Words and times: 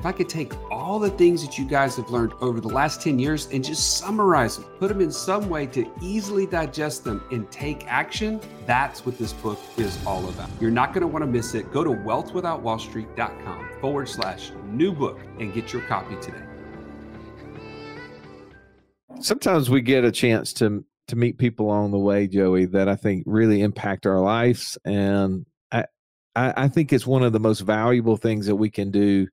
if 0.00 0.06
I 0.06 0.12
could 0.12 0.30
take 0.30 0.54
all 0.70 0.98
the 0.98 1.10
things 1.10 1.44
that 1.44 1.58
you 1.58 1.66
guys 1.66 1.96
have 1.96 2.08
learned 2.08 2.32
over 2.40 2.58
the 2.58 2.68
last 2.68 3.02
10 3.02 3.18
years 3.18 3.48
and 3.52 3.62
just 3.62 3.98
summarize 3.98 4.56
them, 4.56 4.64
put 4.78 4.88
them 4.88 5.02
in 5.02 5.12
some 5.12 5.50
way 5.50 5.66
to 5.66 5.86
easily 6.00 6.46
digest 6.46 7.04
them 7.04 7.22
and 7.30 7.50
take 7.50 7.86
action, 7.86 8.40
that's 8.64 9.04
what 9.04 9.18
this 9.18 9.34
book 9.34 9.58
is 9.76 9.98
all 10.06 10.26
about. 10.30 10.48
You're 10.58 10.70
not 10.70 10.94
going 10.94 11.02
to 11.02 11.06
want 11.06 11.22
to 11.22 11.30
miss 11.30 11.54
it. 11.54 11.70
Go 11.70 11.84
to 11.84 11.90
wealthwithoutwallstreet.com 11.90 13.68
forward 13.78 14.08
slash 14.08 14.52
new 14.68 14.90
book 14.90 15.20
and 15.38 15.52
get 15.52 15.70
your 15.70 15.82
copy 15.82 16.16
today. 16.22 16.46
Sometimes 19.20 19.68
we 19.68 19.82
get 19.82 20.02
a 20.04 20.10
chance 20.10 20.54
to 20.54 20.82
to 21.08 21.16
meet 21.16 21.36
people 21.36 21.66
along 21.66 21.90
the 21.90 21.98
way, 21.98 22.26
Joey, 22.26 22.64
that 22.66 22.88
I 22.88 22.96
think 22.96 23.24
really 23.26 23.60
impact 23.60 24.06
our 24.06 24.20
lives. 24.20 24.78
And 24.82 25.44
I, 25.70 25.84
I, 26.34 26.54
I 26.56 26.68
think 26.68 26.90
it's 26.90 27.06
one 27.06 27.22
of 27.22 27.34
the 27.34 27.40
most 27.40 27.60
valuable 27.60 28.16
things 28.16 28.46
that 28.46 28.56
we 28.56 28.70
can 28.70 28.90
do 28.90 29.26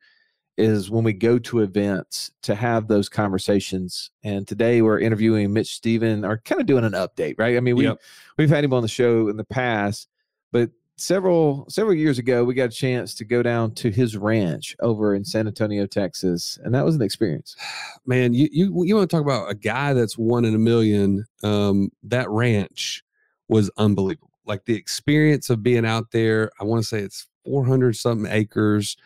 is 0.58 0.90
when 0.90 1.04
we 1.04 1.14
go 1.14 1.38
to 1.38 1.60
events 1.60 2.32
to 2.42 2.56
have 2.56 2.88
those 2.88 3.10
conversations. 3.10 4.10
And 4.24 4.48
today 4.48 4.82
we're 4.82 5.00
interviewing 5.00 5.54
Mitch 5.54 5.76
Stephen, 5.76 6.26
or 6.26 6.40
kind 6.40 6.60
of 6.60 6.68
doing 6.68 6.84
an 6.84 6.94
update, 6.94 7.36
right? 7.38 7.56
I 7.58 7.60
mean, 7.60 7.76
we 7.76 7.86
yep. 7.86 8.02
we've 8.38 8.50
had 8.50 8.64
him 8.64 8.74
on 8.74 8.82
the 8.82 8.88
show 8.88 9.28
in 9.28 9.38
the 9.38 9.44
past, 9.44 10.08
but 10.52 10.72
several 11.00 11.66
several 11.70 11.94
years 11.94 12.18
ago 12.18 12.44
we 12.44 12.56
got 12.56 12.66
a 12.66 12.70
chance 12.70 13.14
to 13.14 13.24
go 13.24 13.44
down 13.44 13.72
to 13.72 13.92
his 13.92 14.18
ranch 14.18 14.76
over 14.80 15.14
in 15.14 15.24
San 15.24 15.48
Antonio, 15.48 15.86
Texas, 15.86 16.58
and 16.64 16.74
that 16.74 16.84
was 16.84 16.96
an 16.96 17.04
experience. 17.04 17.56
Man, 18.06 18.34
you 18.34 18.50
you 18.52 18.84
you 18.84 18.96
want 18.96 19.10
to 19.10 19.16
talk 19.16 19.24
about 19.24 19.52
a 19.52 19.56
guy 19.56 19.94
that's 19.94 20.18
one 20.18 20.44
in 20.44 20.56
a 20.56 20.60
million? 20.60 21.26
Um, 21.44 21.92
that 22.04 22.30
ranch 22.30 23.04
was 23.48 23.70
unbelievable. 23.78 24.32
Like 24.46 24.66
the 24.66 24.76
experience 24.76 25.50
of 25.50 25.62
being 25.62 25.86
out 25.86 26.12
there. 26.12 26.52
I 26.60 26.64
want 26.64 26.82
to 26.82 26.88
say 26.88 27.00
it's 27.00 27.28
400 27.46 27.96
something 27.96 28.32
acres 28.32 28.98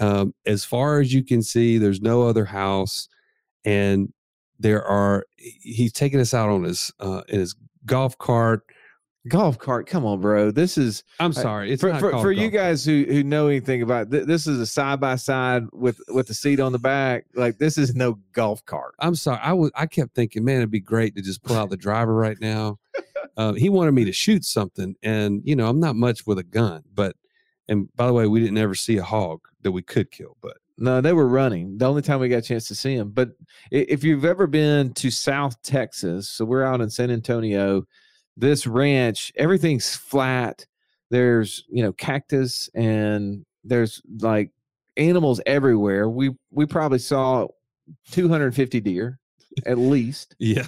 um, 0.00 0.34
as 0.46 0.64
far 0.64 1.00
as 1.00 1.12
you 1.12 1.22
can 1.22 1.42
see, 1.42 1.78
there's 1.78 2.00
no 2.00 2.22
other 2.22 2.46
house, 2.46 3.08
and 3.64 4.12
there 4.58 4.82
are. 4.82 5.26
He's 5.36 5.92
taking 5.92 6.20
us 6.20 6.34
out 6.34 6.48
on 6.48 6.64
his 6.64 6.90
uh, 6.98 7.22
in 7.28 7.40
his 7.40 7.54
golf 7.84 8.16
cart. 8.18 8.64
Golf 9.28 9.58
cart, 9.58 9.86
come 9.86 10.06
on, 10.06 10.18
bro. 10.22 10.50
This 10.50 10.78
is. 10.78 11.04
I'm 11.20 11.34
sorry. 11.34 11.70
It's 11.70 11.82
for, 11.82 11.94
for, 11.98 12.12
for 12.12 12.32
you 12.32 12.48
guys 12.48 12.82
who 12.82 13.04
who 13.06 13.22
know 13.22 13.48
anything 13.48 13.82
about 13.82 14.10
th- 14.10 14.24
this 14.24 14.46
is 14.46 14.58
a 14.58 14.66
side 14.66 14.98
by 14.98 15.16
side 15.16 15.64
with 15.72 16.00
with 16.08 16.26
the 16.26 16.34
seat 16.34 16.60
on 16.60 16.72
the 16.72 16.78
back. 16.78 17.26
Like 17.34 17.58
this 17.58 17.76
is 17.76 17.94
no 17.94 18.18
golf 18.32 18.64
cart. 18.64 18.94
I'm 19.00 19.14
sorry. 19.14 19.40
I 19.42 19.52
was 19.52 19.70
I 19.74 19.84
kept 19.84 20.14
thinking, 20.14 20.44
man, 20.44 20.56
it'd 20.56 20.70
be 20.70 20.80
great 20.80 21.14
to 21.16 21.22
just 21.22 21.42
pull 21.42 21.56
out 21.56 21.68
the 21.68 21.76
driver 21.76 22.14
right 22.14 22.40
now. 22.40 22.78
Uh, 23.36 23.52
he 23.54 23.70
wanted 23.70 23.92
me 23.92 24.04
to 24.04 24.12
shoot 24.12 24.44
something, 24.44 24.94
and 25.02 25.40
you 25.44 25.56
know 25.56 25.68
I'm 25.68 25.80
not 25.80 25.96
much 25.96 26.26
with 26.26 26.38
a 26.38 26.42
gun, 26.42 26.82
but 26.92 27.16
and 27.68 27.88
by 27.94 28.06
the 28.06 28.12
way, 28.12 28.26
we 28.26 28.40
didn't 28.40 28.58
ever 28.58 28.74
see 28.74 28.98
a 28.98 29.02
hog 29.02 29.40
that 29.62 29.72
we 29.72 29.82
could 29.82 30.10
kill, 30.10 30.36
but 30.40 30.56
no, 30.80 31.02
they 31.02 31.12
were 31.12 31.28
running. 31.28 31.76
The 31.76 31.86
only 31.86 32.00
time 32.00 32.20
we 32.20 32.30
got 32.30 32.38
a 32.38 32.42
chance 32.42 32.66
to 32.68 32.74
see 32.74 32.96
them. 32.96 33.10
But 33.10 33.32
if 33.70 34.02
you've 34.02 34.24
ever 34.24 34.46
been 34.46 34.94
to 34.94 35.10
South 35.10 35.60
Texas, 35.62 36.30
so 36.30 36.46
we're 36.46 36.64
out 36.64 36.80
in 36.80 36.88
San 36.88 37.10
Antonio, 37.10 37.84
this 38.34 38.66
ranch, 38.66 39.30
everything's 39.36 39.94
flat. 39.94 40.66
There's, 41.10 41.64
you 41.68 41.82
know, 41.82 41.92
cactus 41.92 42.70
and 42.74 43.44
there's 43.62 44.00
like 44.20 44.52
animals 44.96 45.40
everywhere. 45.44 46.08
We 46.08 46.30
we 46.50 46.64
probably 46.64 46.98
saw 46.98 47.48
250 48.12 48.80
deer 48.80 49.18
at 49.66 49.76
least. 49.76 50.34
yeah. 50.38 50.66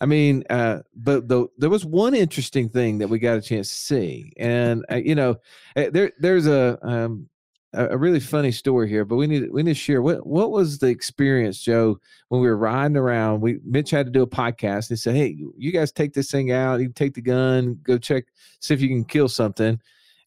I 0.00 0.06
mean, 0.06 0.42
uh, 0.50 0.80
but 0.96 1.28
the, 1.28 1.46
there 1.58 1.70
was 1.70 1.84
one 1.84 2.14
interesting 2.14 2.68
thing 2.68 2.98
that 2.98 3.08
we 3.08 3.20
got 3.20 3.38
a 3.38 3.40
chance 3.40 3.68
to 3.68 3.74
see, 3.74 4.32
and 4.36 4.84
uh, 4.90 4.96
you 4.96 5.14
know, 5.14 5.36
uh, 5.76 5.90
there 5.92 6.10
there's 6.18 6.46
a 6.48 6.78
um, 6.82 7.28
a 7.74 7.98
really 7.98 8.20
funny 8.20 8.52
story 8.52 8.88
here, 8.88 9.04
but 9.04 9.16
we 9.16 9.26
need 9.26 9.50
we 9.50 9.62
need 9.62 9.72
to 9.72 9.74
share 9.74 10.02
what 10.02 10.26
what 10.26 10.50
was 10.50 10.78
the 10.78 10.88
experience, 10.88 11.60
Joe, 11.60 11.98
when 12.28 12.40
we 12.40 12.46
were 12.46 12.56
riding 12.56 12.96
around. 12.96 13.40
We 13.40 13.60
Mitch 13.64 13.90
had 13.90 14.06
to 14.06 14.12
do 14.12 14.22
a 14.22 14.26
podcast. 14.26 14.88
He 14.88 14.96
said, 14.96 15.16
"Hey, 15.16 15.36
you 15.56 15.72
guys 15.72 15.92
take 15.92 16.14
this 16.14 16.30
thing 16.30 16.52
out. 16.52 16.80
You 16.80 16.88
take 16.88 17.14
the 17.14 17.20
gun, 17.20 17.78
go 17.82 17.98
check, 17.98 18.24
see 18.60 18.74
if 18.74 18.80
you 18.80 18.88
can 18.88 19.04
kill 19.04 19.28
something." 19.28 19.80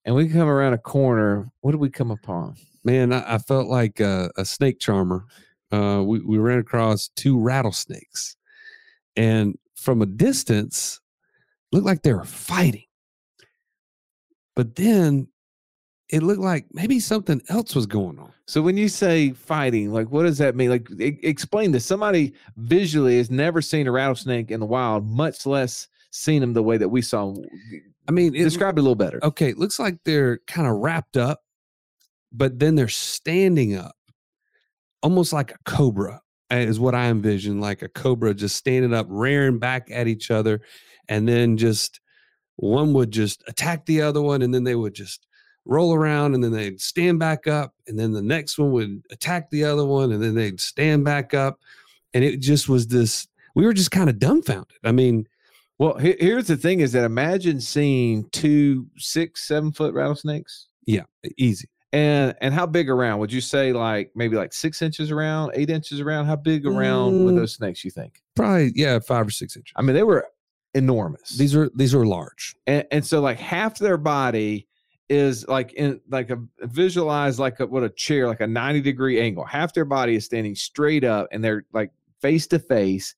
And 0.05 0.15
we 0.15 0.29
come 0.29 0.47
around 0.47 0.73
a 0.73 0.77
corner. 0.77 1.49
What 1.61 1.71
did 1.71 1.81
we 1.81 1.89
come 1.89 2.11
upon? 2.11 2.55
Man, 2.83 3.11
I, 3.11 3.35
I 3.35 3.37
felt 3.39 3.67
like 3.67 3.99
a, 3.99 4.31
a 4.37 4.45
snake 4.45 4.79
charmer. 4.79 5.25
Uh, 5.71 6.03
we 6.05 6.19
we 6.21 6.37
ran 6.37 6.59
across 6.59 7.09
two 7.15 7.39
rattlesnakes 7.39 8.37
and 9.17 9.57
from 9.75 10.01
a 10.01 10.05
distance 10.05 11.01
looked 11.71 11.85
like 11.85 12.03
they 12.03 12.13
were 12.13 12.23
fighting 12.23 12.85
but 14.55 14.75
then 14.75 15.27
it 16.09 16.23
looked 16.23 16.41
like 16.41 16.65
maybe 16.71 16.99
something 16.99 17.41
else 17.49 17.75
was 17.75 17.85
going 17.85 18.17
on. 18.19 18.31
So 18.45 18.61
when 18.61 18.77
you 18.77 18.87
say 18.87 19.31
fighting 19.31 19.91
like 19.91 20.09
what 20.09 20.23
does 20.23 20.37
that 20.37 20.55
mean? 20.55 20.69
Like 20.69 20.87
explain 20.99 21.71
this. 21.71 21.85
Somebody 21.85 22.33
visually 22.55 23.17
has 23.17 23.29
never 23.29 23.61
seen 23.61 23.87
a 23.87 23.91
rattlesnake 23.91 24.51
in 24.51 24.59
the 24.59 24.65
wild 24.65 25.05
much 25.05 25.45
less 25.45 25.87
seen 26.11 26.41
them 26.41 26.53
the 26.53 26.63
way 26.63 26.77
that 26.77 26.87
we 26.87 27.01
saw 27.01 27.35
i 28.07 28.11
mean 28.11 28.33
it, 28.33 28.43
describe 28.43 28.77
it 28.77 28.79
a 28.79 28.81
little 28.81 28.95
better. 28.95 29.19
Okay 29.23 29.49
it 29.49 29.57
looks 29.57 29.77
like 29.77 29.97
they're 30.05 30.39
kind 30.47 30.67
of 30.67 30.77
wrapped 30.77 31.17
up 31.17 31.41
but 32.31 32.59
then 32.59 32.75
they're 32.75 32.87
standing 32.87 33.75
up 33.75 33.95
almost 35.03 35.33
like 35.33 35.51
a 35.51 35.57
cobra 35.65 36.21
eh, 36.49 36.59
is 36.59 36.79
what 36.79 36.95
I 36.95 37.07
envision, 37.07 37.59
like 37.59 37.81
a 37.81 37.89
cobra 37.89 38.33
just 38.33 38.55
standing 38.55 38.93
up, 38.93 39.07
rearing 39.09 39.59
back 39.59 39.89
at 39.91 40.07
each 40.07 40.31
other, 40.31 40.61
and 41.07 41.27
then 41.27 41.57
just 41.57 41.99
one 42.55 42.93
would 42.93 43.11
just 43.11 43.43
attack 43.47 43.85
the 43.85 44.01
other 44.01 44.21
one, 44.21 44.41
and 44.41 44.53
then 44.53 44.63
they 44.63 44.75
would 44.75 44.93
just 44.93 45.26
roll 45.67 45.93
around, 45.93 46.33
and 46.33 46.43
then 46.43 46.51
they'd 46.51 46.81
stand 46.81 47.19
back 47.19 47.47
up, 47.47 47.73
and 47.87 47.99
then 47.99 48.13
the 48.13 48.21
next 48.21 48.57
one 48.57 48.71
would 48.71 49.03
attack 49.11 49.49
the 49.49 49.63
other 49.63 49.85
one, 49.85 50.11
and 50.11 50.23
then 50.23 50.35
they'd 50.35 50.59
stand 50.59 51.03
back 51.03 51.33
up, 51.33 51.59
and 52.13 52.23
it 52.23 52.37
just 52.37 52.69
was 52.69 52.87
this. 52.87 53.27
We 53.55 53.65
were 53.65 53.73
just 53.73 53.91
kind 53.91 54.09
of 54.09 54.19
dumbfounded. 54.19 54.77
I 54.83 54.91
mean, 54.91 55.27
well, 55.79 55.95
here's 55.95 56.47
the 56.47 56.57
thing: 56.57 56.79
is 56.79 56.91
that 56.93 57.03
imagine 57.03 57.61
seeing 57.61 58.27
two 58.31 58.87
six, 58.97 59.47
seven 59.47 59.71
foot 59.71 59.93
rattlesnakes. 59.93 60.67
Yeah, 60.85 61.03
easy. 61.37 61.67
And 61.93 62.35
and 62.41 62.53
how 62.53 62.65
big 62.65 62.89
around? 62.89 63.19
Would 63.19 63.31
you 63.31 63.41
say 63.41 63.73
like 63.73 64.11
maybe 64.15 64.35
like 64.35 64.53
six 64.53 64.81
inches 64.81 65.11
around, 65.11 65.51
eight 65.53 65.69
inches 65.69 65.99
around? 65.99 66.25
How 66.25 66.35
big 66.35 66.65
around 66.65 67.13
mm, 67.13 67.35
those 67.35 67.53
snakes? 67.53 67.83
You 67.85 67.91
think? 67.91 68.21
Probably 68.35 68.71
yeah, 68.75 68.99
five 68.99 69.27
or 69.27 69.31
six 69.31 69.55
inches. 69.55 69.73
I 69.75 69.81
mean, 69.81 69.95
they 69.95 70.03
were 70.03 70.27
enormous. 70.73 71.37
These 71.37 71.55
are 71.55 71.69
these 71.75 71.93
are 71.93 72.05
large, 72.05 72.55
and, 72.65 72.85
and 72.91 73.05
so 73.05 73.21
like 73.21 73.39
half 73.39 73.79
their 73.79 73.97
body 73.97 74.66
is 75.09 75.47
like 75.47 75.73
in 75.73 76.01
like 76.09 76.29
a 76.29 76.37
visualize 76.61 77.39
like 77.39 77.59
a, 77.59 77.65
what 77.65 77.83
a 77.83 77.89
chair 77.89 78.27
like 78.27 78.41
a 78.41 78.47
90 78.47 78.81
degree 78.81 79.21
angle 79.21 79.45
half 79.45 79.73
their 79.73 79.85
body 79.85 80.15
is 80.15 80.25
standing 80.25 80.53
straight 80.53 81.05
up 81.05 81.29
and 81.31 81.41
they're 81.43 81.65
like 81.71 81.91
face 82.21 82.45
to 82.47 82.59
face 82.59 83.15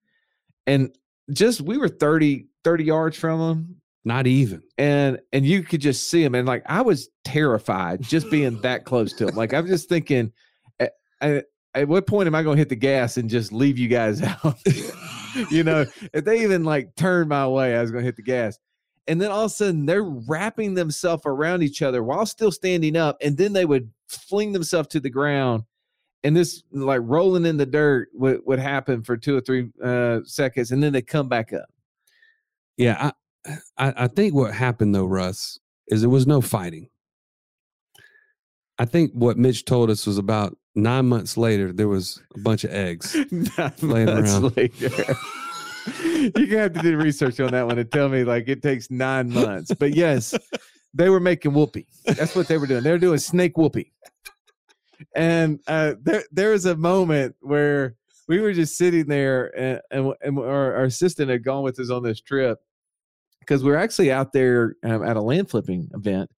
and 0.68 0.96
just 1.32 1.62
we 1.62 1.78
were 1.78 1.90
30 1.90 2.46
30 2.64 2.84
yards 2.84 3.18
from 3.18 3.40
them 3.40 3.80
not 4.06 4.28
even. 4.28 4.62
And 4.78 5.20
and 5.34 5.46
you 5.46 5.64
could 5.64 5.82
just 5.82 6.10
see 6.10 6.24
them 6.24 6.36
and 6.36 6.48
like 6.48 6.64
I 6.66 6.82
was 6.82 7.10
terrified 7.24 8.02
just 8.02 8.30
being 8.32 8.60
that 8.62 8.86
close 8.86 9.14
to 9.14 9.28
him. 9.28 9.36
Like 9.36 9.54
I'm 9.54 9.68
just 9.68 9.90
thinking, 9.90 10.32
at, 10.80 10.94
at, 11.22 11.46
at 11.76 11.88
what 11.88 12.08
point 12.08 12.28
am 12.28 12.36
I 12.36 12.44
going 12.44 12.56
to 12.56 12.62
hit 12.62 12.70
the 12.70 12.76
gas 12.76 13.18
and 13.18 13.30
just 13.30 13.52
leave 13.52 13.78
you 13.78 13.88
guys 13.88 14.22
out? 14.44 14.58
you 15.52 15.64
know, 15.64 15.86
if 16.14 16.26
they 16.26 16.44
even 16.44 16.64
like 16.64 16.96
turned 16.96 17.30
my 17.30 17.48
way, 17.48 17.76
I 17.76 17.82
was 17.82 17.92
going 17.92 18.04
to 18.04 18.08
hit 18.08 18.16
the 18.16 18.24
gas. 18.24 18.58
And 19.10 19.20
then 19.20 19.32
all 19.32 19.46
of 19.46 19.52
a 19.52 19.54
sudden, 19.54 19.88
they're 19.88 20.04
wrapping 20.04 20.76
themselves 20.76 21.24
around 21.26 21.64
each 21.64 21.82
other 21.82 22.04
while 22.04 22.28
still 22.28 22.52
standing 22.52 22.96
up, 22.96 23.18
and 23.22 23.36
then 23.36 23.54
they 23.54 23.66
would 23.66 23.92
fling 24.08 24.52
themselves 24.52 24.88
to 24.90 25.00
the 25.00 25.10
ground. 25.10 25.64
And 26.24 26.38
this 26.38 26.62
like 26.72 27.02
rolling 27.04 27.46
in 27.46 27.58
the 27.58 27.66
dirt 27.66 28.10
would, 28.14 28.42
would 28.46 28.60
happen 28.60 29.02
for 29.02 29.18
two 29.18 29.36
or 29.38 29.42
three 29.42 29.72
uh, 29.84 30.20
seconds, 30.26 30.72
and 30.72 30.84
then 30.84 30.94
they 30.94 31.02
come 31.02 31.28
back 31.28 31.54
up. 31.54 31.66
Yeah, 32.78 33.12
I, 33.78 33.94
I 34.04 34.08
think 34.08 34.36
what 34.36 34.54
happened 34.54 34.94
though, 34.94 35.06
Russ, 35.06 35.60
is 35.88 36.02
there 36.02 36.10
was 36.10 36.28
no 36.28 36.40
fighting. 36.40 36.90
I 38.78 38.86
think 38.86 39.12
what 39.14 39.38
Mitch 39.38 39.66
told 39.66 39.90
us 39.90 40.06
was 40.06 40.20
about 40.20 40.56
nine 40.76 41.08
months 41.08 41.36
later, 41.36 41.74
there 41.74 41.88
was 41.88 42.22
a 42.36 42.40
bunch 42.40 42.64
of 42.64 42.72
eggs 42.72 43.16
laying 43.82 44.08
around. 44.08 44.56
Later. 44.56 44.90
You're 46.04 46.32
gonna 46.32 46.58
have 46.58 46.74
to 46.74 46.82
do 46.82 46.98
research 46.98 47.40
on 47.40 47.52
that 47.52 47.66
one 47.66 47.80
and 47.80 47.92
tell 47.92 48.10
me 48.10 48.24
like 48.24 48.48
it 48.48 48.62
takes 48.62 48.92
nine 48.92 49.32
months. 49.34 49.74
But 49.74 49.96
yes, 49.96 50.34
they 50.94 51.10
were 51.10 51.20
making 51.20 51.54
whoopee. 51.54 51.88
That's 52.06 52.36
what 52.36 52.48
they 52.48 52.58
were 52.58 52.68
doing. 52.68 52.84
They 52.84 52.92
were 52.92 52.98
doing 52.98 53.20
snake 53.20 53.58
whoopee. 53.58 53.92
And 55.16 55.60
uh, 55.68 55.96
there 56.02 56.24
there 56.32 56.52
was 56.52 56.66
a 56.66 56.76
moment 56.76 57.36
where 57.40 57.96
we 58.28 58.40
were 58.40 58.54
just 58.54 58.78
sitting 58.78 59.08
there, 59.08 59.48
and, 59.58 59.82
and, 59.92 60.14
and 60.22 60.40
our, 60.40 60.76
our, 60.76 60.84
assistant 60.84 61.32
had 61.32 61.44
gone 61.44 61.64
with 61.64 61.80
us 61.80 61.90
on 61.90 62.04
this 62.04 62.22
trip 62.22 62.60
because 63.40 63.64
we 63.64 63.72
are 63.72 63.78
actually 63.78 64.12
out 64.12 64.34
there 64.34 64.76
um, 64.84 65.04
at 65.04 65.18
a 65.18 65.22
land 65.22 65.50
flipping 65.50 65.90
event. 65.96 66.30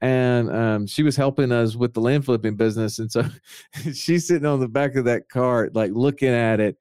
And 0.00 0.50
um, 0.54 0.86
she 0.86 1.02
was 1.02 1.16
helping 1.16 1.50
us 1.50 1.74
with 1.74 1.94
the 1.94 2.00
land 2.00 2.24
flipping 2.24 2.56
business, 2.56 2.98
and 2.98 3.10
so 3.10 3.24
she's 3.94 4.26
sitting 4.26 4.46
on 4.46 4.60
the 4.60 4.68
back 4.68 4.94
of 4.94 5.04
that 5.06 5.28
cart, 5.28 5.74
like 5.74 5.90
looking 5.92 6.28
at 6.28 6.60
it, 6.60 6.76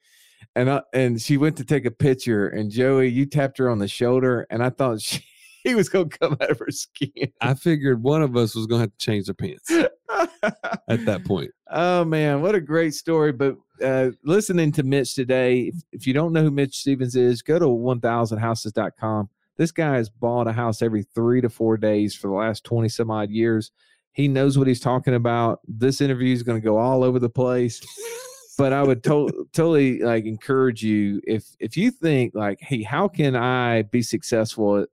and 0.55 0.69
I, 0.69 0.81
and 0.93 1.21
she 1.21 1.37
went 1.37 1.57
to 1.57 1.65
take 1.65 1.85
a 1.85 1.91
picture, 1.91 2.47
and 2.47 2.71
Joey, 2.71 3.09
you 3.09 3.25
tapped 3.25 3.57
her 3.57 3.69
on 3.69 3.79
the 3.79 3.87
shoulder, 3.87 4.45
and 4.49 4.63
I 4.63 4.69
thought 4.69 5.01
she 5.01 5.23
he 5.63 5.75
was 5.75 5.89
gonna 5.89 6.09
come 6.09 6.37
out 6.41 6.51
of 6.51 6.59
her 6.59 6.71
skin. 6.71 7.31
I 7.39 7.53
figured 7.53 8.01
one 8.01 8.21
of 8.21 8.35
us 8.35 8.55
was 8.55 8.67
gonna 8.67 8.81
have 8.81 8.91
to 8.91 9.05
change 9.05 9.25
their 9.25 9.35
pants 9.35 9.71
at 10.91 11.05
that 11.05 11.23
point. 11.25 11.51
Oh 11.69 12.03
man, 12.03 12.41
what 12.41 12.55
a 12.55 12.61
great 12.61 12.93
story! 12.93 13.31
But 13.31 13.57
uh, 13.83 14.11
listening 14.23 14.71
to 14.73 14.83
Mitch 14.83 15.15
today, 15.15 15.61
if, 15.61 15.75
if, 15.91 16.07
you 16.07 16.13
don't 16.13 16.33
know 16.33 16.43
who 16.43 16.51
Mitch 16.51 16.77
Stephens 16.77 17.15
is, 17.15 17.41
go 17.41 17.57
to 17.57 17.65
1000houses.com. 17.65 19.29
This 19.57 19.71
guy 19.71 19.95
has 19.95 20.09
bought 20.09 20.47
a 20.47 20.53
house 20.53 20.81
every 20.81 21.03
three 21.03 21.41
to 21.41 21.49
four 21.49 21.77
days 21.77 22.15
for 22.15 22.27
the 22.27 22.33
last 22.33 22.63
20 22.63 22.89
some 22.89 23.11
odd 23.11 23.29
years. 23.29 23.71
He 24.13 24.27
knows 24.27 24.57
what 24.57 24.67
he's 24.67 24.79
talking 24.79 25.15
about. 25.15 25.59
This 25.67 26.01
interview 26.01 26.33
is 26.33 26.43
going 26.43 26.59
to 26.59 26.65
go 26.65 26.77
all 26.77 27.03
over 27.03 27.19
the 27.19 27.29
place. 27.29 27.81
but 28.61 28.73
I 28.73 28.83
would 28.83 29.03
to- 29.05 29.47
totally 29.53 30.01
like 30.03 30.25
encourage 30.25 30.83
you 30.83 31.19
if 31.25 31.45
if 31.59 31.75
you 31.75 31.89
think 31.89 32.35
like, 32.35 32.59
hey, 32.61 32.83
how 32.83 33.07
can 33.07 33.35
I 33.35 33.81
be 33.81 34.03
successful 34.03 34.85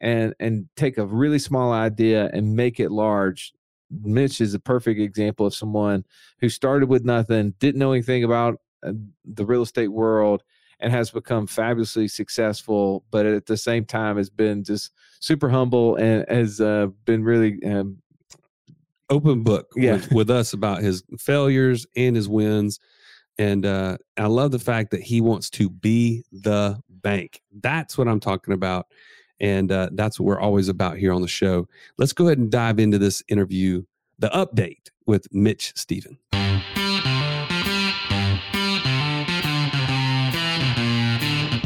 and 0.00 0.34
and 0.40 0.70
take 0.74 0.96
a 0.96 1.04
really 1.04 1.38
small 1.38 1.70
idea 1.70 2.30
and 2.32 2.56
make 2.56 2.80
it 2.80 2.90
large. 2.90 3.52
Mitch 3.90 4.40
is 4.40 4.54
a 4.54 4.58
perfect 4.58 5.00
example 5.00 5.44
of 5.44 5.54
someone 5.54 6.06
who 6.40 6.48
started 6.48 6.88
with 6.88 7.04
nothing, 7.04 7.54
didn't 7.58 7.78
know 7.78 7.92
anything 7.92 8.24
about 8.24 8.58
uh, 8.82 8.92
the 9.26 9.44
real 9.44 9.62
estate 9.62 9.88
world, 9.88 10.42
and 10.78 10.90
has 10.90 11.10
become 11.10 11.46
fabulously 11.46 12.08
successful. 12.08 13.04
But 13.10 13.26
at 13.26 13.44
the 13.44 13.56
same 13.58 13.84
time, 13.84 14.16
has 14.16 14.30
been 14.30 14.64
just 14.64 14.92
super 15.18 15.50
humble 15.50 15.96
and 15.96 16.24
has 16.30 16.58
uh, 16.58 16.86
been 17.04 17.22
really 17.22 17.62
um, 17.66 17.98
open 19.10 19.42
book 19.42 19.72
yeah. 19.76 19.92
with, 19.92 20.12
with, 20.12 20.30
us 20.30 20.54
about 20.54 20.80
his 20.80 21.02
failures 21.18 21.86
and 21.96 22.16
his 22.16 22.30
wins. 22.30 22.80
And 23.40 23.64
uh, 23.64 23.96
I 24.18 24.26
love 24.26 24.50
the 24.50 24.58
fact 24.58 24.90
that 24.90 25.00
he 25.00 25.22
wants 25.22 25.48
to 25.52 25.70
be 25.70 26.26
the 26.30 26.78
bank. 26.90 27.40
That's 27.62 27.96
what 27.96 28.06
I'm 28.06 28.20
talking 28.20 28.52
about. 28.52 28.88
And 29.40 29.72
uh, 29.72 29.88
that's 29.92 30.20
what 30.20 30.26
we're 30.26 30.38
always 30.38 30.68
about 30.68 30.98
here 30.98 31.10
on 31.10 31.22
the 31.22 31.26
show. 31.26 31.66
Let's 31.96 32.12
go 32.12 32.26
ahead 32.26 32.36
and 32.36 32.50
dive 32.50 32.78
into 32.78 32.98
this 32.98 33.22
interview, 33.28 33.84
the 34.18 34.28
update 34.28 34.90
with 35.06 35.26
Mitch 35.32 35.72
Stephen. 35.74 36.18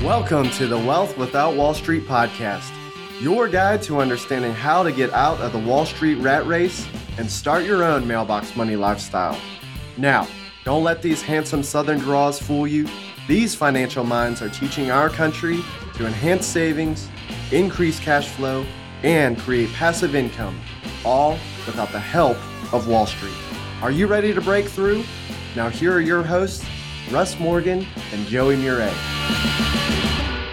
Welcome 0.04 0.50
to 0.50 0.68
the 0.68 0.78
Wealth 0.78 1.18
Without 1.18 1.56
Wall 1.56 1.74
Street 1.74 2.04
podcast, 2.04 2.72
your 3.20 3.48
guide 3.48 3.82
to 3.82 3.98
understanding 3.98 4.52
how 4.52 4.84
to 4.84 4.92
get 4.92 5.12
out 5.12 5.40
of 5.40 5.50
the 5.50 5.58
Wall 5.58 5.86
Street 5.86 6.18
rat 6.18 6.46
race 6.46 6.86
and 7.18 7.28
start 7.28 7.64
your 7.64 7.82
own 7.82 8.06
mailbox 8.06 8.54
money 8.54 8.76
lifestyle. 8.76 9.36
Now, 9.96 10.28
don't 10.64 10.84
let 10.84 11.02
these 11.02 11.22
handsome 11.22 11.62
Southern 11.62 11.98
draws 11.98 12.38
fool 12.38 12.66
you. 12.66 12.88
These 13.28 13.54
financial 13.54 14.04
minds 14.04 14.42
are 14.42 14.48
teaching 14.48 14.90
our 14.90 15.08
country 15.08 15.62
to 15.94 16.06
enhance 16.06 16.46
savings 16.46 17.08
increase 17.50 18.00
cash 18.00 18.28
flow, 18.28 18.64
and 19.02 19.38
create 19.38 19.70
passive 19.72 20.14
income, 20.14 20.58
all 21.04 21.32
without 21.66 21.92
the 21.92 22.00
help 22.00 22.36
of 22.72 22.88
Wall 22.88 23.06
Street. 23.06 23.34
Are 23.82 23.90
you 23.90 24.06
ready 24.06 24.32
to 24.32 24.40
break 24.40 24.66
through? 24.66 25.04
Now, 25.54 25.68
here 25.68 25.92
are 25.92 26.00
your 26.00 26.22
hosts, 26.22 26.64
Russ 27.10 27.38
Morgan 27.38 27.86
and 28.12 28.26
Joey 28.26 28.56
Murray. 28.56 28.90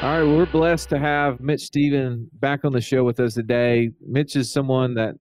All 0.02 0.10
right, 0.10 0.24
well, 0.24 0.38
we're 0.38 0.46
blessed 0.48 0.90
to 0.90 1.00
have 1.00 1.40
Mitch 1.40 1.62
Stephen 1.62 2.30
back 2.34 2.66
on 2.66 2.74
the 2.74 2.82
show 2.82 3.04
with 3.04 3.20
us 3.20 3.36
today. 3.36 3.92
Mitch 4.06 4.36
is 4.36 4.52
someone 4.52 4.96
that 4.96 5.16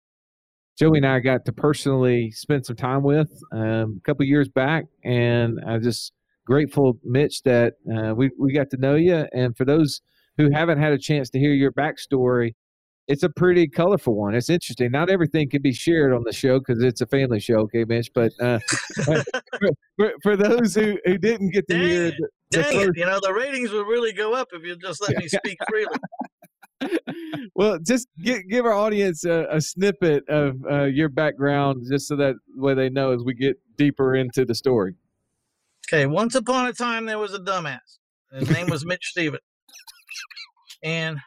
Joey 0.80 0.96
and 0.96 1.06
I 1.06 1.20
got 1.20 1.44
to 1.44 1.52
personally 1.52 2.30
spend 2.30 2.64
some 2.64 2.74
time 2.74 3.02
with 3.02 3.30
um, 3.52 3.98
a 3.98 4.00
couple 4.06 4.24
years 4.24 4.48
back, 4.48 4.86
and 5.04 5.60
I'm 5.66 5.82
just 5.82 6.12
grateful, 6.46 6.98
Mitch, 7.04 7.42
that 7.42 7.74
uh, 7.94 8.14
we 8.14 8.30
we 8.38 8.54
got 8.54 8.70
to 8.70 8.78
know 8.78 8.94
you. 8.94 9.26
And 9.34 9.54
for 9.54 9.66
those 9.66 10.00
who 10.38 10.50
haven't 10.50 10.78
had 10.78 10.94
a 10.94 10.98
chance 10.98 11.28
to 11.30 11.38
hear 11.38 11.52
your 11.52 11.70
backstory, 11.70 12.54
it's 13.08 13.22
a 13.22 13.28
pretty 13.28 13.68
colorful 13.68 14.14
one. 14.14 14.34
It's 14.34 14.48
interesting. 14.48 14.90
Not 14.90 15.10
everything 15.10 15.50
can 15.50 15.60
be 15.60 15.74
shared 15.74 16.14
on 16.14 16.22
the 16.24 16.32
show 16.32 16.60
because 16.60 16.82
it's 16.82 17.02
a 17.02 17.06
family 17.06 17.40
show, 17.40 17.56
okay, 17.56 17.84
Mitch? 17.84 18.10
But 18.14 18.32
uh, 18.40 18.58
for, 19.98 20.12
for, 20.22 20.34
those 20.34 20.74
who, 20.74 20.96
who 21.04 21.18
didn't 21.18 21.50
get 21.50 21.68
to 21.68 21.74
dang 21.74 21.88
hear, 21.88 22.04
it, 22.06 22.14
the, 22.18 22.62
dang 22.62 22.72
first... 22.72 22.88
it, 22.88 22.96
you 22.96 23.04
know, 23.04 23.20
the 23.20 23.34
ratings 23.34 23.70
would 23.72 23.86
really 23.86 24.14
go 24.14 24.32
up 24.32 24.48
if 24.52 24.62
you 24.64 24.76
just 24.76 25.02
let 25.02 25.14
me 25.18 25.28
speak 25.28 25.58
freely. 25.68 25.92
well, 27.54 27.78
just 27.78 28.08
give, 28.22 28.48
give 28.48 28.64
our 28.64 28.72
audience 28.72 29.24
a, 29.24 29.46
a 29.50 29.60
snippet 29.60 30.28
of 30.28 30.56
uh, 30.70 30.84
your 30.84 31.08
background, 31.08 31.84
just 31.90 32.08
so 32.08 32.16
that 32.16 32.34
way 32.56 32.74
they 32.74 32.88
know 32.88 33.12
as 33.12 33.22
we 33.22 33.34
get 33.34 33.56
deeper 33.76 34.14
into 34.14 34.44
the 34.44 34.54
story. 34.54 34.94
Okay, 35.88 36.06
once 36.06 36.34
upon 36.34 36.66
a 36.66 36.72
time 36.72 37.06
there 37.06 37.18
was 37.18 37.34
a 37.34 37.38
dumbass. 37.40 37.98
His 38.32 38.50
name 38.50 38.68
was 38.68 38.86
Mitch 38.86 39.04
Stephens 39.10 39.40
and 40.82 41.18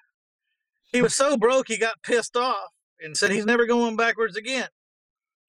he 0.91 1.01
was 1.01 1.15
so 1.15 1.37
broke 1.37 1.67
he 1.67 1.77
got 1.77 2.01
pissed 2.03 2.35
off 2.35 2.69
and 2.99 3.15
said 3.15 3.31
he's 3.31 3.45
never 3.45 3.65
going 3.65 3.95
backwards 3.95 4.37
again. 4.37 4.67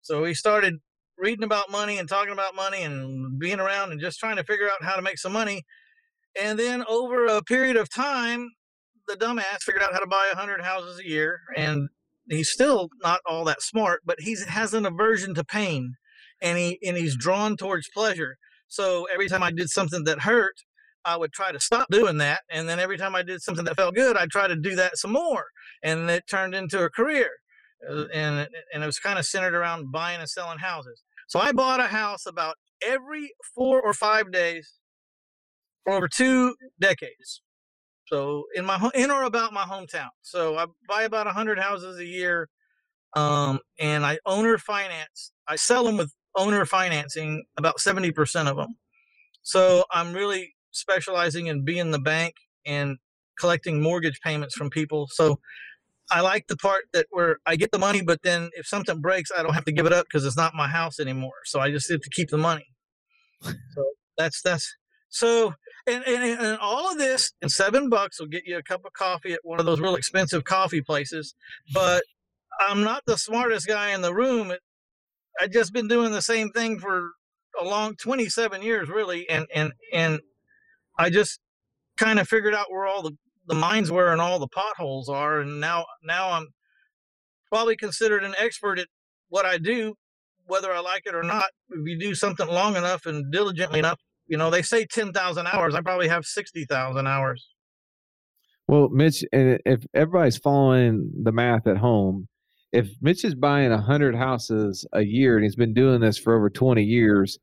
So 0.03 0.25
he 0.25 0.35
started 0.35 0.75
reading 1.17 1.45
about 1.45 1.71
money 1.71 1.99
and 1.99 2.09
talking 2.09 2.33
about 2.33 2.55
money 2.55 2.83
and 2.83 3.39
being 3.39 3.61
around 3.61 3.93
and 3.93 4.01
just 4.01 4.19
trying 4.19 4.37
to 4.37 4.45
figure 4.45 4.67
out 4.67 4.83
how 4.83 4.97
to 4.97 5.03
make 5.03 5.19
some 5.19 5.33
money. 5.33 5.63
And 6.41 6.59
then 6.59 6.85
over 6.89 7.27
a 7.27 7.43
period 7.43 7.77
of 7.77 7.89
time, 7.89 8.51
the 9.09 9.15
dumbass 9.15 9.63
figured 9.63 9.83
out 9.83 9.93
how 9.93 10.01
to 10.01 10.07
buy 10.07 10.31
100 10.33 10.63
houses 10.63 10.99
a 10.99 11.09
year. 11.09 11.41
And 11.57 11.89
he's 12.29 12.51
still 12.51 12.89
not 13.03 13.21
all 13.27 13.45
that 13.45 13.63
smart, 13.63 14.03
but 14.05 14.21
he 14.21 14.37
has 14.49 14.75
an 14.75 14.87
aversion 14.87 15.35
to 15.35 15.45
pain 15.45 15.95
and 16.43 16.59
he 16.59 16.79
and 16.87 16.97
he's 16.97 17.17
drawn 17.17 17.57
towards 17.57 17.89
pleasure. 17.89 18.37
So 18.69 19.07
every 19.13 19.29
time 19.29 19.43
I 19.43 19.51
did 19.51 19.71
something 19.71 20.05
that 20.05 20.21
hurt, 20.21 20.57
I 21.05 21.17
would 21.17 21.33
try 21.33 21.53
to 21.53 21.61
stop 21.61 21.89
doing 21.91 22.19
that. 22.19 22.41
And 22.51 22.69
then 22.69 22.81
every 22.81 22.99
time 22.99 23.15
I 23.15 23.23
did 23.23 23.43
something 23.43 23.65
that 23.67 23.77
felt 23.77 23.95
good, 23.95 24.17
I'd 24.17 24.31
try 24.31 24.49
to 24.49 24.57
do 24.57 24.75
that 24.77 24.97
some 24.97 25.13
more. 25.13 25.47
And 25.83 26.09
it 26.11 26.27
turned 26.29 26.55
into 26.55 26.83
a 26.83 26.91
career. 26.91 27.31
Uh, 27.89 28.07
and, 28.13 28.49
and 28.73 28.83
it 28.83 28.87
was 28.87 28.99
kind 28.99 29.19
of 29.19 29.27
centered 29.27 29.55
around 29.55 29.93
buying 29.93 30.21
and 30.21 30.29
selling 30.29 30.59
houses. 30.59 31.03
So 31.29 31.39
I 31.39 31.53
bought 31.53 31.81
a 31.81 31.89
house 31.89 32.27
about 32.27 32.57
every 32.87 33.33
four 33.55 33.81
or 33.81 33.93
five 33.93 34.33
days 34.33 34.79
for 35.85 35.93
over 35.93 36.09
two 36.09 36.57
decades. 36.81 37.43
So 38.07 38.45
in 38.55 38.65
my 38.65 38.91
in 38.95 39.11
or 39.11 39.25
about 39.25 39.53
my 39.53 39.63
hometown. 39.63 40.11
So 40.23 40.57
I 40.57 40.67
buy 40.89 41.03
about 41.05 41.27
hundred 41.27 41.59
houses 41.59 41.99
a 41.99 42.05
year, 42.05 42.49
um, 43.15 43.61
and 43.79 44.05
I 44.05 44.19
owner 44.27 44.59
finance. 44.59 45.33
I 45.49 45.57
sell 45.57 45.85
them 45.85 45.97
with 45.97 46.13
owner 46.37 46.65
financing 46.67 47.45
about 47.57 47.81
seventy 47.81 48.13
percent 48.13 48.49
of 48.49 48.57
them. 48.57 48.77
So 49.43 49.85
I'm 49.91 50.13
really 50.13 50.55
specializing 50.71 51.47
in 51.47 51.65
being 51.65 51.91
the 51.91 51.99
bank 51.99 52.35
and 52.67 52.99
collecting 53.39 53.81
mortgage 53.83 54.21
payments 54.23 54.55
from 54.55 54.71
people. 54.71 55.09
So 55.11 55.39
I 56.11 56.21
like 56.21 56.47
the 56.49 56.57
part 56.57 56.85
that 56.93 57.07
where 57.11 57.39
I 57.47 57.57
get 57.57 57.73
the 57.73 57.79
money, 57.79 58.03
but 58.03 58.23
then 58.23 58.51
if 58.55 58.67
something 58.67 59.01
breaks, 59.01 59.31
I 59.37 59.43
don't 59.43 59.55
have 59.55 59.65
to 59.65 59.73
give 59.73 59.87
it 59.87 59.93
up 59.93 60.07
because 60.07 60.25
it's 60.25 60.37
not 60.37 60.55
my 60.55 60.69
house 60.69 61.01
anymore. 61.01 61.33
So 61.45 61.61
I 61.61 61.71
just 61.71 61.91
have 61.91 62.01
to 62.01 62.11
keep 62.11 62.29
the 62.31 62.39
money. 62.39 62.67
So 63.43 63.85
that's 64.17 64.43
that's 64.43 64.77
so 65.09 65.55
and, 65.87 66.05
and 66.07 66.41
and 66.41 66.59
all 66.59 66.91
of 66.91 66.99
this 66.99 67.33
and 67.43 67.51
seven 67.51 67.89
bucks 67.89 68.21
will 68.21 68.27
get 68.27 68.47
you 68.47 68.57
a 68.57 68.63
cup 68.63 68.85
of 68.85 68.93
coffee 68.93 69.33
at 69.33 69.41
one 69.43 69.61
of 69.61 69.67
those 69.67 69.81
real 69.81 69.97
expensive 69.97 70.45
coffee 70.45 70.81
places. 70.81 71.35
But 71.73 72.05
I'm 72.61 72.83
not 72.83 73.03
the 73.07 73.19
smartest 73.19 73.67
guy 73.67 73.91
in 73.95 74.03
the 74.03 74.15
room. 74.15 74.53
I've 75.41 75.51
just 75.51 75.73
been 75.73 75.89
doing 75.89 76.13
the 76.13 76.23
same 76.23 76.51
thing 76.51 76.79
for 76.79 77.11
a 77.61 77.65
long 77.65 77.95
27 77.97 78.63
years 78.63 78.89
really 78.89 79.29
and 79.29 79.47
and 79.55 79.73
and 79.93 80.21
I 80.99 81.11
just 81.11 81.41
kind 81.97 82.19
of 82.19 82.29
figured 82.29 82.55
out 82.55 82.71
where 82.71 82.87
all 82.87 83.03
the, 83.03 83.13
the 83.47 83.55
mines 83.55 83.91
were 83.91 84.13
and 84.13 84.21
all 84.21 84.39
the 84.39 84.49
potholes 84.49 85.09
are. 85.09 85.41
And 85.41 85.61
now, 85.61 85.87
now 86.03 86.33
I'm 86.33 86.49
probably 87.51 87.77
considered 87.77 88.25
an 88.25 88.35
expert 88.39 88.79
at 88.79 88.89
what 89.29 89.45
I 89.45 89.59
do, 89.59 89.95
whether 90.47 90.73
I 90.73 90.81
like 90.81 91.03
it 91.07 91.15
or 91.15 91.23
not. 91.23 91.47
If 91.71 91.87
you 91.87 91.99
do 91.99 92.15
something 92.15 92.47
long 92.47 92.77
enough 92.77 93.07
and 93.07 93.33
diligently 93.33 93.79
enough, 93.79 93.99
you 94.27 94.37
know, 94.37 94.51
they 94.51 94.63
say 94.63 94.87
10,000 94.87 95.47
hours. 95.47 95.75
I 95.75 95.81
probably 95.81 96.09
have 96.09 96.25
60,000 96.25 97.07
hours. 97.07 97.49
Well, 98.67 98.89
Mitch, 98.89 99.25
if 99.33 99.85
everybody's 99.95 100.39
following 100.39 101.11
the 101.23 101.33
math 101.33 101.67
at 101.67 101.77
home, 101.77 102.29
if 102.73 102.89
Mitch 103.01 103.25
is 103.25 103.35
buying 103.35 103.71
100 103.71 104.17
houses 104.17 104.87
a 104.93 105.03
year 105.03 105.37
and 105.37 105.45
he's 105.45 105.57
been 105.57 105.75
doing 105.75 106.01
this 106.01 106.19
for 106.19 106.35
over 106.35 106.49
20 106.49 106.83
years, 106.83 107.39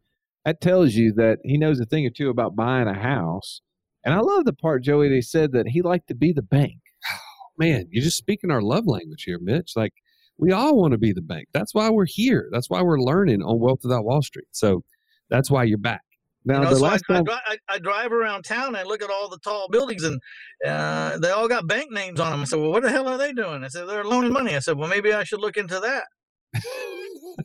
that 0.46 0.62
tells 0.62 0.96
you 0.96 1.14
that 1.14 1.38
he 1.44 1.58
knows 1.58 1.80
a 1.80 1.86
thing 1.86 2.06
or 2.06 2.10
two 2.10 2.30
about 2.30 2.56
buying 2.56 2.88
a 2.88 3.00
house. 3.00 3.62
And 4.04 4.16
I 4.16 4.20
love 4.20 4.46
the 4.46 4.54
part, 4.54 4.84
Joey, 4.84 5.10
they 5.10 5.22
said 5.22 5.52
that 5.52 5.68
he 5.68 5.84
liked 5.84 6.08
to 6.08 6.16
be 6.16 6.34
the 6.34 6.42
bank. 6.42 6.80
Man, 7.58 7.86
you're 7.92 8.04
just 8.04 8.18
speaking 8.18 8.50
our 8.50 8.62
love 8.62 8.88
language 8.88 9.24
here, 9.24 9.38
Mitch. 9.40 9.74
Like 9.76 9.94
we 10.38 10.52
all 10.52 10.76
want 10.76 10.94
to 10.94 10.98
be 10.98 11.14
the 11.14 11.22
bank. 11.22 11.50
That's 11.54 11.76
why 11.76 11.90
we're 11.92 12.08
here. 12.08 12.50
That's 12.52 12.70
why 12.70 12.82
we're 12.82 13.00
learning 13.00 13.44
on 13.44 13.60
Wealth 13.60 13.82
Without 13.84 14.04
Wall 14.04 14.24
Street. 14.24 14.48
So 14.52 14.84
that's 15.30 15.52
why 15.52 15.64
you're 15.66 15.78
back. 15.78 16.02
Now, 16.44 16.56
you 16.56 16.64
know, 16.64 16.70
the 16.72 16.76
so 16.78 16.86
I, 16.86 16.90
last 16.90 17.04
I, 17.10 17.14
time, 17.14 17.26
I, 17.30 17.58
I 17.70 17.80
drive 17.80 18.12
around 18.12 18.44
town 18.44 18.70
and 18.70 18.78
I 18.78 18.84
look 18.84 19.04
at 19.04 19.10
all 19.10 19.30
the 19.30 19.38
tall 19.40 19.68
buildings 19.70 20.04
and 20.04 20.20
uh, 20.66 21.18
they 21.20 21.30
all 21.30 21.48
got 21.48 21.68
bank 21.68 21.92
names 21.92 22.20
on 22.20 22.32
them. 22.32 22.42
I 22.42 22.44
said, 22.46 22.60
well, 22.60 22.72
what 22.72 22.84
the 22.84 22.90
hell 22.90 23.08
are 23.08 23.18
they 23.18 23.32
doing? 23.32 23.64
I 23.64 23.68
said, 23.68 23.88
they're 23.88 24.04
loaning 24.04 24.34
money. 24.34 24.56
I 24.56 24.60
said, 24.60 24.78
well, 24.78 24.90
maybe 24.90 25.14
I 25.14 25.24
should 25.24 25.40
look 25.40 25.58
into 25.58 25.80
that. 25.80 26.06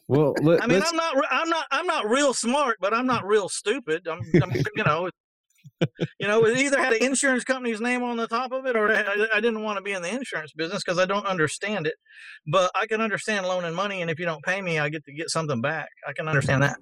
well, 0.09 0.35
let, 0.43 0.63
I 0.63 0.67
mean, 0.67 0.81
us 0.81 0.91
I'm 0.91 0.97
not, 0.97 1.15
I'm 1.31 1.49
not, 1.49 1.67
I'm 1.71 1.87
not 1.87 2.09
real 2.09 2.33
smart, 2.33 2.79
but 2.81 2.95
I'm 2.95 3.07
not 3.07 3.27
real 3.27 3.51
stupid. 3.51 4.09
I'm, 4.09 4.21
I'm 4.43 4.51
you 4.75 4.85
know, 4.85 5.11
you 6.19 6.27
know, 6.27 6.45
it 6.47 6.57
either 6.57 6.79
had 6.79 6.95
an 6.95 7.03
insurance 7.03 7.45
company's 7.45 7.81
name 7.81 8.03
on 8.03 8.17
the 8.17 8.27
top 8.27 8.53
of 8.53 8.65
it, 8.65 8.77
or 8.77 8.91
I, 8.91 9.27
I 9.35 9.41
didn't 9.41 9.63
want 9.63 9.77
to 9.77 9.83
be 9.83 9.93
in 9.93 10.01
the 10.01 10.13
insurance 10.13 10.53
business 10.53 10.83
because 10.83 10.99
I 10.99 11.05
don't 11.05 11.27
understand 11.27 11.87
it. 11.87 11.95
But 12.47 12.71
I 12.75 12.87
can 12.87 13.01
understand 13.01 13.47
loaning 13.47 13.75
money, 13.75 14.01
and 14.01 14.11
if 14.11 14.19
you 14.19 14.25
don't 14.25 14.43
pay 14.43 14.63
me, 14.63 14.79
I 14.79 14.89
get 14.89 15.05
to 15.05 15.13
get 15.13 15.29
something 15.29 15.61
back. 15.61 15.89
I 16.09 16.13
can 16.15 16.29
understand 16.29 16.63
that. 16.63 16.79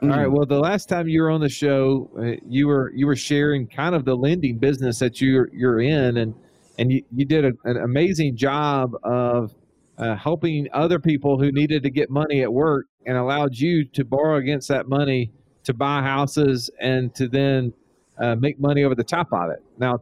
All 0.00 0.08
Mm. 0.08 0.16
right. 0.16 0.26
Well, 0.28 0.46
the 0.46 0.60
last 0.60 0.88
time 0.88 1.08
you 1.08 1.22
were 1.22 1.30
on 1.30 1.40
the 1.40 1.48
show, 1.48 2.08
uh, 2.16 2.40
you 2.48 2.68
were 2.68 2.92
you 2.94 3.06
were 3.06 3.16
sharing 3.16 3.66
kind 3.66 3.94
of 3.96 4.04
the 4.04 4.14
lending 4.14 4.58
business 4.58 5.00
that 5.00 5.20
you're 5.20 5.48
you're 5.52 5.80
in, 5.80 6.18
and 6.18 6.34
and 6.78 6.92
you, 6.92 7.02
you 7.12 7.24
did 7.24 7.44
a, 7.44 7.52
an 7.64 7.78
amazing 7.78 8.36
job 8.36 8.92
of 9.02 9.52
uh, 9.98 10.14
helping 10.14 10.68
other 10.72 11.00
people 11.00 11.36
who 11.40 11.50
needed 11.50 11.82
to 11.82 11.90
get 11.90 12.10
money 12.10 12.42
at 12.42 12.52
work, 12.52 12.86
and 13.06 13.16
allowed 13.16 13.56
you 13.56 13.84
to 13.86 14.04
borrow 14.04 14.36
against 14.36 14.68
that 14.68 14.88
money 14.88 15.32
to 15.64 15.74
buy 15.74 16.00
houses 16.00 16.70
and 16.80 17.12
to 17.16 17.26
then 17.26 17.72
uh, 18.18 18.36
make 18.36 18.60
money 18.60 18.84
over 18.84 18.94
the 18.94 19.02
top 19.04 19.26
of 19.32 19.50
it. 19.50 19.62
Now, 19.78 19.98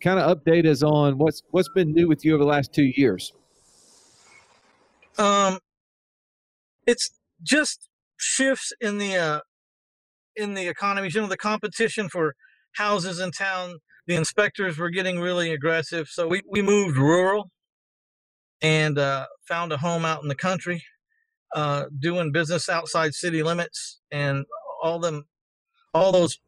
kind 0.00 0.20
of 0.20 0.38
update 0.38 0.64
us 0.64 0.84
on 0.84 1.18
what's 1.18 1.42
what's 1.50 1.68
been 1.70 1.92
new 1.92 2.06
with 2.06 2.24
you 2.24 2.34
over 2.34 2.44
the 2.44 2.48
last 2.48 2.72
two 2.72 2.84
years. 2.94 3.32
Um, 5.18 5.58
it's 6.86 7.10
just 7.42 7.89
shifts 8.20 8.72
in 8.80 8.98
the 8.98 9.16
uh, 9.16 9.40
in 10.36 10.54
the 10.54 10.68
economy. 10.68 11.10
You 11.12 11.22
know, 11.22 11.26
the 11.26 11.36
competition 11.36 12.08
for 12.08 12.34
houses 12.72 13.18
in 13.18 13.32
town. 13.32 13.78
The 14.06 14.16
inspectors 14.16 14.78
were 14.78 14.90
getting 14.90 15.20
really 15.20 15.52
aggressive, 15.52 16.08
so 16.08 16.26
we 16.26 16.42
we 16.48 16.62
moved 16.62 16.96
rural 16.96 17.50
and 18.62 18.98
uh, 18.98 19.26
found 19.46 19.72
a 19.72 19.78
home 19.78 20.04
out 20.04 20.22
in 20.22 20.28
the 20.28 20.34
country, 20.34 20.84
uh, 21.54 21.84
doing 21.98 22.32
business 22.32 22.68
outside 22.68 23.14
city 23.14 23.42
limits, 23.42 24.00
and 24.10 24.44
all 24.82 24.98
them, 24.98 25.24
all 25.94 26.12
those 26.12 26.40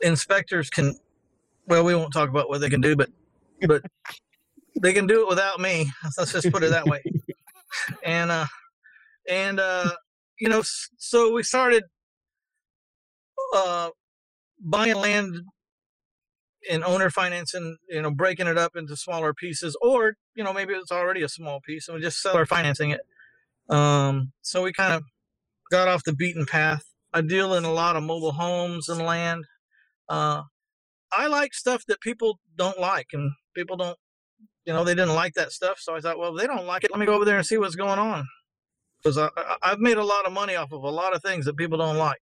inspectors 0.00 0.70
can. 0.70 0.96
Well, 1.66 1.84
we 1.84 1.94
won't 1.94 2.12
talk 2.12 2.28
about 2.28 2.48
what 2.48 2.60
they 2.60 2.70
can 2.70 2.80
do, 2.80 2.96
but 2.96 3.10
but 3.66 3.82
they 4.82 4.92
can 4.92 5.06
do 5.06 5.22
it 5.22 5.28
without 5.28 5.60
me. 5.60 5.90
Let's 6.18 6.32
just 6.32 6.50
put 6.52 6.62
it 6.62 6.70
that 6.70 6.86
way. 6.86 7.02
and 8.04 8.30
uh, 8.30 8.46
and 9.28 9.60
uh, 9.60 9.92
you 10.40 10.48
know, 10.48 10.62
so 10.98 11.32
we 11.34 11.42
started 11.42 11.84
uh, 13.54 13.90
buying 14.60 14.96
land 14.96 15.36
and 16.70 16.84
owner 16.84 17.10
financing, 17.10 17.76
you 17.88 18.02
know, 18.02 18.10
breaking 18.10 18.46
it 18.46 18.58
up 18.58 18.76
into 18.76 18.96
smaller 18.96 19.34
pieces, 19.34 19.76
or 19.82 20.14
you 20.34 20.44
know, 20.44 20.52
maybe 20.52 20.74
it's 20.74 20.92
already 20.92 21.22
a 21.22 21.28
small 21.28 21.60
piece, 21.60 21.88
and 21.88 21.96
we 21.96 22.02
just 22.02 22.22
seller 22.22 22.46
financing 22.46 22.90
it. 22.90 23.00
Um, 23.74 24.32
so 24.42 24.62
we 24.62 24.72
kind 24.72 24.94
of 24.94 25.04
got 25.70 25.88
off 25.88 26.04
the 26.04 26.14
beaten 26.14 26.46
path. 26.46 26.84
I 27.12 27.22
deal 27.22 27.54
in 27.54 27.64
a 27.64 27.72
lot 27.72 27.96
of 27.96 28.02
mobile 28.02 28.32
homes 28.32 28.88
and 28.88 29.00
land. 29.00 29.44
Uh, 30.08 30.42
I 31.12 31.26
like 31.28 31.54
stuff 31.54 31.84
that 31.88 32.00
people 32.00 32.38
don't 32.56 32.78
like, 32.80 33.08
and 33.12 33.32
people 33.54 33.76
don't, 33.76 33.98
you 34.66 34.72
know, 34.72 34.84
they 34.84 34.94
didn't 34.94 35.14
like 35.14 35.34
that 35.34 35.52
stuff. 35.52 35.78
So 35.80 35.96
I 35.96 36.00
thought, 36.00 36.18
well, 36.18 36.34
they 36.34 36.46
don't 36.46 36.66
like 36.66 36.84
it, 36.84 36.90
let 36.90 37.00
me 37.00 37.06
go 37.06 37.14
over 37.14 37.24
there 37.24 37.38
and 37.38 37.46
see 37.46 37.58
what's 37.58 37.76
going 37.76 37.98
on. 37.98 38.26
Because 39.02 39.30
I've 39.62 39.78
made 39.78 39.96
a 39.96 40.04
lot 40.04 40.26
of 40.26 40.32
money 40.32 40.56
off 40.56 40.72
of 40.72 40.82
a 40.82 40.90
lot 40.90 41.14
of 41.14 41.22
things 41.22 41.44
that 41.46 41.56
people 41.56 41.78
don't 41.78 41.96
like. 41.96 42.20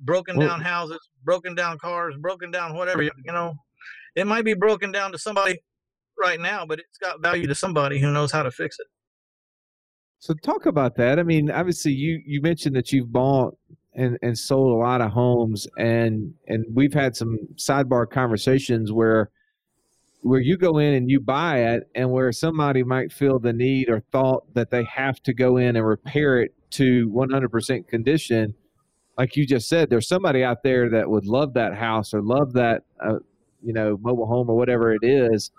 Broken 0.00 0.36
Well- 0.36 0.48
down 0.48 0.60
houses, 0.60 1.00
broken 1.24 1.54
down 1.54 1.78
cars, 1.78 2.14
broken 2.18 2.50
down 2.50 2.74
whatever. 2.74 3.02
You 3.02 3.10
you 3.24 3.32
know, 3.32 3.54
it 4.14 4.26
might 4.26 4.44
be 4.44 4.54
broken 4.54 4.92
down 4.92 5.12
to 5.12 5.18
somebody 5.18 5.58
right 6.18 6.40
now, 6.40 6.66
but 6.66 6.78
it's 6.78 6.98
got 6.98 7.22
value 7.22 7.46
to 7.46 7.54
somebody 7.54 7.98
who 7.98 8.12
knows 8.12 8.30
how 8.30 8.42
to 8.42 8.50
fix 8.50 8.78
it. 8.78 8.86
So 10.18 10.34
talk 10.34 10.66
about 10.66 10.96
that. 10.96 11.18
I 11.18 11.22
mean, 11.22 11.50
obviously 11.50 11.92
you 11.92 12.20
you 12.26 12.42
mentioned 12.42 12.76
that 12.76 12.92
you've 12.92 13.12
bought 13.12 13.56
and 13.94 14.18
and 14.22 14.36
sold 14.36 14.72
a 14.72 14.76
lot 14.76 15.00
of 15.00 15.10
homes 15.10 15.66
and 15.78 16.34
and 16.48 16.66
we've 16.74 16.92
had 16.92 17.16
some 17.16 17.38
sidebar 17.54 18.08
conversations 18.10 18.92
where 18.92 19.30
where 20.22 20.40
you 20.40 20.56
go 20.56 20.78
in 20.78 20.94
and 20.94 21.10
you 21.10 21.20
buy 21.20 21.58
it 21.58 21.88
and 21.94 22.10
where 22.10 22.32
somebody 22.32 22.82
might 22.82 23.12
feel 23.12 23.38
the 23.38 23.52
need 23.52 23.88
or 23.88 24.00
thought 24.12 24.42
that 24.54 24.70
they 24.70 24.84
have 24.84 25.22
to 25.22 25.32
go 25.32 25.56
in 25.56 25.76
and 25.76 25.86
repair 25.86 26.40
it 26.40 26.54
to 26.70 27.08
100% 27.10 27.86
condition 27.86 28.54
like 29.18 29.36
you 29.36 29.46
just 29.46 29.68
said 29.68 29.88
there's 29.88 30.08
somebody 30.08 30.42
out 30.44 30.62
there 30.62 30.90
that 30.90 31.08
would 31.08 31.26
love 31.26 31.54
that 31.54 31.74
house 31.74 32.12
or 32.12 32.20
love 32.22 32.52
that 32.52 32.82
uh, 33.00 33.14
you 33.62 33.72
know 33.72 33.96
mobile 34.02 34.26
home 34.26 34.50
or 34.50 34.56
whatever 34.56 34.92
it 34.92 35.02
is 35.02 35.50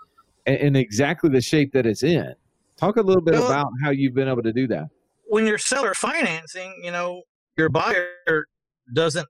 in, 0.46 0.76
exactly 0.76 1.28
the 1.28 1.40
shape 1.40 1.72
that 1.72 1.84
it's 1.86 2.02
in. 2.02 2.32
Talk 2.76 2.96
a 2.96 3.02
little 3.02 3.22
bit 3.22 3.34
Well- 3.34 3.46
about 3.46 3.66
how 3.82 3.90
you've 3.90 4.14
been 4.14 4.28
able 4.28 4.42
to 4.42 4.52
do 4.52 4.66
that. 4.68 4.88
when 5.26 5.46
you're 5.46 5.58
seller 5.58 5.92
financing, 5.92 6.80
you 6.82 6.90
know, 6.90 7.22
your 7.56 7.68
buyer 7.68 8.46
doesn't, 8.94 9.28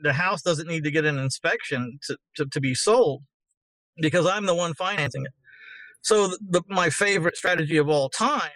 the 0.00 0.12
house 0.12 0.42
doesn't 0.42 0.68
need 0.68 0.84
to 0.84 0.90
get 0.90 1.04
an 1.06 1.18
inspection 1.18 1.98
to, 2.06 2.16
to, 2.36 2.44
to 2.46 2.60
be 2.60 2.74
sold 2.74 3.22
because 4.00 4.26
I'm 4.26 4.46
the 4.46 4.54
one 4.54 4.74
financing 4.74 5.24
it. 5.24 5.32
So 6.02 6.28
the, 6.28 6.38
the, 6.40 6.62
my 6.68 6.90
favorite 6.90 7.36
strategy 7.36 7.76
of 7.76 7.88
all 7.88 8.08
time, 8.08 8.50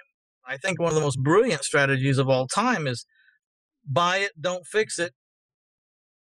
I 0.46 0.56
think 0.56 0.80
one 0.80 0.90
of 0.90 0.94
the 0.94 1.00
most 1.00 1.18
brilliant 1.20 1.64
strategies 1.64 2.18
of 2.18 2.28
all 2.28 2.46
time 2.46 2.86
is 2.86 3.06
buy 3.84 4.18
it, 4.18 4.32
don't 4.40 4.66
fix 4.66 4.98
it, 4.98 5.12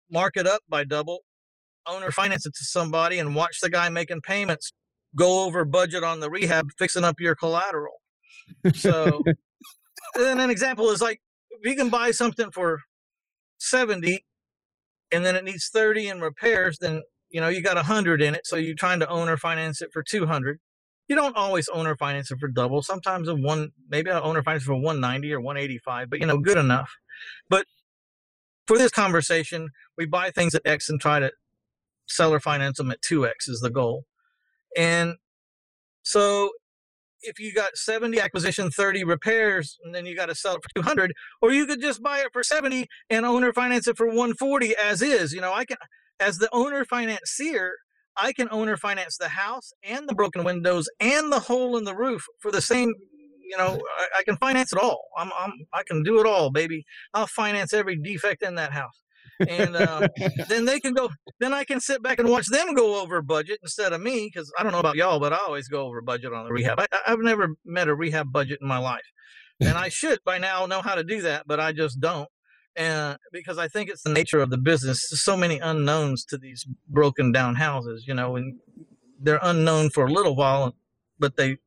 mark 0.10 0.38
it 0.38 0.48
up 0.48 0.62
by 0.68 0.84
double, 0.84 1.20
owner 1.86 2.12
finance 2.12 2.46
it 2.46 2.54
to 2.56 2.64
somebody 2.64 3.20
and 3.20 3.36
watch 3.36 3.60
the 3.62 3.70
guy 3.70 3.90
making 3.90 4.22
payments 4.22 4.72
go 5.16 5.46
over 5.46 5.66
budget 5.66 6.04
on 6.04 6.20
the 6.20 6.30
rehab, 6.30 6.70
fixing 6.78 7.04
up 7.04 7.20
your 7.20 7.36
collateral. 7.36 8.02
So 8.74 9.22
and 10.16 10.40
an 10.40 10.50
example 10.50 10.90
is 10.90 11.02
like 11.02 11.22
if 11.52 11.70
you 11.70 11.76
can 11.76 11.90
buy 11.90 12.12
something 12.12 12.52
for 12.52 12.82
70 13.60 14.26
and 15.12 15.26
then 15.26 15.36
it 15.36 15.44
needs 15.44 15.70
30 15.70 16.08
in 16.08 16.22
repairs 16.22 16.78
then 16.80 17.02
you 17.30 17.40
know 17.42 17.48
you 17.48 17.62
got 17.62 17.74
a 17.74 17.86
100 17.88 18.22
in 18.22 18.36
it 18.36 18.46
so 18.46 18.56
you're 18.56 18.76
trying 18.76 19.00
to 19.00 19.08
owner 19.10 19.38
finance 19.38 19.82
it 19.82 19.90
for 19.92 20.04
200 20.04 20.60
you 21.10 21.16
don't 21.16 21.36
always 21.36 21.68
owner 21.70 21.98
finance 21.98 22.30
it 22.30 22.40
for 22.40 22.48
double. 22.48 22.84
Sometimes 22.84 23.28
a 23.28 23.36
one 23.36 23.72
maybe 23.90 24.12
i 24.12 24.20
owner 24.20 24.44
finance 24.44 24.64
it 24.64 24.68
for 24.68 24.76
190 24.76 25.34
or 25.34 25.42
185 25.42 26.10
but 26.10 26.20
you 26.20 26.26
know 26.26 26.38
good 26.38 26.58
enough. 26.58 26.96
But 27.50 27.66
for 28.68 28.78
this 28.78 28.92
conversation 28.92 29.70
we 29.98 30.06
buy 30.06 30.30
things 30.30 30.56
at 30.56 30.62
x 30.66 30.90
and 30.90 31.02
try 31.02 31.20
to 31.20 31.32
seller 32.06 32.40
finance 32.40 32.78
them 32.78 32.92
at 32.92 33.02
2x 33.02 33.50
is 33.50 33.60
the 33.60 33.72
goal. 33.72 34.06
And 34.78 35.16
so 36.04 36.52
if 37.22 37.40
you 37.40 37.54
got 37.54 37.76
70 37.76 38.20
acquisition 38.20 38.70
30 38.70 39.04
repairs 39.04 39.78
and 39.84 39.94
then 39.94 40.06
you 40.06 40.16
got 40.16 40.28
to 40.28 40.36
sell 40.36 40.56
it 40.56 40.64
for 40.64 40.82
200 40.82 41.14
or 41.42 41.52
you 41.52 41.66
could 41.66 41.82
just 41.82 42.02
buy 42.02 42.20
it 42.20 42.32
for 42.32 42.44
70 42.44 42.88
and 43.10 43.26
owner 43.26 43.52
finance 43.52 43.88
it 43.88 43.98
for 43.98 44.06
140 44.06 44.74
as 44.78 45.02
is 45.02 45.34
you 45.34 45.42
know 45.42 45.54
i 45.54 45.66
can 45.66 45.76
as 46.20 46.38
the 46.38 46.50
owner 46.52 46.86
financier 46.86 47.74
i 48.18 48.34
can 48.34 48.48
owner 48.52 48.78
finance 48.78 49.18
the 49.18 49.30
house 49.30 49.72
and 49.84 50.08
the 50.08 50.16
broken 50.16 50.44
windows 50.44 50.90
and 51.00 51.32
the 51.32 51.40
hole 51.40 51.78
in 51.78 51.84
the 51.84 51.96
roof 51.96 52.26
for 52.40 52.52
the 52.52 52.62
same 52.62 52.94
you 53.50 53.58
know 53.58 53.80
i, 53.98 54.08
I 54.20 54.24
can 54.24 54.38
finance 54.38 54.72
it 54.74 54.80
all. 54.80 55.02
I'm, 55.18 55.32
I'm 55.38 55.54
i 55.74 55.84
can 55.88 56.04
do 56.04 56.20
it 56.20 56.26
all 56.26 56.52
baby. 56.52 56.86
I'll 57.14 57.28
finance 57.28 57.74
every 57.74 57.98
defect 57.98 58.44
in 58.44 58.56
that 58.56 58.72
house. 58.72 59.02
And 59.48 59.76
um, 59.78 60.04
then 60.50 60.66
they 60.66 60.80
can 60.80 60.94
go 60.94 61.10
then 61.40 61.54
i 61.54 61.64
can 61.64 61.80
sit 61.80 62.04
back 62.04 62.20
and 62.20 62.30
watch 62.30 62.48
them 62.48 62.74
go 62.74 63.02
over 63.02 63.22
budget 63.22 63.60
instead 63.64 63.94
of 63.94 64.02
me 64.02 64.30
because 64.32 64.52
i 64.60 64.64
don't 64.64 64.72
know 64.72 64.80
about 64.80 64.96
y'all 64.96 65.20
but 65.20 65.34
i 65.34 65.38
always 65.38 65.68
go 65.68 65.86
over 65.88 66.02
budget 66.02 66.34
on 66.34 66.46
the 66.46 66.52
rehab. 66.52 66.80
I, 66.80 66.88
i've 67.08 67.20
never 67.20 67.56
met 67.66 67.88
a 67.88 67.96
rehab 67.96 68.32
budget 68.32 68.60
in 68.62 68.68
my 68.68 68.78
life. 68.80 69.06
And 69.62 69.78
i 69.78 69.90
should 69.90 70.20
by 70.26 70.38
now 70.38 70.66
know 70.66 70.82
how 70.82 70.96
to 70.96 71.04
do 71.04 71.22
that 71.22 71.44
but 71.48 71.60
i 71.60 71.72
just 71.72 72.00
don't 72.00 72.30
and 72.80 73.18
because 73.32 73.58
i 73.60 73.68
think 73.68 73.90
it's 73.90 74.02
the 74.02 74.14
nature 74.14 74.40
of 74.40 74.50
the 74.50 74.58
business 74.58 75.10
so 75.10 75.38
many 75.38 75.60
unknowns 75.60 76.26
to 76.26 76.38
these 76.38 76.66
broken 76.88 77.32
down 77.32 77.56
houses 77.56 78.06
you 78.08 78.14
know 78.14 78.36
and 78.36 78.58
they're 79.22 79.40
unknown 79.44 79.90
for 79.90 80.06
a 80.06 80.12
little 80.12 80.36
while 80.36 80.76
but 81.20 81.38
they 81.38 81.58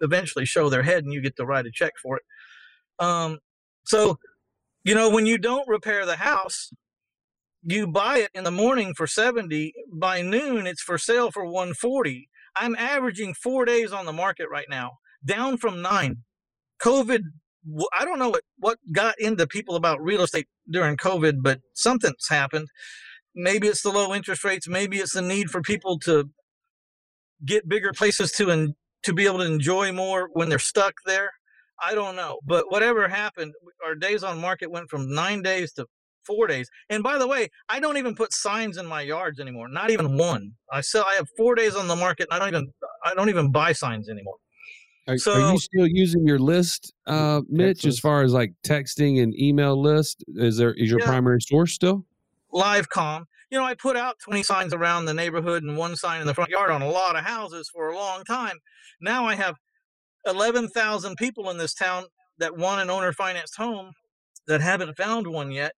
eventually 0.00 0.44
show 0.44 0.68
their 0.68 0.82
head 0.82 1.02
and 1.02 1.12
you 1.12 1.20
get 1.20 1.36
to 1.36 1.44
write 1.44 1.66
a 1.66 1.70
check 1.70 1.94
for 2.00 2.18
it. 2.18 2.22
Um 3.04 3.38
so 3.84 4.18
you 4.84 4.94
know 4.94 5.10
when 5.10 5.26
you 5.26 5.38
don't 5.38 5.68
repair 5.68 6.06
the 6.06 6.16
house 6.16 6.70
you 7.62 7.86
buy 7.86 8.18
it 8.18 8.30
in 8.34 8.44
the 8.44 8.50
morning 8.50 8.94
for 8.94 9.06
70 9.06 9.74
by 9.92 10.22
noon 10.22 10.66
it's 10.66 10.82
for 10.82 10.96
sale 10.96 11.30
for 11.30 11.44
140 11.44 12.28
i'm 12.56 12.74
averaging 12.76 13.34
four 13.34 13.66
days 13.66 13.92
on 13.92 14.06
the 14.06 14.12
market 14.12 14.48
right 14.50 14.68
now 14.70 14.92
down 15.24 15.56
from 15.56 15.82
nine. 15.82 16.18
Covid 16.82 17.22
i 17.96 18.04
don't 18.04 18.18
know 18.18 18.30
what, 18.30 18.42
what 18.58 18.78
got 18.92 19.18
into 19.18 19.46
people 19.46 19.76
about 19.76 20.00
real 20.00 20.22
estate 20.22 20.46
during 20.70 20.96
covid 20.96 21.42
but 21.42 21.60
something's 21.74 22.28
happened 22.28 22.68
maybe 23.34 23.66
it's 23.66 23.82
the 23.82 23.90
low 23.90 24.14
interest 24.14 24.44
rates 24.44 24.68
maybe 24.68 24.98
it's 24.98 25.14
the 25.14 25.22
need 25.22 25.50
for 25.50 25.60
people 25.60 25.98
to 25.98 26.30
get 27.44 27.68
bigger 27.68 27.92
places 27.92 28.32
to 28.32 28.50
and 28.50 28.74
to 29.02 29.14
be 29.14 29.26
able 29.26 29.38
to 29.38 29.46
enjoy 29.46 29.92
more 29.92 30.28
when 30.32 30.48
they're 30.48 30.58
stuck 30.58 30.94
there 31.06 31.30
i 31.82 31.94
don't 31.94 32.16
know 32.16 32.38
but 32.46 32.70
whatever 32.70 33.08
happened 33.08 33.52
our 33.84 33.94
days 33.94 34.22
on 34.22 34.40
market 34.40 34.70
went 34.70 34.88
from 34.90 35.12
nine 35.12 35.42
days 35.42 35.72
to 35.72 35.86
four 36.30 36.46
days. 36.46 36.68
And 36.88 37.02
by 37.02 37.18
the 37.18 37.26
way, 37.26 37.48
I 37.68 37.80
don't 37.80 37.96
even 37.96 38.14
put 38.14 38.32
signs 38.32 38.76
in 38.76 38.86
my 38.86 39.02
yards 39.02 39.40
anymore. 39.40 39.68
Not 39.68 39.90
even 39.90 40.16
one. 40.16 40.52
I 40.72 40.80
sell. 40.80 41.04
I 41.04 41.14
have 41.14 41.28
four 41.36 41.54
days 41.54 41.76
on 41.76 41.88
the 41.88 41.96
market. 41.96 42.28
I 42.30 42.38
don't 42.38 42.48
even. 42.48 42.72
I 43.04 43.14
don't 43.14 43.28
even 43.28 43.50
buy 43.50 43.72
signs 43.72 44.08
anymore. 44.08 44.36
Are, 45.10 45.18
So- 45.18 45.32
are 45.32 45.52
you 45.52 45.58
still 45.58 45.86
using 45.86 46.24
your 46.26 46.38
list, 46.38 46.92
uh, 47.06 47.40
Mitch, 47.48 47.84
as 47.84 47.98
far 47.98 48.22
as 48.22 48.32
like 48.32 48.52
texting 48.64 49.20
and 49.22 49.34
email 49.38 49.80
list? 49.80 50.22
Is 50.36 50.56
there 50.56 50.72
is 50.74 50.88
your 50.88 51.00
Yeah. 51.00 51.06
primary 51.06 51.40
source 51.40 51.72
still? 51.72 52.06
Livecom. 52.52 53.26
You 53.50 53.58
know, 53.58 53.64
I 53.64 53.74
put 53.74 53.96
out 53.96 54.18
20 54.20 54.44
signs 54.44 54.72
around 54.72 55.06
the 55.06 55.14
neighborhood 55.14 55.64
and 55.64 55.76
one 55.76 55.96
sign 55.96 56.20
in 56.20 56.26
the 56.28 56.34
front 56.34 56.50
yard 56.50 56.70
on 56.70 56.82
a 56.82 56.88
lot 56.88 57.16
of 57.16 57.24
houses 57.24 57.68
for 57.68 57.88
a 57.88 57.96
long 57.96 58.22
time. 58.24 58.58
Now 59.00 59.26
I 59.26 59.34
have 59.34 59.56
11,000 60.26 61.16
people 61.16 61.50
in 61.50 61.58
this 61.58 61.74
town 61.74 62.04
that 62.38 62.56
want 62.56 62.80
an 62.80 62.90
owner 62.90 63.12
financed 63.12 63.56
home 63.56 63.92
that 64.46 64.60
haven't 64.60 64.96
found 64.96 65.26
one 65.26 65.50
yet. 65.50 65.72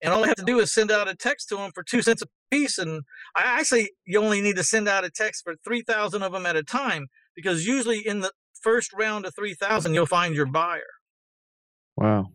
And 0.00 0.12
all 0.14 0.24
I 0.24 0.28
have 0.28 0.36
to 0.36 0.44
do 0.44 0.60
is 0.60 0.72
send 0.72 0.90
out 0.90 1.08
a 1.08 1.14
text 1.14 1.48
to 1.48 1.56
them 1.56 1.72
for 1.74 1.82
two 1.82 2.02
cents 2.02 2.22
a 2.22 2.26
piece. 2.50 2.78
And 2.78 3.02
I 3.34 3.42
actually, 3.42 3.90
you 4.06 4.20
only 4.22 4.40
need 4.40 4.56
to 4.56 4.64
send 4.64 4.88
out 4.88 5.04
a 5.04 5.10
text 5.10 5.42
for 5.44 5.56
3,000 5.64 6.22
of 6.22 6.32
them 6.32 6.46
at 6.46 6.56
a 6.56 6.62
time 6.62 7.08
because 7.34 7.66
usually 7.66 8.06
in 8.06 8.20
the 8.20 8.30
first 8.62 8.92
round 8.92 9.26
of 9.26 9.34
3,000, 9.34 9.94
you'll 9.94 10.06
find 10.06 10.34
your 10.34 10.46
buyer. 10.46 10.82
Wow. 11.96 12.26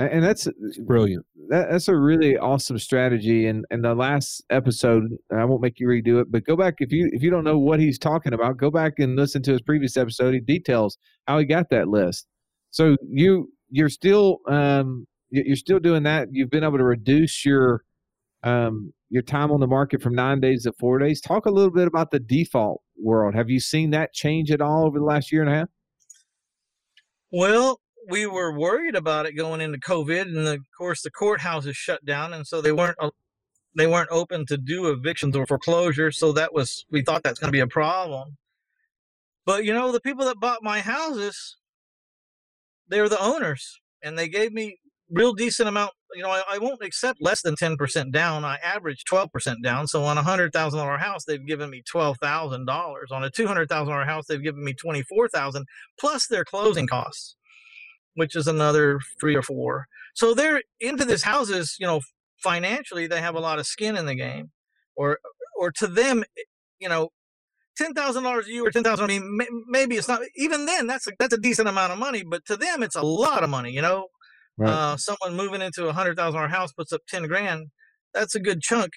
And 0.00 0.22
that's 0.22 0.46
It's 0.46 0.78
brilliant. 0.78 1.26
that, 1.48 1.70
that's 1.72 1.88
a 1.88 1.96
really 1.96 2.36
awesome 2.38 2.78
strategy. 2.78 3.48
And 3.48 3.64
and 3.70 3.84
the 3.84 3.96
last 3.96 4.44
episode, 4.48 5.02
I 5.36 5.44
won't 5.44 5.60
make 5.60 5.80
you 5.80 5.88
redo 5.88 6.20
it, 6.20 6.30
but 6.30 6.44
go 6.44 6.54
back 6.54 6.74
if 6.78 6.92
you 6.92 7.10
if 7.12 7.20
you 7.20 7.30
don't 7.30 7.42
know 7.42 7.58
what 7.58 7.80
he's 7.80 7.98
talking 7.98 8.32
about, 8.32 8.58
go 8.58 8.70
back 8.70 8.94
and 8.98 9.16
listen 9.16 9.42
to 9.42 9.50
his 9.52 9.60
previous 9.60 9.96
episode. 9.96 10.34
He 10.34 10.40
details 10.40 10.96
how 11.26 11.38
he 11.40 11.44
got 11.44 11.68
that 11.70 11.88
list. 11.88 12.28
So 12.70 12.96
you 13.10 13.52
you're 13.70 13.88
still 13.88 14.38
um 14.48 15.06
you- 15.30 15.42
you're 15.46 15.56
still 15.56 15.80
doing 15.80 16.04
that. 16.04 16.28
You've 16.30 16.50
been 16.50 16.62
able 16.64 16.78
to 16.78 16.84
reduce 16.84 17.44
your 17.44 17.82
um 18.44 18.92
your 19.10 19.22
time 19.22 19.50
on 19.50 19.58
the 19.58 19.66
market 19.66 20.00
from 20.00 20.14
nine 20.14 20.38
days 20.38 20.62
to 20.62 20.72
four 20.78 21.00
days. 21.00 21.20
Talk 21.20 21.46
a 21.46 21.50
little 21.50 21.72
bit 21.72 21.88
about 21.88 22.12
the 22.12 22.20
default 22.20 22.82
world. 23.02 23.34
Have 23.34 23.50
you 23.50 23.60
seen 23.60 23.90
that 23.90 24.12
change 24.12 24.50
at 24.50 24.60
all 24.60 24.84
over 24.84 24.98
the 24.98 25.04
last 25.04 25.32
year 25.32 25.42
and 25.42 25.50
a 25.50 25.54
half? 25.54 25.68
Well, 27.30 27.80
we 28.08 28.26
were 28.26 28.56
worried 28.58 28.94
about 28.94 29.26
it 29.26 29.32
going 29.32 29.60
into 29.60 29.78
COVID, 29.78 30.22
and 30.22 30.48
of 30.48 30.60
course 30.76 31.02
the 31.02 31.10
courthouses 31.10 31.74
shut 31.74 32.04
down, 32.04 32.32
and 32.32 32.46
so 32.46 32.60
they 32.60 32.72
weren't 32.72 32.96
they 33.74 33.86
weren't 33.86 34.08
open 34.10 34.46
to 34.46 34.56
do 34.56 34.90
evictions 34.90 35.36
or 35.36 35.46
foreclosure. 35.46 36.10
So 36.10 36.32
that 36.32 36.54
was 36.54 36.84
we 36.90 37.02
thought 37.02 37.22
that's 37.22 37.38
going 37.38 37.48
to 37.48 37.56
be 37.56 37.60
a 37.60 37.66
problem. 37.66 38.38
But 39.44 39.64
you 39.64 39.72
know, 39.72 39.92
the 39.92 40.00
people 40.00 40.24
that 40.26 40.40
bought 40.40 40.62
my 40.62 40.80
houses, 40.80 41.56
they 42.88 43.00
were 43.00 43.08
the 43.08 43.22
owners, 43.22 43.78
and 44.02 44.18
they 44.18 44.28
gave 44.28 44.52
me 44.52 44.78
real 45.10 45.32
decent 45.32 45.68
amount. 45.68 45.92
You 46.14 46.22
know, 46.22 46.30
I, 46.30 46.42
I 46.52 46.58
won't 46.58 46.82
accept 46.82 47.20
less 47.20 47.42
than 47.42 47.56
ten 47.56 47.76
percent 47.76 48.12
down. 48.12 48.44
I 48.44 48.56
average 48.56 49.04
twelve 49.04 49.30
percent 49.32 49.62
down. 49.62 49.86
So 49.86 50.04
on 50.04 50.18
a 50.18 50.22
hundred 50.22 50.52
thousand 50.52 50.78
dollar 50.78 50.98
house, 50.98 51.24
they've 51.24 51.46
given 51.46 51.70
me 51.70 51.82
twelve 51.82 52.18
thousand 52.18 52.66
dollars. 52.66 53.10
On 53.12 53.22
a 53.24 53.30
two 53.30 53.46
hundred 53.46 53.68
thousand 53.68 53.92
dollar 53.92 54.04
house, 54.04 54.24
they've 54.26 54.42
given 54.42 54.64
me 54.64 54.74
twenty 54.74 55.02
four 55.02 55.28
thousand 55.28 55.66
plus 56.00 56.26
their 56.26 56.44
closing 56.44 56.86
costs, 56.86 57.36
which 58.14 58.34
is 58.34 58.46
another 58.46 59.00
three 59.20 59.36
or 59.36 59.42
four. 59.42 59.86
So 60.14 60.34
they're 60.34 60.62
into 60.80 61.04
these 61.04 61.22
houses, 61.22 61.76
you 61.78 61.86
know, 61.86 62.00
financially 62.42 63.06
they 63.06 63.20
have 63.20 63.34
a 63.34 63.40
lot 63.40 63.58
of 63.58 63.66
skin 63.66 63.96
in 63.96 64.06
the 64.06 64.14
game, 64.14 64.50
or 64.96 65.18
or 65.58 65.70
to 65.72 65.86
them, 65.86 66.24
eh, 66.38 66.42
you 66.78 66.88
know, 66.88 67.10
ten 67.76 67.92
thousand 67.92 68.22
dollars 68.24 68.46
a 68.48 68.50
year 68.50 68.66
or 68.66 68.70
ten 68.70 68.82
thousand. 68.82 69.04
I 69.04 69.08
mean, 69.08 69.38
maybe 69.68 69.96
it's 69.96 70.08
not 70.08 70.22
even 70.36 70.66
then. 70.66 70.86
That's 70.86 71.06
a, 71.06 71.12
that's 71.18 71.34
a 71.34 71.38
decent 71.38 71.68
amount 71.68 71.92
of 71.92 71.98
money, 71.98 72.24
but 72.24 72.44
to 72.46 72.56
them 72.56 72.82
it's 72.82 72.96
a 72.96 73.02
lot 73.02 73.44
of 73.44 73.50
money. 73.50 73.72
You 73.72 73.82
know, 73.82 74.06
uh, 74.64 74.96
someone 74.96 75.36
moving 75.36 75.62
into 75.62 75.88
a 75.88 75.92
hundred 75.92 76.16
thousand 76.16 76.38
dollar 76.38 76.48
house 76.48 76.72
puts 76.72 76.92
up 76.92 77.02
ten 77.08 77.26
grand. 77.26 77.68
That's 78.14 78.34
a 78.34 78.40
good 78.40 78.60
chunk 78.60 78.92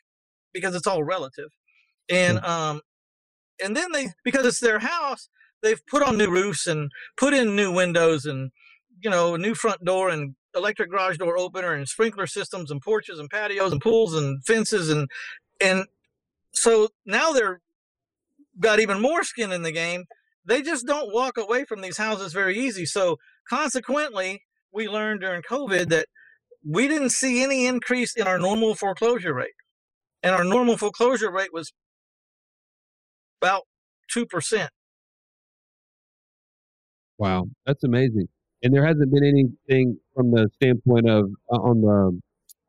because 0.53 0.75
it's 0.75 0.87
all 0.87 1.03
relative, 1.03 1.49
and 2.09 2.39
um, 2.39 2.81
and 3.63 3.75
then 3.75 3.91
they 3.91 4.09
because 4.23 4.45
it's 4.45 4.59
their 4.59 4.79
house, 4.79 5.29
they've 5.61 5.85
put 5.87 6.03
on 6.03 6.17
new 6.17 6.29
roofs 6.29 6.67
and 6.67 6.91
put 7.17 7.33
in 7.33 7.55
new 7.55 7.71
windows 7.71 8.25
and 8.25 8.51
you 9.01 9.09
know 9.09 9.35
a 9.35 9.37
new 9.37 9.55
front 9.55 9.83
door 9.83 10.09
and 10.09 10.35
electric 10.55 10.89
garage 10.89 11.17
door 11.17 11.37
opener 11.37 11.73
and 11.73 11.87
sprinkler 11.87 12.27
systems 12.27 12.71
and 12.71 12.81
porches 12.81 13.19
and 13.19 13.29
patios 13.29 13.71
and 13.71 13.81
pools 13.81 14.13
and 14.13 14.43
fences 14.45 14.89
and 14.89 15.09
and 15.61 15.85
so 16.53 16.89
now 17.05 17.31
they're 17.31 17.61
got 18.59 18.79
even 18.79 19.01
more 19.01 19.23
skin 19.23 19.51
in 19.51 19.63
the 19.63 19.71
game. 19.71 20.05
They 20.45 20.61
just 20.61 20.85
don't 20.85 21.13
walk 21.13 21.37
away 21.37 21.65
from 21.65 21.81
these 21.81 21.97
houses 21.97 22.33
very 22.33 22.57
easy. 22.57 22.85
So 22.85 23.19
consequently, 23.47 24.43
we 24.73 24.87
learned 24.87 25.21
during 25.21 25.41
COVID 25.41 25.89
that 25.89 26.07
we 26.67 26.87
didn't 26.87 27.09
see 27.09 27.43
any 27.43 27.65
increase 27.65 28.15
in 28.15 28.27
our 28.27 28.37
normal 28.37 28.75
foreclosure 28.75 29.33
rate. 29.33 29.53
And 30.23 30.35
our 30.35 30.43
normal 30.43 30.77
foreclosure 30.77 31.31
rate 31.31 31.51
was 31.51 31.73
about 33.41 33.63
2%. 34.15 34.67
Wow, 37.17 37.45
that's 37.65 37.83
amazing. 37.83 38.27
And 38.63 38.73
there 38.73 38.85
hasn't 38.85 39.11
been 39.11 39.23
anything 39.23 39.97
from 40.15 40.31
the 40.31 40.49
standpoint 40.55 41.09
of 41.09 41.29
uh, 41.51 41.55
on 41.55 41.81
the 41.81 42.21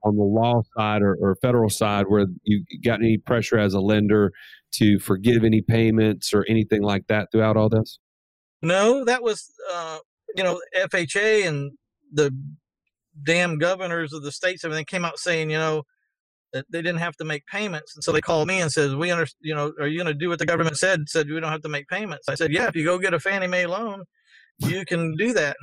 on 0.04 0.16
the 0.16 0.22
law 0.22 0.62
side 0.76 1.00
or, 1.02 1.16
or 1.20 1.36
federal 1.36 1.70
side 1.70 2.06
where 2.08 2.26
you 2.42 2.64
got 2.84 2.98
any 2.98 3.18
pressure 3.18 3.58
as 3.58 3.72
a 3.72 3.80
lender 3.80 4.32
to 4.72 4.98
forgive 4.98 5.44
any 5.44 5.62
payments 5.62 6.34
or 6.34 6.44
anything 6.48 6.82
like 6.82 7.06
that 7.06 7.28
throughout 7.30 7.56
all 7.56 7.68
this. 7.68 7.98
No, 8.62 9.04
that 9.04 9.22
was, 9.22 9.52
uh, 9.72 9.98
you 10.34 10.42
know, 10.42 10.60
FHA 10.76 11.46
and 11.46 11.72
the 12.12 12.36
damn 13.24 13.58
governors 13.58 14.12
of 14.12 14.22
the 14.22 14.32
states, 14.32 14.64
everything 14.64 14.84
came 14.84 15.04
out 15.04 15.18
saying, 15.18 15.50
you 15.50 15.58
know, 15.58 15.82
that 16.52 16.66
they 16.70 16.82
didn't 16.82 17.00
have 17.00 17.16
to 17.16 17.24
make 17.24 17.46
payments. 17.46 17.94
And 17.94 18.04
so 18.04 18.12
they 18.12 18.20
called 18.20 18.46
me 18.46 18.60
and 18.60 18.70
said, 18.70 18.94
we 18.94 19.10
understand, 19.10 19.40
you 19.40 19.54
know, 19.54 19.72
are 19.80 19.86
you 19.86 19.98
going 19.98 20.12
to 20.12 20.14
do 20.14 20.28
what 20.28 20.38
the 20.38 20.46
government 20.46 20.76
said? 20.76 21.08
Said, 21.08 21.28
we 21.28 21.40
don't 21.40 21.50
have 21.50 21.62
to 21.62 21.68
make 21.68 21.88
payments. 21.88 22.28
I 22.28 22.34
said, 22.34 22.52
yeah, 22.52 22.68
if 22.68 22.76
you 22.76 22.84
go 22.84 22.98
get 22.98 23.14
a 23.14 23.20
Fannie 23.20 23.46
Mae 23.46 23.66
loan, 23.66 24.04
you 24.58 24.84
can 24.84 25.16
do 25.16 25.32
that. 25.32 25.56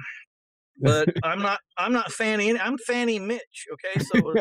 But 0.81 1.09
I'm 1.23 1.41
not, 1.41 1.59
I'm 1.77 1.93
not 1.93 2.11
Fannie, 2.11 2.59
I'm 2.59 2.77
Fannie 2.79 3.19
Mitch. 3.19 3.67
Okay. 3.73 4.03
So, 4.03 4.33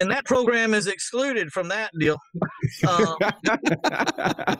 and 0.00 0.10
that 0.10 0.24
program 0.24 0.72
is 0.74 0.86
excluded 0.86 1.52
from 1.52 1.68
that 1.68 1.90
deal. 1.98 2.16
Um, 2.88 3.16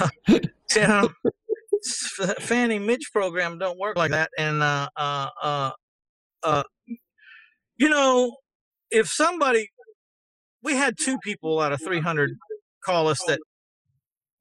you 0.28 0.40
know, 0.80 1.08
Fannie 2.40 2.78
Mitch 2.78 3.10
program 3.12 3.58
don't 3.58 3.78
work 3.78 3.96
like 3.96 4.10
that. 4.10 4.30
And 4.38 4.62
uh, 4.62 4.88
uh, 4.96 5.28
uh, 5.42 5.70
uh, 6.42 6.62
you 7.76 7.88
know, 7.88 8.36
if 8.90 9.08
somebody, 9.08 9.68
we 10.62 10.74
had 10.74 10.94
two 10.98 11.18
people 11.18 11.60
out 11.60 11.72
of 11.72 11.80
300 11.82 12.30
call 12.84 13.08
us 13.08 13.20
that 13.26 13.40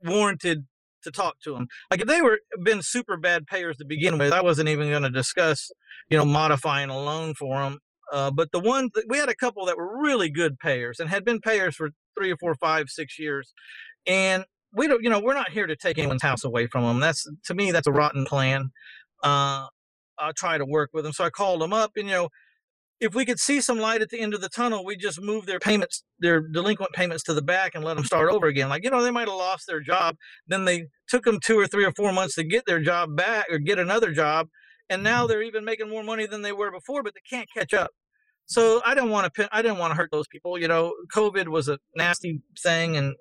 warranted 0.03 0.65
to 1.03 1.11
talk 1.11 1.35
to 1.43 1.53
them. 1.53 1.67
Like 1.91 2.01
if 2.01 2.07
they 2.07 2.21
were 2.21 2.39
been 2.63 2.81
super 2.81 3.17
bad 3.17 3.45
payers 3.45 3.77
to 3.77 3.85
begin 3.85 4.17
with, 4.17 4.31
I 4.31 4.41
wasn't 4.41 4.69
even 4.69 4.89
going 4.89 5.03
to 5.03 5.09
discuss, 5.09 5.69
you 6.09 6.17
know, 6.17 6.25
modifying 6.25 6.89
a 6.89 6.97
loan 6.97 7.33
for 7.33 7.61
them. 7.61 7.79
Uh, 8.11 8.31
but 8.31 8.51
the 8.51 8.59
one 8.59 8.89
that 8.93 9.05
we 9.09 9.17
had 9.17 9.29
a 9.29 9.35
couple 9.35 9.65
that 9.65 9.77
were 9.77 10.01
really 10.01 10.29
good 10.29 10.59
payers 10.59 10.99
and 10.99 11.09
had 11.09 11.25
been 11.25 11.39
payers 11.39 11.75
for 11.75 11.89
three 12.17 12.31
or 12.31 12.37
four, 12.37 12.53
five, 12.55 12.89
six 12.89 13.17
years, 13.17 13.53
and 14.05 14.45
we 14.73 14.87
don't, 14.87 15.03
you 15.03 15.09
know, 15.09 15.19
we're 15.19 15.33
not 15.33 15.51
here 15.51 15.67
to 15.67 15.75
take 15.75 15.97
anyone's 15.97 16.23
house 16.23 16.43
away 16.43 16.67
from 16.67 16.83
them. 16.83 16.99
That's 16.99 17.27
to 17.45 17.53
me, 17.53 17.71
that's 17.71 17.87
a 17.87 17.91
rotten 17.91 18.25
plan. 18.25 18.71
Uh, 19.23 19.67
I'll 20.17 20.33
try 20.35 20.57
to 20.57 20.65
work 20.65 20.89
with 20.93 21.03
them. 21.03 21.13
So 21.13 21.23
I 21.23 21.29
called 21.29 21.61
them 21.61 21.73
up, 21.73 21.91
and 21.95 22.07
you 22.07 22.13
know, 22.13 22.29
if 22.99 23.13
we 23.13 23.25
could 23.25 23.39
see 23.39 23.59
some 23.59 23.79
light 23.79 24.01
at 24.01 24.09
the 24.09 24.19
end 24.19 24.33
of 24.33 24.41
the 24.41 24.49
tunnel, 24.49 24.85
we 24.85 24.95
just 24.95 25.21
move 25.21 25.45
their 25.45 25.59
payments, 25.59 26.03
their 26.19 26.41
delinquent 26.41 26.93
payments 26.93 27.23
to 27.23 27.33
the 27.33 27.41
back 27.41 27.75
and 27.75 27.83
let 27.83 27.95
them 27.95 28.05
start 28.05 28.29
over 28.29 28.47
again. 28.47 28.69
Like, 28.69 28.83
you 28.83 28.89
know, 28.89 29.03
they 29.03 29.11
might 29.11 29.27
have 29.27 29.37
lost 29.37 29.67
their 29.67 29.81
job. 29.81 30.15
Then 30.47 30.65
they 30.65 30.87
took 31.09 31.25
them 31.25 31.39
two 31.43 31.59
or 31.59 31.67
three 31.67 31.83
or 31.83 31.91
four 31.91 32.13
months 32.13 32.35
to 32.35 32.43
get 32.43 32.65
their 32.65 32.79
job 32.79 33.15
back 33.15 33.45
or 33.51 33.57
get 33.57 33.77
another 33.77 34.13
job. 34.13 34.47
And 34.89 35.03
now 35.03 35.27
they're 35.27 35.43
even 35.43 35.65
making 35.65 35.89
more 35.89 36.03
money 36.03 36.27
than 36.27 36.43
they 36.43 36.53
were 36.53 36.71
before, 36.71 37.03
but 37.03 37.13
they 37.13 37.21
can't 37.29 37.49
catch 37.53 37.73
up. 37.73 37.91
So 38.45 38.81
I 38.85 38.95
didn't 38.95 39.09
want 39.09 39.33
to, 39.33 39.49
I 39.51 39.61
didn't 39.61 39.79
want 39.79 39.91
to 39.91 39.95
hurt 39.95 40.11
those 40.11 40.27
people. 40.27 40.57
You 40.57 40.67
know, 40.67 40.93
COVID 41.13 41.47
was 41.49 41.67
a 41.67 41.79
nasty 41.95 42.41
thing 42.61 42.95
and, 42.95 43.15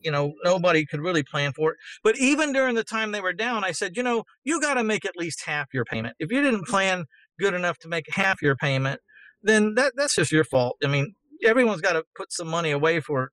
you 0.00 0.10
know, 0.10 0.32
nobody 0.44 0.86
could 0.86 1.00
really 1.00 1.22
plan 1.22 1.52
for 1.52 1.72
it. 1.72 1.78
But 2.02 2.18
even 2.18 2.52
during 2.52 2.74
the 2.74 2.84
time 2.84 3.12
they 3.12 3.20
were 3.20 3.32
down, 3.32 3.64
I 3.64 3.72
said, 3.72 3.96
you 3.96 4.02
know, 4.02 4.24
you 4.44 4.60
got 4.60 4.74
to 4.74 4.84
make 4.84 5.04
at 5.04 5.16
least 5.16 5.44
half 5.46 5.68
your 5.72 5.84
payment. 5.84 6.16
If 6.18 6.30
you 6.30 6.42
didn't 6.42 6.66
plan 6.66 7.04
good 7.38 7.54
enough 7.54 7.78
to 7.78 7.88
make 7.88 8.06
half 8.10 8.42
your 8.42 8.56
payment, 8.56 9.00
then 9.42 9.74
that 9.74 9.92
that's 9.96 10.14
just 10.16 10.32
your 10.32 10.44
fault. 10.44 10.76
I 10.84 10.88
mean, 10.88 11.14
everyone's 11.44 11.80
got 11.80 11.94
to 11.94 12.04
put 12.14 12.32
some 12.32 12.48
money 12.48 12.70
away 12.70 13.00
for 13.00 13.30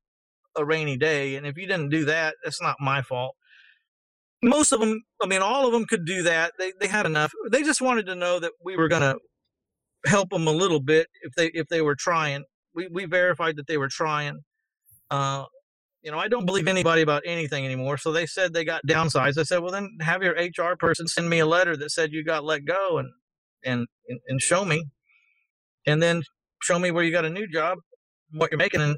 a 0.56 0.65
rainy 0.65 0.98
day, 0.98 1.36
and 1.36 1.46
if 1.46 1.58
you 1.58 1.67
didn't 1.67 1.89
do 1.89 2.06
that, 2.06 2.36
that's 2.43 2.62
not 2.62 2.78
my 2.80 3.02
fault. 3.02 3.36
Most 4.43 4.72
of 4.72 4.80
them, 4.80 5.02
I 5.22 5.28
mean, 5.28 5.41
all 5.41 5.65
of 5.65 5.74
them 5.74 5.86
could 5.86 6.06
do 6.06 6.24
that. 6.24 6.54
They 6.58 6.72
they 6.80 6.88
had 6.88 7.06
enough. 7.06 7.32
They 7.52 7.63
just 7.63 7.82
wanted 7.82 8.06
to 8.08 8.15
know 8.15 8.39
that 8.39 8.52
we 8.63 8.78
were 8.78 8.88
going 8.88 9.02
to 9.02 9.17
help 10.06 10.30
them 10.30 10.48
a 10.48 10.52
little 10.52 10.80
bit 10.80 11.08
if 11.22 11.34
they 11.36 11.48
if 11.48 11.67
they 11.67 11.82
were 11.82 11.96
trying. 11.96 12.43
We 12.74 12.88
we 12.88 13.06
verified 13.06 13.58
that 13.58 13.67
they 13.67 13.78
were 13.78 13.89
trying. 13.89 14.41
Uh, 15.10 15.46
you 16.08 16.13
know, 16.13 16.20
I 16.20 16.30
don't 16.30 16.48
believe 16.48 16.70
anybody 16.70 17.04
about 17.04 17.24
anything 17.26 17.65
anymore. 17.65 17.98
So 17.98 18.13
they 18.13 18.28
said 18.28 18.54
they 18.54 18.63
got 18.63 18.82
downsized. 18.88 19.38
I 19.38 19.43
said, 19.43 19.60
well, 19.60 19.74
then 19.74 19.98
have 20.02 20.24
your 20.24 20.36
HR 20.36 20.78
person 20.78 21.06
send 21.06 21.30
me 21.30 21.39
a 21.39 21.46
letter 21.46 21.76
that 21.76 21.91
said 21.91 22.13
you 22.13 22.24
got 22.24 22.46
let 22.46 22.65
go 22.65 23.00
and 23.00 23.12
and 23.65 23.88
and, 24.10 24.22
and 24.30 24.41
show 24.41 24.65
me. 24.65 24.86
and 25.88 26.02
then 26.04 26.24
show 26.63 26.80
me 26.80 26.91
where 26.91 27.04
you 27.04 27.12
got 27.12 27.26
a 27.26 27.32
new 27.32 27.48
job, 27.48 27.80
what 28.32 28.52
you're 28.52 28.60
making, 28.60 28.82
and 28.82 28.98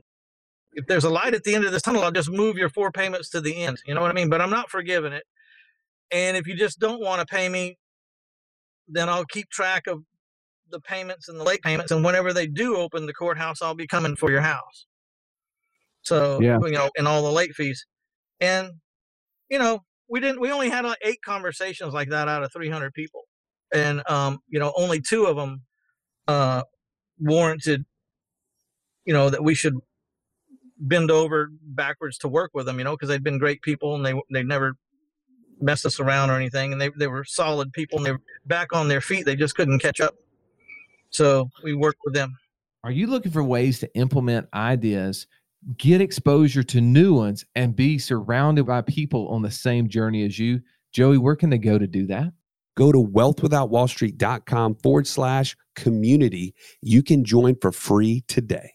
if 0.74 0.88
there's 0.88 1.06
a 1.06 1.12
light 1.12 1.36
at 1.36 1.46
the 1.46 1.56
end 1.56 1.66
of 1.66 1.74
this 1.74 1.84
tunnel, 1.84 2.04
I'll 2.04 2.12
just 2.12 2.32
move 2.32 2.58
your 2.58 2.70
four 2.70 2.92
payments 2.92 3.30
to 3.32 3.42
the 3.42 3.56
end. 3.64 3.80
You 3.88 3.96
know 3.96 4.02
what 4.02 4.12
I 4.12 4.16
mean? 4.16 4.30
But 4.30 4.42
I'm 4.42 4.52
not 4.52 4.70
forgiving 4.70 5.14
it. 5.14 5.24
And 6.12 6.38
if 6.38 6.48
you 6.48 6.56
just 6.58 6.80
don't 6.80 7.02
want 7.02 7.22
to 7.22 7.28
pay 7.28 7.50
me, 7.50 7.78
then 8.88 9.10
I'll 9.10 9.26
keep 9.26 9.50
track 9.50 9.88
of 9.88 10.04
the 10.72 10.82
payments 10.82 11.30
and 11.30 11.40
the 11.40 11.46
late 11.46 11.62
payments. 11.64 11.92
And 11.92 12.06
whenever 12.06 12.34
they 12.34 12.48
do 12.48 12.78
open 12.78 13.08
the 13.08 13.14
courthouse, 13.14 13.62
I'll 13.62 13.76
be 13.76 13.88
coming 13.88 14.16
for 14.18 14.32
your 14.32 14.42
house. 14.42 14.88
So, 16.02 16.40
Yeah. 16.42 16.60
you 16.64 16.72
know, 16.72 16.90
and 16.98 17.08
all 17.08 17.22
the 17.22 17.32
late 17.32 17.54
fees. 17.54 17.86
And, 18.40 18.72
you 19.50 19.60
know, 19.60 19.84
we 20.08 20.20
didn't, 20.20 20.40
we 20.40 20.52
only 20.52 20.70
had 20.70 20.86
like 20.86 20.98
eight 21.02 21.22
conversations 21.22 21.94
like 21.94 22.10
that 22.10 22.28
out 22.28 22.44
of 22.44 22.52
300 22.52 22.94
people. 22.94 23.24
And, 23.74 24.02
um, 24.10 24.40
you 24.48 24.60
know, 24.60 24.74
only 24.76 25.02
two 25.02 25.26
of 25.26 25.36
them, 25.36 25.62
uh, 26.28 26.64
warranted, 27.20 27.86
you 29.06 29.14
know, 29.14 29.30
that 29.30 29.44
we 29.44 29.54
should 29.54 29.76
bend 30.78 31.12
over 31.12 31.50
backwards 31.62 32.18
to 32.20 32.28
work 32.28 32.52
with 32.54 32.66
them, 32.66 32.78
you 32.78 32.84
know, 32.84 32.96
because 32.96 33.10
they'd 33.10 33.24
been 33.24 33.38
great 33.38 33.62
people 33.62 33.96
and 33.96 34.06
they, 34.06 34.20
they 34.32 34.44
never 34.44 34.74
messed 35.60 35.86
us 35.86 36.00
around 36.00 36.30
or 36.30 36.36
anything. 36.36 36.72
And 36.72 36.82
they, 36.82 36.90
they 36.98 37.08
were 37.08 37.26
solid 37.26 37.74
people 37.74 37.98
and 37.98 38.06
they 38.06 38.12
were 38.14 38.22
back 38.46 38.74
on 38.74 38.88
their 38.88 39.02
feet. 39.02 39.26
They 39.26 39.36
just 39.36 39.56
couldn't 39.56 39.80
catch 39.80 40.00
up. 40.00 40.16
So 41.12 41.50
we 41.64 41.74
worked 41.74 42.00
with 42.06 42.14
them. 42.14 42.38
Are 42.84 42.92
you 42.92 43.08
looking 43.08 43.32
for 43.32 43.44
ways 43.44 43.80
to 43.80 43.94
implement 43.96 44.48
ideas, 44.54 45.28
get 45.78 46.02
exposure 46.02 46.64
to 46.64 46.82
new 46.82 47.14
ones, 47.14 47.46
and 47.56 47.76
be 47.76 47.98
surrounded 47.98 48.66
by 48.66 48.82
people 48.82 49.28
on 49.30 49.42
the 49.42 49.52
same 49.52 49.90
journey 49.90 50.26
as 50.26 50.40
you? 50.40 50.62
Joey, 50.92 51.18
where 51.18 51.36
can 51.36 51.50
they 51.50 51.58
go 51.58 51.78
to 51.78 51.88
do 51.88 52.08
that? 52.08 52.32
Go 52.76 52.92
to 52.92 52.98
wealthwithoutwallstreet.com 52.98 54.76
forward 54.76 55.06
slash 55.06 55.56
community. 55.76 56.56
You 56.82 57.04
can 57.04 57.26
join 57.26 57.56
for 57.62 57.72
free 57.72 58.24
today. 58.28 58.74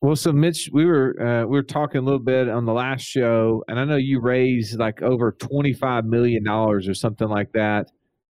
Well, 0.00 0.16
so 0.16 0.32
Mitch, 0.32 0.68
we 0.72 0.84
were 0.84 1.18
uh, 1.22 1.46
we 1.46 1.56
were 1.56 1.62
talking 1.62 1.98
a 1.98 2.04
little 2.04 2.18
bit 2.18 2.48
on 2.48 2.66
the 2.66 2.72
last 2.72 3.02
show, 3.02 3.62
and 3.68 3.78
I 3.78 3.84
know 3.84 3.96
you 3.96 4.20
raised 4.20 4.78
like 4.78 5.00
over 5.00 5.32
twenty 5.32 5.72
five 5.72 6.04
million 6.04 6.44
dollars 6.44 6.88
or 6.88 6.94
something 6.94 7.28
like 7.28 7.52
that, 7.52 7.90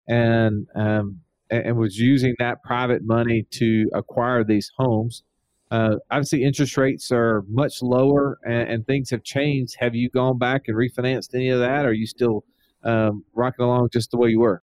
and 0.07 0.67
um, 0.77 1.21
and, 1.51 1.69
and 1.69 1.77
was 1.77 1.97
using 1.97 2.35
that 2.39 2.63
private 2.63 3.03
money 3.03 3.47
to 3.53 3.91
acquire 3.95 4.45
these 4.45 4.71
homes. 4.77 5.25
Uh, 5.71 5.97
obviously, 6.11 6.45
interest 6.45 6.77
rates 6.77 7.11
are 7.11 7.43
much 7.49 7.83
lower, 7.83 8.39
and, 8.45 8.69
and 8.69 8.87
things 8.87 9.11
have 9.11 9.25
changed. 9.25 9.77
Have 9.81 9.95
you 9.95 10.09
gone 10.11 10.39
back 10.39 10.63
and 10.69 10.77
refinanced 10.77 11.35
any 11.35 11.49
of 11.49 11.59
that? 11.61 11.85
Or 11.85 11.89
are 11.89 11.93
you 11.93 12.07
still 12.07 12.45
um, 12.85 13.25
rocking 13.35 13.65
along 13.65 13.89
just 13.93 14.11
the 14.11 14.17
way 14.17 14.29
you 14.31 14.41
were? 14.41 14.63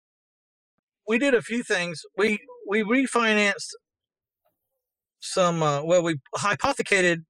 we 1.11 1.19
did 1.19 1.35
a 1.35 1.43
few 1.43 1.65
things. 1.65 2.05
We 2.17 2.39
we 2.69 2.85
refinanced 2.85 3.73
some. 5.19 5.61
Uh, 5.61 5.83
well, 5.83 6.05
we 6.05 6.21
hypothecated 6.37 7.25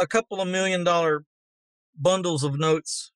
a 0.00 0.08
couple 0.08 0.40
of 0.40 0.48
million 0.48 0.82
dollar 0.82 1.22
bundles 1.96 2.42
of 2.42 2.58
notes. 2.58 3.12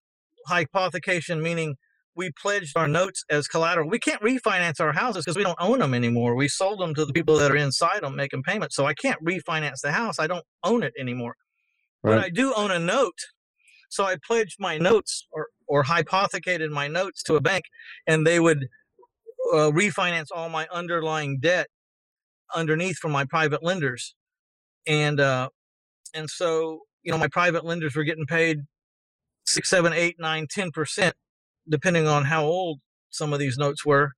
Hypothecation 0.48 1.42
meaning 1.42 1.74
we 2.16 2.30
pledged 2.40 2.76
our 2.76 2.88
notes 2.88 3.24
as 3.28 3.48
collateral. 3.48 3.88
We 3.88 3.98
can't 3.98 4.22
refinance 4.22 4.80
our 4.80 4.92
houses 4.92 5.24
because 5.24 5.36
we 5.36 5.42
don't 5.42 5.58
own 5.60 5.80
them 5.80 5.94
anymore. 5.94 6.34
We 6.34 6.48
sold 6.48 6.80
them 6.80 6.94
to 6.94 7.04
the 7.04 7.12
people 7.12 7.36
that 7.38 7.50
are 7.50 7.56
inside 7.56 8.02
them 8.02 8.16
making 8.16 8.42
payments. 8.42 8.76
So 8.76 8.86
I 8.86 8.94
can't 8.94 9.22
refinance 9.24 9.80
the 9.82 9.92
house. 9.92 10.18
I 10.18 10.26
don't 10.26 10.44
own 10.62 10.82
it 10.82 10.92
anymore. 10.98 11.36
But 12.02 12.18
I 12.18 12.28
do 12.28 12.52
own 12.54 12.70
a 12.70 12.78
note. 12.78 13.18
So 13.88 14.04
I 14.04 14.16
pledged 14.26 14.56
my 14.58 14.76
notes 14.76 15.26
or, 15.32 15.48
or 15.66 15.84
hypothecated 15.84 16.70
my 16.70 16.88
notes 16.88 17.22
to 17.24 17.36
a 17.36 17.40
bank 17.40 17.64
and 18.06 18.26
they 18.26 18.40
would 18.40 18.66
uh, 19.52 19.70
refinance 19.70 20.26
all 20.34 20.48
my 20.48 20.66
underlying 20.72 21.38
debt 21.40 21.68
underneath 22.54 22.98
from 22.98 23.12
my 23.12 23.24
private 23.24 23.62
lenders. 23.62 24.14
And, 24.86 25.18
uh, 25.20 25.48
and 26.12 26.28
so, 26.28 26.80
you 27.02 27.12
know, 27.12 27.18
my 27.18 27.28
private 27.28 27.64
lenders 27.64 27.96
were 27.96 28.04
getting 28.04 28.26
paid 28.26 28.60
six, 29.46 29.70
seven, 29.70 29.92
eight, 29.92 30.16
nine, 30.18 30.46
ten 30.50 30.70
percent, 30.70 31.14
depending 31.68 32.06
on 32.06 32.24
how 32.24 32.44
old 32.44 32.80
some 33.10 33.32
of 33.32 33.38
these 33.38 33.56
notes 33.58 33.84
were. 33.84 34.12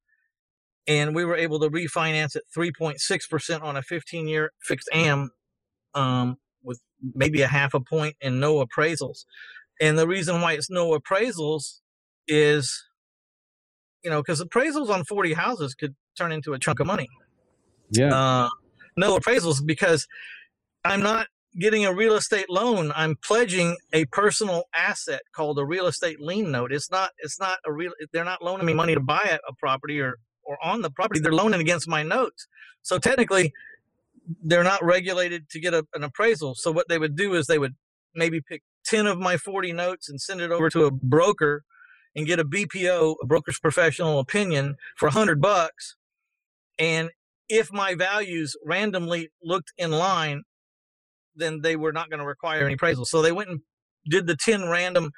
And 0.88 1.14
we 1.14 1.24
were 1.24 1.36
able 1.36 1.58
to 1.60 1.68
refinance 1.68 2.36
at 2.36 2.42
3.6% 2.56 3.62
on 3.62 3.76
a 3.76 3.82
15 3.82 4.28
year 4.28 4.52
fixed 4.62 4.88
AM 4.92 5.30
um, 5.94 6.36
with 6.62 6.80
maybe 7.14 7.42
a 7.42 7.48
half 7.48 7.74
a 7.74 7.80
point 7.80 8.16
and 8.22 8.40
no 8.40 8.64
appraisals. 8.64 9.24
And 9.80 9.98
the 9.98 10.06
reason 10.06 10.40
why 10.40 10.52
it's 10.52 10.70
no 10.70 10.98
appraisals 10.98 11.80
is, 12.28 12.84
you 14.02 14.10
know, 14.10 14.22
because 14.22 14.40
appraisals 14.40 14.88
on 14.88 15.04
40 15.04 15.32
houses 15.34 15.74
could 15.74 15.94
turn 16.16 16.32
into 16.32 16.52
a 16.54 16.58
chunk 16.58 16.80
of 16.80 16.86
money. 16.86 17.08
Yeah. 17.90 18.14
Uh, 18.14 18.48
no 18.96 19.18
appraisals 19.18 19.64
because 19.64 20.06
I'm 20.84 21.02
not 21.02 21.26
getting 21.58 21.84
a 21.84 21.94
real 21.94 22.14
estate 22.14 22.48
loan. 22.48 22.92
I'm 22.94 23.16
pledging 23.16 23.76
a 23.92 24.04
personal 24.06 24.64
asset 24.74 25.22
called 25.34 25.58
a 25.58 25.64
real 25.64 25.86
estate 25.86 26.20
lien 26.20 26.50
note. 26.50 26.72
It's 26.72 26.90
not. 26.90 27.10
It's 27.18 27.40
not 27.40 27.58
a 27.66 27.72
real. 27.72 27.92
They're 28.12 28.24
not 28.24 28.42
loaning 28.42 28.66
me 28.66 28.74
money 28.74 28.94
to 28.94 29.00
buy 29.00 29.38
a, 29.48 29.52
property 29.54 30.00
or 30.00 30.16
or 30.44 30.58
on 30.62 30.82
the 30.82 30.90
property. 30.90 31.20
They're 31.20 31.32
loaning 31.32 31.60
against 31.60 31.88
my 31.88 32.02
notes. 32.02 32.46
So 32.82 32.98
technically, 32.98 33.52
they're 34.42 34.64
not 34.64 34.84
regulated 34.84 35.48
to 35.50 35.60
get 35.60 35.74
a, 35.74 35.84
an 35.94 36.04
appraisal. 36.04 36.54
So 36.54 36.70
what 36.72 36.88
they 36.88 36.98
would 36.98 37.16
do 37.16 37.34
is 37.34 37.46
they 37.46 37.58
would 37.58 37.74
maybe 38.14 38.40
pick 38.40 38.62
10 38.86 39.06
of 39.06 39.18
my 39.18 39.36
40 39.36 39.72
notes 39.72 40.08
and 40.08 40.20
send 40.20 40.40
it 40.40 40.50
over 40.50 40.70
to 40.70 40.84
a 40.84 40.90
broker 40.90 41.64
and 42.14 42.26
get 42.26 42.38
a 42.38 42.44
BPO, 42.44 43.16
a 43.22 43.26
broker's 43.26 43.58
professional 43.58 44.18
opinion 44.18 44.76
for 44.96 45.06
100 45.06 45.40
bucks. 45.40 45.96
And 46.78 47.10
if 47.48 47.72
my 47.72 47.94
values 47.94 48.56
randomly 48.64 49.30
looked 49.42 49.72
in 49.76 49.90
line, 49.90 50.42
then 51.36 51.60
they 51.62 51.76
were 51.76 51.92
not 51.92 52.10
going 52.10 52.20
to 52.20 52.26
require 52.26 52.64
any 52.64 52.74
appraisal. 52.74 53.04
So 53.04 53.22
they 53.22 53.32
went 53.32 53.50
and 53.50 53.60
did 54.08 54.26
the 54.26 54.36
10 54.36 54.68
random 54.68 55.10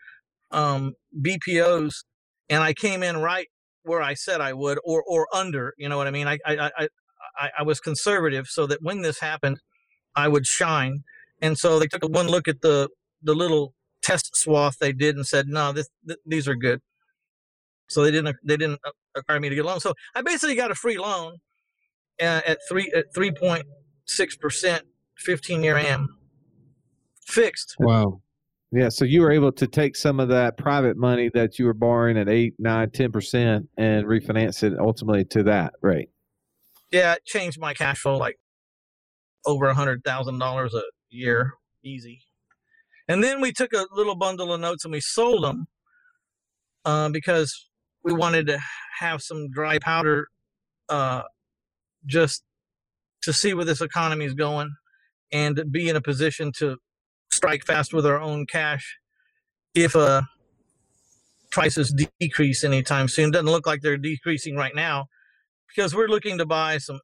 um, 0.51 0.95
BPOs, 1.21 2.05
and 2.49 2.63
I 2.63 2.73
came 2.73 3.03
in 3.03 3.19
right 3.19 3.49
where 3.83 4.03
I 4.03 4.15
said 4.15 4.41
I 4.41 4.53
would, 4.53 4.79
or 4.85 5.03
or 5.07 5.27
under. 5.35 5.75
You 5.79 5.89
know 5.89 5.97
what 5.97 6.07
I 6.07 6.11
mean? 6.11 6.27
I 6.27 6.39
I 6.45 6.71
I 6.77 6.89
I, 7.39 7.51
I 7.61 7.63
was 7.63 7.81
conservative 7.81 8.47
so 8.49 8.67
that 8.67 8.83
when 8.83 9.03
this 9.03 9.21
happened, 9.21 9.61
I 10.15 10.29
would 10.29 10.47
shine. 10.47 11.05
And 11.41 11.59
so 11.59 11.79
they 11.79 11.87
took 11.87 12.03
one 12.09 12.27
look 12.27 12.49
at 12.49 12.61
the 12.63 12.89
the 13.23 13.35
little 13.35 13.75
test 14.03 14.37
swath 14.37 14.79
they 14.79 14.93
did 14.93 15.17
and 15.17 15.27
said, 15.27 15.49
"No, 15.49 15.73
this 15.73 15.89
th- 16.07 16.19
these 16.27 16.49
are 16.49 16.57
good." 16.57 16.81
So 17.89 18.03
they 18.03 18.11
didn't 18.11 18.37
they 18.45 18.57
didn't 18.57 18.81
uh, 18.85 18.91
require 19.15 19.41
me 19.41 19.49
to 19.49 19.55
get 19.55 19.65
a 19.65 19.69
loan. 19.69 19.81
So 19.81 19.95
I 20.15 20.23
basically 20.23 20.55
got 20.55 20.71
a 20.71 20.75
free 20.75 20.99
loan 20.99 21.39
uh, 22.21 22.43
at 22.47 22.59
three 22.69 22.93
at 22.95 23.07
three 23.15 23.33
point 23.33 23.65
six 24.05 24.37
percent, 24.37 24.85
fifteen 25.19 25.63
year 25.63 25.77
AM, 25.77 26.17
fixed. 27.27 27.77
Wow. 27.79 28.23
Yeah, 28.71 28.91
so 28.91 29.07
you 29.07 29.23
were 29.23 29.33
able 29.33 29.51
to 29.53 29.67
take 29.67 29.97
some 29.97 30.21
of 30.21 30.29
that 30.29 30.59
private 30.59 30.99
money 30.99 31.31
that 31.33 31.59
you 31.59 31.65
were 31.65 31.73
borrowing 31.73 32.19
at 32.19 32.29
eight, 32.29 32.55
nine, 32.59 32.91
ten 32.91 33.11
percent, 33.11 33.69
and 33.79 34.05
refinance 34.07 34.63
it 34.63 34.79
ultimately 34.79 35.25
to 35.27 35.43
that 35.45 35.73
rate. 35.81 36.11
Yeah, 36.91 37.15
it 37.15 37.25
changed 37.25 37.59
my 37.59 37.73
cash 37.73 38.01
flow 38.01 38.19
like 38.19 38.39
over 39.47 39.67
a 39.67 39.75
hundred 39.75 40.05
thousand 40.05 40.39
dollars 40.39 40.75
a 40.75 40.83
year, 41.11 41.55
easy. 41.83 42.21
And 43.09 43.25
then 43.25 43.41
we 43.41 43.53
took 43.53 43.73
a 43.73 43.87
little 43.91 44.15
bundle 44.15 44.53
of 44.53 44.61
notes 44.61 44.85
and 44.85 44.93
we 44.93 45.01
sold 45.01 45.43
them 45.43 45.67
uh, 46.85 47.09
because 47.09 47.71
we 48.05 48.13
wanted 48.13 48.47
to 48.49 48.59
have 49.01 49.23
some 49.23 49.51
dry 49.51 49.79
powder, 49.79 50.29
uh, 50.91 51.23
just 52.05 52.43
to 53.23 53.33
see 53.33 53.55
where 53.55 53.65
this 53.65 53.81
economy 53.81 54.27
is 54.27 54.35
going, 54.35 54.71
and 55.33 55.63
be 55.71 55.89
in 55.89 55.97
a 55.97 56.01
position 56.01 56.53
to 56.59 56.77
strike 57.31 57.65
fast 57.65 57.93
with 57.93 58.07
our 58.07 58.21
own 58.21 58.47
cash 58.47 58.97
if 59.75 59.95
uh, 59.95 60.23
prices 61.51 61.95
decrease 62.21 62.65
anytime 62.65 63.09
soon. 63.09 63.31
Doesn't 63.31 63.47
look 63.47 63.67
like 63.67 63.83
they're 63.83 63.97
decreasing 63.97 64.57
right 64.57 64.75
now 64.75 65.07
because 65.69 65.95
we're 65.95 66.09
looking 66.09 66.39
to 66.39 66.47
buy 66.47 66.79
some 66.79 67.01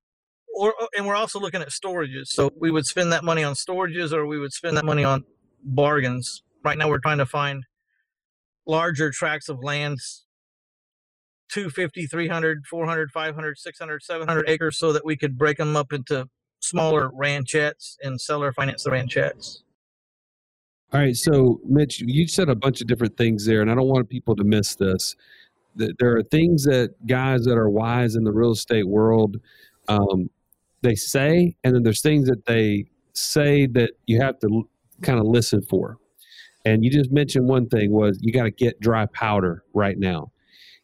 or 0.54 0.74
and 0.96 1.06
we're 1.06 1.16
also 1.16 1.40
looking 1.40 1.60
at 1.60 1.68
storages 1.68 2.26
so 2.26 2.50
we 2.58 2.70
would 2.70 2.86
spend 2.86 3.12
that 3.12 3.24
money 3.24 3.42
on 3.42 3.54
storages 3.54 4.12
or 4.12 4.26
we 4.26 4.38
would 4.38 4.52
spend 4.52 4.76
that 4.76 4.84
money 4.84 5.04
on 5.04 5.24
bargains 5.64 6.42
right 6.64 6.78
now 6.78 6.88
we're 6.88 6.98
trying 6.98 7.18
to 7.18 7.26
find 7.26 7.64
larger 8.66 9.10
tracts 9.10 9.48
of 9.48 9.62
lands 9.62 10.26
250 11.50 12.06
300 12.06 12.66
400 12.66 13.10
500 13.10 13.58
600 13.58 14.02
700 14.02 14.48
acres 14.48 14.78
so 14.78 14.92
that 14.92 15.04
we 15.04 15.16
could 15.16 15.36
break 15.36 15.58
them 15.58 15.76
up 15.76 15.92
into 15.92 16.26
smaller 16.64 17.10
ranchettes 17.10 17.96
and 18.02 18.20
seller 18.20 18.52
finance 18.52 18.84
the 18.84 18.90
ranchettes 18.90 19.62
All 20.92 21.00
right. 21.00 21.16
So, 21.16 21.60
Mitch, 21.66 22.00
you 22.00 22.28
said 22.28 22.48
a 22.48 22.54
bunch 22.54 22.80
of 22.80 22.86
different 22.86 23.16
things 23.16 23.44
there, 23.44 23.60
and 23.62 23.70
I 23.70 23.74
don't 23.74 23.88
want 23.88 24.08
people 24.08 24.36
to 24.36 24.44
miss 24.44 24.76
this. 24.76 25.16
That 25.76 25.98
There 25.98 26.16
are 26.16 26.22
things 26.22 26.64
that 26.64 26.94
guys 27.06 27.44
that 27.44 27.58
are 27.58 27.68
wise 27.68 28.14
in 28.14 28.24
the 28.24 28.32
real 28.32 28.52
estate 28.52 28.86
world 28.86 29.38
um, 29.88 30.30
they 30.82 30.94
say, 30.94 31.56
and 31.64 31.74
then 31.74 31.82
there's 31.82 32.02
things 32.02 32.28
that 32.28 32.46
they 32.46 32.84
say 33.12 33.66
that 33.66 33.92
you 34.06 34.20
have 34.20 34.38
to 34.40 34.68
kind 35.02 35.18
of 35.18 35.26
listen 35.26 35.62
for. 35.62 35.98
And 36.64 36.84
you 36.84 36.90
just 36.90 37.10
mentioned 37.10 37.48
one 37.48 37.68
thing 37.68 37.90
was 37.90 38.18
you 38.22 38.32
got 38.32 38.44
to 38.44 38.50
get 38.50 38.80
dry 38.80 39.06
powder 39.06 39.64
right 39.74 39.98
now. 39.98 40.30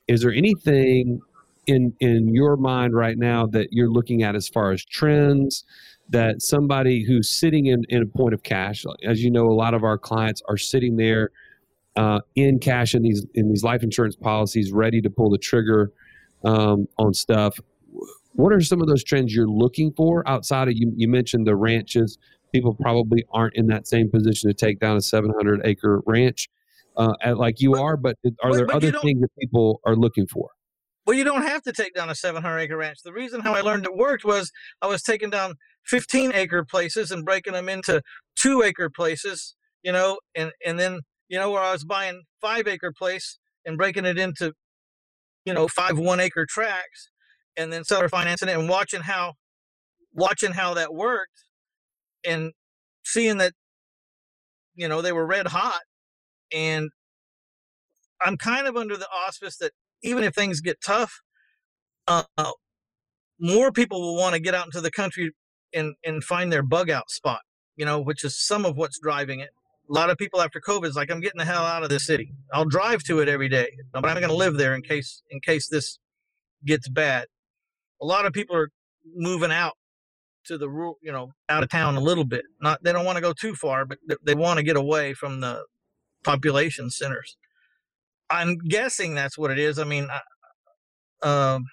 Is 0.08 0.22
there 0.22 0.32
anything 0.32 1.20
in 1.66 1.94
in 2.00 2.34
your 2.34 2.56
mind 2.56 2.94
right 2.94 3.18
now 3.18 3.46
that 3.46 3.68
you're 3.70 3.90
looking 3.90 4.22
at 4.22 4.34
as 4.34 4.48
far 4.48 4.72
as 4.72 4.84
trends 4.84 5.64
that 6.08 6.42
somebody 6.42 7.04
who's 7.04 7.28
sitting 7.28 7.66
in, 7.66 7.84
in 7.88 8.02
a 8.02 8.06
point 8.18 8.34
of 8.34 8.42
cash 8.42 8.84
as 9.04 9.22
you 9.22 9.30
know 9.30 9.46
a 9.46 9.54
lot 9.54 9.74
of 9.74 9.84
our 9.84 9.96
clients 9.96 10.42
are 10.48 10.56
sitting 10.56 10.96
there 10.96 11.30
uh, 11.96 12.20
in 12.34 12.58
cash 12.58 12.94
in 12.94 13.02
these 13.02 13.26
in 13.34 13.48
these 13.48 13.62
life 13.62 13.82
insurance 13.82 14.16
policies 14.16 14.72
ready 14.72 15.00
to 15.00 15.10
pull 15.10 15.30
the 15.30 15.38
trigger 15.38 15.92
um, 16.44 16.86
on 16.98 17.12
stuff. 17.12 17.58
What 18.32 18.52
are 18.52 18.60
some 18.60 18.80
of 18.80 18.86
those 18.86 19.04
trends 19.04 19.34
you're 19.34 19.48
looking 19.48 19.92
for 19.92 20.26
outside 20.28 20.68
of 20.68 20.74
you 20.76 20.92
you 20.96 21.08
mentioned 21.08 21.46
the 21.46 21.56
ranches. 21.56 22.18
People 22.52 22.74
probably 22.74 23.24
aren't 23.32 23.54
in 23.54 23.68
that 23.68 23.86
same 23.86 24.10
position 24.10 24.48
to 24.50 24.54
take 24.54 24.80
down 24.80 24.96
a 24.96 25.00
700 25.00 25.60
acre 25.64 26.00
ranch 26.06 26.48
uh, 26.96 27.14
at, 27.22 27.38
like 27.38 27.60
you 27.60 27.74
are 27.74 27.96
but 27.96 28.16
are 28.42 28.50
but- 28.50 28.56
there 28.56 28.66
but 28.66 28.76
other 28.76 28.92
things 29.00 29.20
that 29.20 29.30
people 29.38 29.80
are 29.84 29.96
looking 29.96 30.26
for 30.26 30.50
Well, 31.10 31.18
you 31.18 31.24
don't 31.24 31.42
have 31.42 31.62
to 31.62 31.72
take 31.72 31.92
down 31.92 32.08
a 32.08 32.14
700 32.14 32.56
acre 32.56 32.76
ranch. 32.76 32.98
The 33.02 33.12
reason 33.12 33.40
how 33.40 33.52
I 33.52 33.62
learned 33.62 33.84
it 33.84 33.96
worked 33.96 34.24
was 34.24 34.52
I 34.80 34.86
was 34.86 35.02
taking 35.02 35.28
down 35.28 35.54
15 35.86 36.30
acre 36.32 36.64
places 36.64 37.10
and 37.10 37.24
breaking 37.24 37.54
them 37.54 37.68
into 37.68 38.00
two 38.36 38.62
acre 38.62 38.88
places, 38.88 39.56
you 39.82 39.90
know, 39.90 40.20
and, 40.36 40.52
and 40.64 40.78
then, 40.78 41.00
you 41.28 41.36
know, 41.36 41.50
where 41.50 41.62
I 41.64 41.72
was 41.72 41.84
buying 41.84 42.22
five 42.40 42.68
acre 42.68 42.92
place 42.96 43.40
and 43.66 43.76
breaking 43.76 44.04
it 44.04 44.18
into, 44.18 44.52
you 45.44 45.52
know, 45.52 45.66
five 45.66 45.98
one 45.98 46.20
acre 46.20 46.46
tracks 46.48 47.10
and 47.56 47.72
then 47.72 47.82
seller 47.82 48.08
financing 48.08 48.48
it 48.48 48.56
and 48.56 48.68
watching 48.68 49.00
how, 49.00 49.32
watching 50.14 50.52
how 50.52 50.74
that 50.74 50.94
worked 50.94 51.42
and 52.24 52.52
seeing 53.02 53.38
that, 53.38 53.54
you 54.76 54.86
know, 54.86 55.02
they 55.02 55.10
were 55.10 55.26
red 55.26 55.48
hot. 55.48 55.82
And 56.52 56.88
I'm 58.22 58.36
kind 58.36 58.68
of 58.68 58.76
under 58.76 58.96
the 58.96 59.08
auspice 59.08 59.56
that 59.56 59.72
even 60.02 60.24
if 60.24 60.34
things 60.34 60.60
get 60.60 60.78
tough, 60.84 61.20
uh, 62.06 62.24
uh, 62.38 62.52
more 63.40 63.72
people 63.72 64.00
will 64.00 64.16
want 64.16 64.34
to 64.34 64.40
get 64.40 64.54
out 64.54 64.66
into 64.66 64.80
the 64.80 64.90
country 64.90 65.32
and 65.74 65.94
and 66.04 66.24
find 66.24 66.52
their 66.52 66.62
bug 66.62 66.90
out 66.90 67.10
spot. 67.10 67.40
You 67.76 67.86
know, 67.86 68.00
which 68.00 68.24
is 68.24 68.38
some 68.38 68.66
of 68.66 68.76
what's 68.76 68.98
driving 69.00 69.40
it. 69.40 69.50
A 69.88 69.92
lot 69.92 70.10
of 70.10 70.18
people 70.18 70.40
after 70.40 70.60
COVID 70.60 70.86
is 70.86 70.96
like, 70.96 71.10
I'm 71.10 71.20
getting 71.20 71.38
the 71.38 71.44
hell 71.44 71.64
out 71.64 71.82
of 71.82 71.88
this 71.88 72.06
city. 72.06 72.32
I'll 72.52 72.64
drive 72.66 73.02
to 73.04 73.20
it 73.20 73.28
every 73.28 73.48
day, 73.48 73.70
but 73.92 74.04
I'm 74.04 74.16
going 74.16 74.28
to 74.28 74.34
live 74.34 74.56
there 74.56 74.74
in 74.74 74.82
case 74.82 75.22
in 75.30 75.40
case 75.40 75.68
this 75.68 75.98
gets 76.64 76.88
bad. 76.88 77.26
A 78.02 78.06
lot 78.06 78.26
of 78.26 78.32
people 78.32 78.56
are 78.56 78.70
moving 79.14 79.50
out 79.52 79.74
to 80.46 80.58
the 80.58 80.68
rural, 80.68 80.98
you 81.02 81.12
know, 81.12 81.32
out 81.48 81.62
of 81.62 81.68
town 81.70 81.96
a 81.96 82.00
little 82.00 82.24
bit. 82.24 82.44
Not 82.60 82.82
they 82.82 82.92
don't 82.92 83.04
want 83.04 83.16
to 83.16 83.22
go 83.22 83.32
too 83.32 83.54
far, 83.54 83.84
but 83.84 83.98
they 84.24 84.34
want 84.34 84.58
to 84.58 84.62
get 84.62 84.76
away 84.76 85.14
from 85.14 85.40
the 85.40 85.64
population 86.24 86.90
centers. 86.90 87.36
I'm 88.30 88.56
guessing 88.58 89.14
that's 89.14 89.36
what 89.36 89.50
it 89.50 89.58
is. 89.58 89.78
I 89.78 89.84
mean, 89.84 90.08
I, 91.22 91.54
um, 91.54 91.64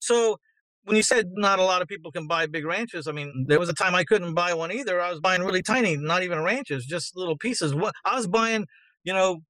so 0.00 0.38
when 0.84 0.96
you 0.96 1.02
said 1.02 1.26
not 1.34 1.58
a 1.58 1.64
lot 1.64 1.82
of 1.82 1.88
people 1.88 2.10
can 2.10 2.26
buy 2.26 2.46
big 2.46 2.64
ranches, 2.64 3.06
I 3.06 3.12
mean, 3.12 3.46
there 3.48 3.60
was 3.60 3.68
a 3.68 3.74
time 3.74 3.94
I 3.94 4.04
couldn't 4.04 4.34
buy 4.34 4.54
one 4.54 4.72
either. 4.72 5.00
I 5.00 5.10
was 5.10 5.20
buying 5.20 5.42
really 5.42 5.62
tiny, 5.62 5.96
not 5.96 6.22
even 6.22 6.42
ranches, 6.42 6.86
just 6.86 7.16
little 7.16 7.36
pieces. 7.36 7.74
What 7.74 7.94
I 8.04 8.16
was 8.16 8.26
buying, 8.26 8.66
you 9.04 9.12
know, 9.12 9.40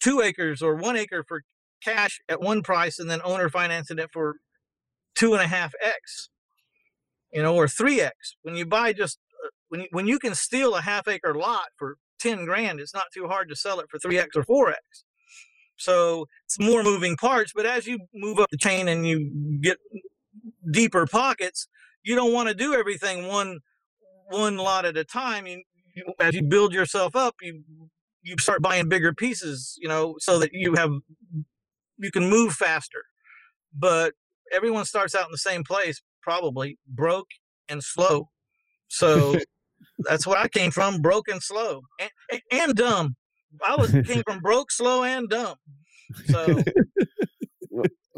two 0.00 0.20
acres 0.20 0.62
or 0.62 0.76
one 0.76 0.96
acre 0.96 1.24
for 1.26 1.42
cash 1.82 2.20
at 2.28 2.40
one 2.40 2.62
price, 2.62 2.98
and 2.98 3.10
then 3.10 3.20
owner 3.24 3.48
financing 3.48 3.98
it 3.98 4.10
for 4.12 4.36
two 5.14 5.32
and 5.32 5.42
a 5.42 5.46
half 5.46 5.72
x, 5.82 6.28
you 7.32 7.42
know, 7.42 7.54
or 7.56 7.66
three 7.66 8.00
x. 8.00 8.36
When 8.42 8.54
you 8.54 8.66
buy 8.66 8.92
just 8.92 9.18
uh, 9.44 9.48
when 9.68 9.80
you, 9.82 9.86
when 9.90 10.06
you 10.06 10.18
can 10.18 10.34
steal 10.34 10.74
a 10.74 10.82
half 10.82 11.08
acre 11.08 11.34
lot 11.34 11.68
for 11.76 11.96
10 12.18 12.44
grand, 12.44 12.80
it's 12.80 12.94
not 12.94 13.06
too 13.12 13.28
hard 13.28 13.48
to 13.48 13.56
sell 13.56 13.80
it 13.80 13.86
for 13.90 13.98
3x 13.98 14.28
or 14.36 14.44
4x. 14.44 15.04
So 15.76 16.26
it's 16.44 16.58
more 16.58 16.82
moving 16.82 17.16
parts, 17.16 17.52
but 17.54 17.64
as 17.64 17.86
you 17.86 18.00
move 18.14 18.38
up 18.38 18.50
the 18.50 18.56
chain 18.56 18.88
and 18.88 19.06
you 19.06 19.58
get 19.60 19.78
deeper 20.70 21.06
pockets, 21.06 21.68
you 22.02 22.14
don't 22.14 22.32
want 22.32 22.48
to 22.48 22.54
do 22.54 22.74
everything 22.74 23.26
one 23.28 23.60
one 24.30 24.56
lot 24.56 24.84
at 24.84 24.96
a 24.96 25.04
time. 25.04 25.46
You, 25.46 25.62
you, 25.94 26.12
as 26.20 26.34
you 26.34 26.42
build 26.42 26.72
yourself 26.72 27.14
up, 27.14 27.36
you 27.40 27.62
you 28.22 28.36
start 28.38 28.60
buying 28.60 28.88
bigger 28.88 29.14
pieces, 29.14 29.76
you 29.80 29.88
know, 29.88 30.16
so 30.18 30.38
that 30.40 30.50
you 30.52 30.74
have 30.74 30.90
you 31.98 32.10
can 32.10 32.28
move 32.28 32.54
faster. 32.54 33.04
But 33.72 34.14
everyone 34.52 34.84
starts 34.84 35.14
out 35.14 35.26
in 35.26 35.32
the 35.32 35.38
same 35.38 35.62
place, 35.64 36.02
probably 36.22 36.78
broke 36.86 37.28
and 37.68 37.82
slow. 37.82 38.30
So 38.88 39.38
that's 39.98 40.26
where 40.26 40.38
I 40.38 40.48
came 40.48 40.70
from, 40.70 41.00
broke 41.00 41.28
and 41.28 41.42
slow 41.42 41.82
and, 42.00 42.10
and, 42.30 42.40
and 42.52 42.74
dumb. 42.74 43.16
I 43.66 43.76
was 43.76 43.90
came 44.04 44.22
from 44.26 44.40
broke, 44.40 44.70
slow, 44.70 45.04
and 45.04 45.28
dumb. 45.28 45.56
So, 46.26 46.62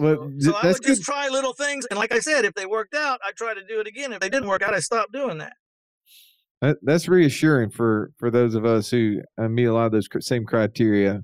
Well, 0.01 0.33
so 0.39 0.55
I 0.55 0.69
would 0.69 0.77
good. 0.77 0.87
just 0.87 1.03
try 1.03 1.29
little 1.29 1.53
things, 1.53 1.87
and 1.91 1.99
like 1.99 2.11
I 2.11 2.21
said, 2.21 2.47
if 2.47 2.55
they 2.55 2.65
worked 2.65 2.95
out, 2.95 3.21
I 3.23 3.33
try 3.33 3.53
to 3.53 3.63
do 3.67 3.81
it 3.81 3.87
again. 3.87 4.15
If 4.15 4.21
they 4.21 4.31
didn't 4.31 4.49
work 4.49 4.63
out, 4.63 4.73
I 4.73 4.81
stopped 4.81 5.13
doing 5.13 5.37
that. 5.39 5.53
That, 6.63 6.79
that's 6.83 7.07
reassuring 7.07 7.71
for 7.71 8.11
for 8.19 8.31
those 8.31 8.55
of 8.55 8.65
us 8.65 8.91
who 8.91 9.21
uh, 9.39 9.49
meet 9.49 9.67
a 9.67 9.75
lot 9.75 9.87
of 9.87 9.93
those 9.93 10.09
cr- 10.09 10.21
same 10.21 10.47
criteria. 10.47 11.23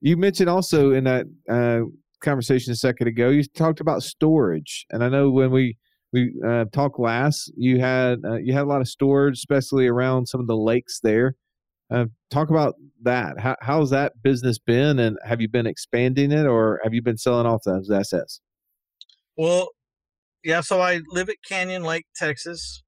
You 0.00 0.16
mentioned 0.16 0.48
also 0.48 0.92
in 0.92 1.04
that 1.04 1.26
uh, 1.50 1.80
conversation 2.22 2.72
a 2.72 2.76
second 2.76 3.08
ago, 3.08 3.30
you 3.30 3.42
talked 3.42 3.80
about 3.80 4.02
storage, 4.04 4.86
and 4.90 5.02
I 5.02 5.08
know 5.08 5.30
when 5.30 5.50
we 5.50 5.76
we 6.12 6.34
uh, 6.46 6.66
talked 6.72 6.98
last, 6.98 7.50
you 7.56 7.80
had 7.80 8.18
uh, 8.24 8.36
you 8.36 8.52
had 8.52 8.62
a 8.62 8.68
lot 8.68 8.80
of 8.80 8.88
storage, 8.88 9.38
especially 9.38 9.86
around 9.86 10.26
some 10.26 10.40
of 10.40 10.46
the 10.46 10.56
lakes 10.56 11.00
there. 11.02 11.34
Uh, 11.90 12.06
talk 12.30 12.50
about 12.50 12.74
that. 13.02 13.38
How, 13.38 13.56
how's 13.60 13.90
that 13.90 14.22
business 14.22 14.58
been, 14.58 14.98
and 14.98 15.18
have 15.26 15.40
you 15.40 15.48
been 15.48 15.66
expanding 15.66 16.32
it, 16.32 16.46
or 16.46 16.80
have 16.82 16.94
you 16.94 17.02
been 17.02 17.18
selling 17.18 17.46
off 17.46 17.62
those 17.64 17.90
assets? 17.90 18.40
Well, 19.36 19.70
yeah. 20.44 20.60
So 20.60 20.80
I 20.80 21.00
live 21.08 21.28
at 21.28 21.36
Canyon 21.46 21.82
Lake, 21.82 22.06
Texas, 22.14 22.82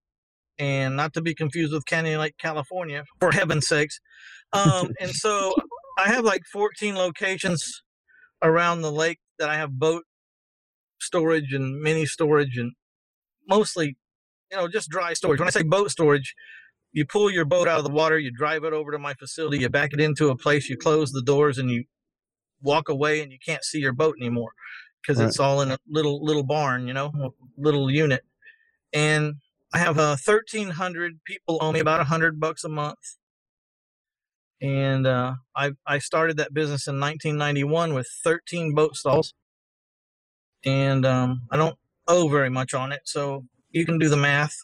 and 0.58 0.96
not 0.96 1.14
to 1.14 1.22
be 1.22 1.34
confused 1.34 1.72
with 1.72 1.86
Canyon 1.86 2.20
Lake, 2.20 2.36
California, 2.38 3.04
for 3.20 3.32
heaven's 3.32 3.66
sakes. 3.66 3.98
Um, 4.52 4.92
and 5.00 5.10
so 5.10 5.54
I 5.98 6.08
have 6.08 6.24
like 6.24 6.42
14 6.52 6.94
locations 6.94 7.82
around 8.42 8.82
the 8.82 8.92
lake 8.92 9.18
that 9.38 9.48
I 9.48 9.56
have 9.56 9.72
boat 9.72 10.04
storage 11.00 11.52
and 11.52 11.80
mini 11.80 12.06
storage 12.06 12.56
and 12.56 12.72
mostly, 13.48 13.96
you 14.50 14.56
know, 14.56 14.68
just 14.68 14.90
dry 14.90 15.14
storage. 15.14 15.38
When 15.40 15.48
I 15.48 15.52
say 15.52 15.62
boat 15.62 15.90
storage, 15.90 16.34
you 16.92 17.04
pull 17.06 17.30
your 17.30 17.44
boat 17.44 17.68
out 17.68 17.78
of 17.78 17.84
the 17.84 17.90
water, 17.90 18.18
you 18.18 18.30
drive 18.30 18.64
it 18.64 18.72
over 18.72 18.92
to 18.92 18.98
my 18.98 19.14
facility, 19.14 19.58
you 19.58 19.68
back 19.68 19.92
it 19.92 20.00
into 20.00 20.28
a 20.30 20.36
place, 20.36 20.68
you 20.68 20.76
close 20.76 21.12
the 21.12 21.22
doors, 21.22 21.58
and 21.58 21.70
you 21.70 21.84
walk 22.62 22.88
away, 22.88 23.20
and 23.20 23.32
you 23.32 23.38
can't 23.44 23.64
see 23.64 23.80
your 23.80 23.92
boat 23.92 24.16
anymore 24.20 24.52
because 25.02 25.20
Right. 25.20 25.28
it's 25.28 25.40
all 25.40 25.60
in 25.60 25.70
a 25.70 25.78
little 25.88 26.24
little 26.24 26.44
barn, 26.44 26.86
you 26.88 26.94
know, 26.94 27.12
a 27.20 27.30
little 27.58 27.90
unit. 27.90 28.22
And 28.92 29.36
I 29.72 29.78
have 29.78 29.98
uh, 29.98 30.16
1,300 30.24 31.24
people 31.24 31.58
owe 31.60 31.72
me 31.72 31.80
about 31.80 32.00
a 32.00 32.04
hundred 32.04 32.38
bucks 32.40 32.64
a 32.64 32.68
month. 32.68 32.98
And 34.60 35.06
uh, 35.06 35.34
I 35.54 35.72
I 35.86 35.98
started 35.98 36.36
that 36.38 36.54
business 36.54 36.86
in 36.86 36.98
1991 37.00 37.92
with 37.92 38.08
13 38.22 38.74
boat 38.74 38.96
stalls, 38.96 39.34
and 40.64 41.04
um, 41.04 41.42
I 41.50 41.56
don't 41.56 41.76
owe 42.06 42.28
very 42.28 42.50
much 42.50 42.74
on 42.74 42.92
it, 42.92 43.02
so 43.04 43.44
you 43.70 43.84
can 43.84 43.98
do 43.98 44.08
the 44.08 44.16
math. 44.16 44.56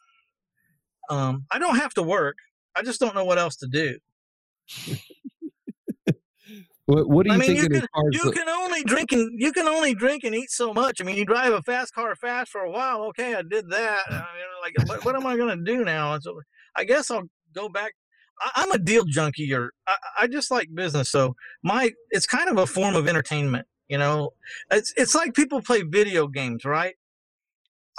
Um, 1.08 1.46
I 1.50 1.58
don't 1.58 1.76
have 1.76 1.94
to 1.94 2.02
work. 2.02 2.36
I 2.76 2.82
just 2.82 3.00
don't 3.00 3.14
know 3.14 3.24
what 3.24 3.38
else 3.38 3.56
to 3.56 3.66
do. 3.66 3.98
What, 6.90 7.08
what 7.08 7.30
I 7.30 7.34
you 7.34 7.38
mean, 7.38 7.56
you 7.56 7.62
can 7.68 7.76
as 7.76 7.88
far 7.94 8.08
as 8.08 8.24
you 8.24 8.32
can 8.32 8.48
only 8.48 8.82
drink 8.82 9.12
and 9.12 9.40
you 9.40 9.52
can 9.52 9.68
only 9.68 9.94
drink 9.94 10.24
and 10.24 10.34
eat 10.34 10.50
so 10.50 10.74
much. 10.74 11.00
I 11.00 11.04
mean, 11.04 11.14
you 11.14 11.24
drive 11.24 11.52
a 11.52 11.62
fast 11.62 11.94
car 11.94 12.16
fast 12.16 12.50
for 12.50 12.62
a 12.62 12.70
while. 12.70 13.02
Okay, 13.10 13.36
I 13.36 13.42
did 13.42 13.70
that. 13.70 14.02
I 14.08 14.12
mean, 14.12 14.24
like, 14.60 14.88
what, 14.88 15.04
what 15.04 15.14
am 15.14 15.24
I 15.24 15.36
going 15.36 15.56
to 15.56 15.64
do 15.64 15.84
now? 15.84 16.18
So, 16.18 16.40
I 16.74 16.82
guess 16.82 17.08
I'll 17.08 17.28
go 17.54 17.68
back. 17.68 17.92
I, 18.40 18.50
I'm 18.56 18.72
a 18.72 18.78
deal 18.78 19.04
junkie, 19.04 19.54
or 19.54 19.70
I, 19.86 19.94
I 20.22 20.26
just 20.26 20.50
like 20.50 20.74
business. 20.74 21.10
So 21.10 21.36
my 21.62 21.92
it's 22.10 22.26
kind 22.26 22.48
of 22.48 22.58
a 22.58 22.66
form 22.66 22.96
of 22.96 23.06
entertainment. 23.06 23.68
You 23.88 23.98
know, 23.98 24.30
it's 24.72 24.92
it's 24.96 25.14
like 25.14 25.34
people 25.34 25.62
play 25.62 25.82
video 25.82 26.26
games, 26.26 26.64
right? 26.64 26.96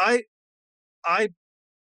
I 0.02 0.24
I 1.06 1.30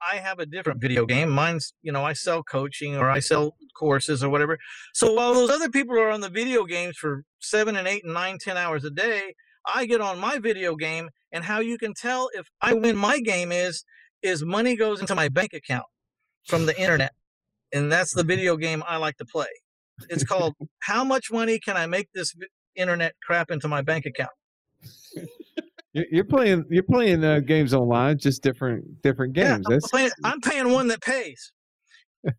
I 0.02 0.16
have 0.16 0.38
a 0.38 0.46
different 0.46 0.80
video 0.80 1.06
game. 1.06 1.30
Mine's, 1.30 1.74
you 1.82 1.92
know, 1.92 2.04
I 2.04 2.12
sell 2.12 2.42
coaching 2.42 2.96
or 2.96 3.08
I 3.08 3.20
sell 3.20 3.54
courses 3.78 4.22
or 4.22 4.28
whatever. 4.28 4.58
So 4.94 5.12
while 5.12 5.32
those 5.32 5.50
other 5.50 5.68
people 5.68 5.98
are 5.98 6.10
on 6.10 6.20
the 6.20 6.28
video 6.28 6.64
games 6.64 6.96
for 6.96 7.22
seven 7.40 7.76
and 7.76 7.86
eight 7.86 8.04
and 8.04 8.12
nine, 8.12 8.38
ten 8.38 8.56
hours 8.56 8.84
a 8.84 8.90
day, 8.90 9.34
I 9.66 9.86
get 9.86 10.00
on 10.00 10.18
my 10.18 10.38
video 10.38 10.74
game. 10.76 11.10
And 11.32 11.44
how 11.44 11.60
you 11.60 11.78
can 11.78 11.94
tell 11.94 12.28
if 12.34 12.46
I 12.60 12.74
win 12.74 12.96
my 12.96 13.20
game 13.20 13.52
is 13.52 13.84
is 14.22 14.44
money 14.44 14.76
goes 14.76 15.00
into 15.00 15.14
my 15.14 15.28
bank 15.28 15.52
account 15.54 15.86
from 16.46 16.66
the 16.66 16.78
internet. 16.78 17.12
And 17.72 17.90
that's 17.90 18.12
the 18.12 18.20
mm-hmm. 18.20 18.28
video 18.28 18.56
game 18.56 18.82
I 18.86 18.98
like 18.98 19.16
to 19.16 19.24
play. 19.24 19.46
It's 20.10 20.24
called 20.24 20.54
How 20.80 21.04
Much 21.04 21.30
Money 21.30 21.58
Can 21.58 21.76
I 21.76 21.86
Make 21.86 22.08
This 22.14 22.34
Internet 22.76 23.14
Crap 23.22 23.50
Into 23.50 23.68
My 23.68 23.82
Bank 23.82 24.04
Account? 24.04 24.30
You're 25.94 26.06
you're 26.10 26.24
playing 26.24 26.64
you're 26.70 26.82
playing 26.82 27.22
uh, 27.24 27.40
games 27.40 27.74
online, 27.74 28.18
just 28.18 28.42
different 28.42 29.02
different 29.02 29.36
Yeah, 29.36 29.54
games. 29.54 29.66
I'm 29.66 29.72
That's 29.72 29.90
paying, 29.90 30.10
I'm 30.24 30.40
paying 30.40 30.70
one 30.72 30.88
that 30.88 31.00
pays. 31.02 31.52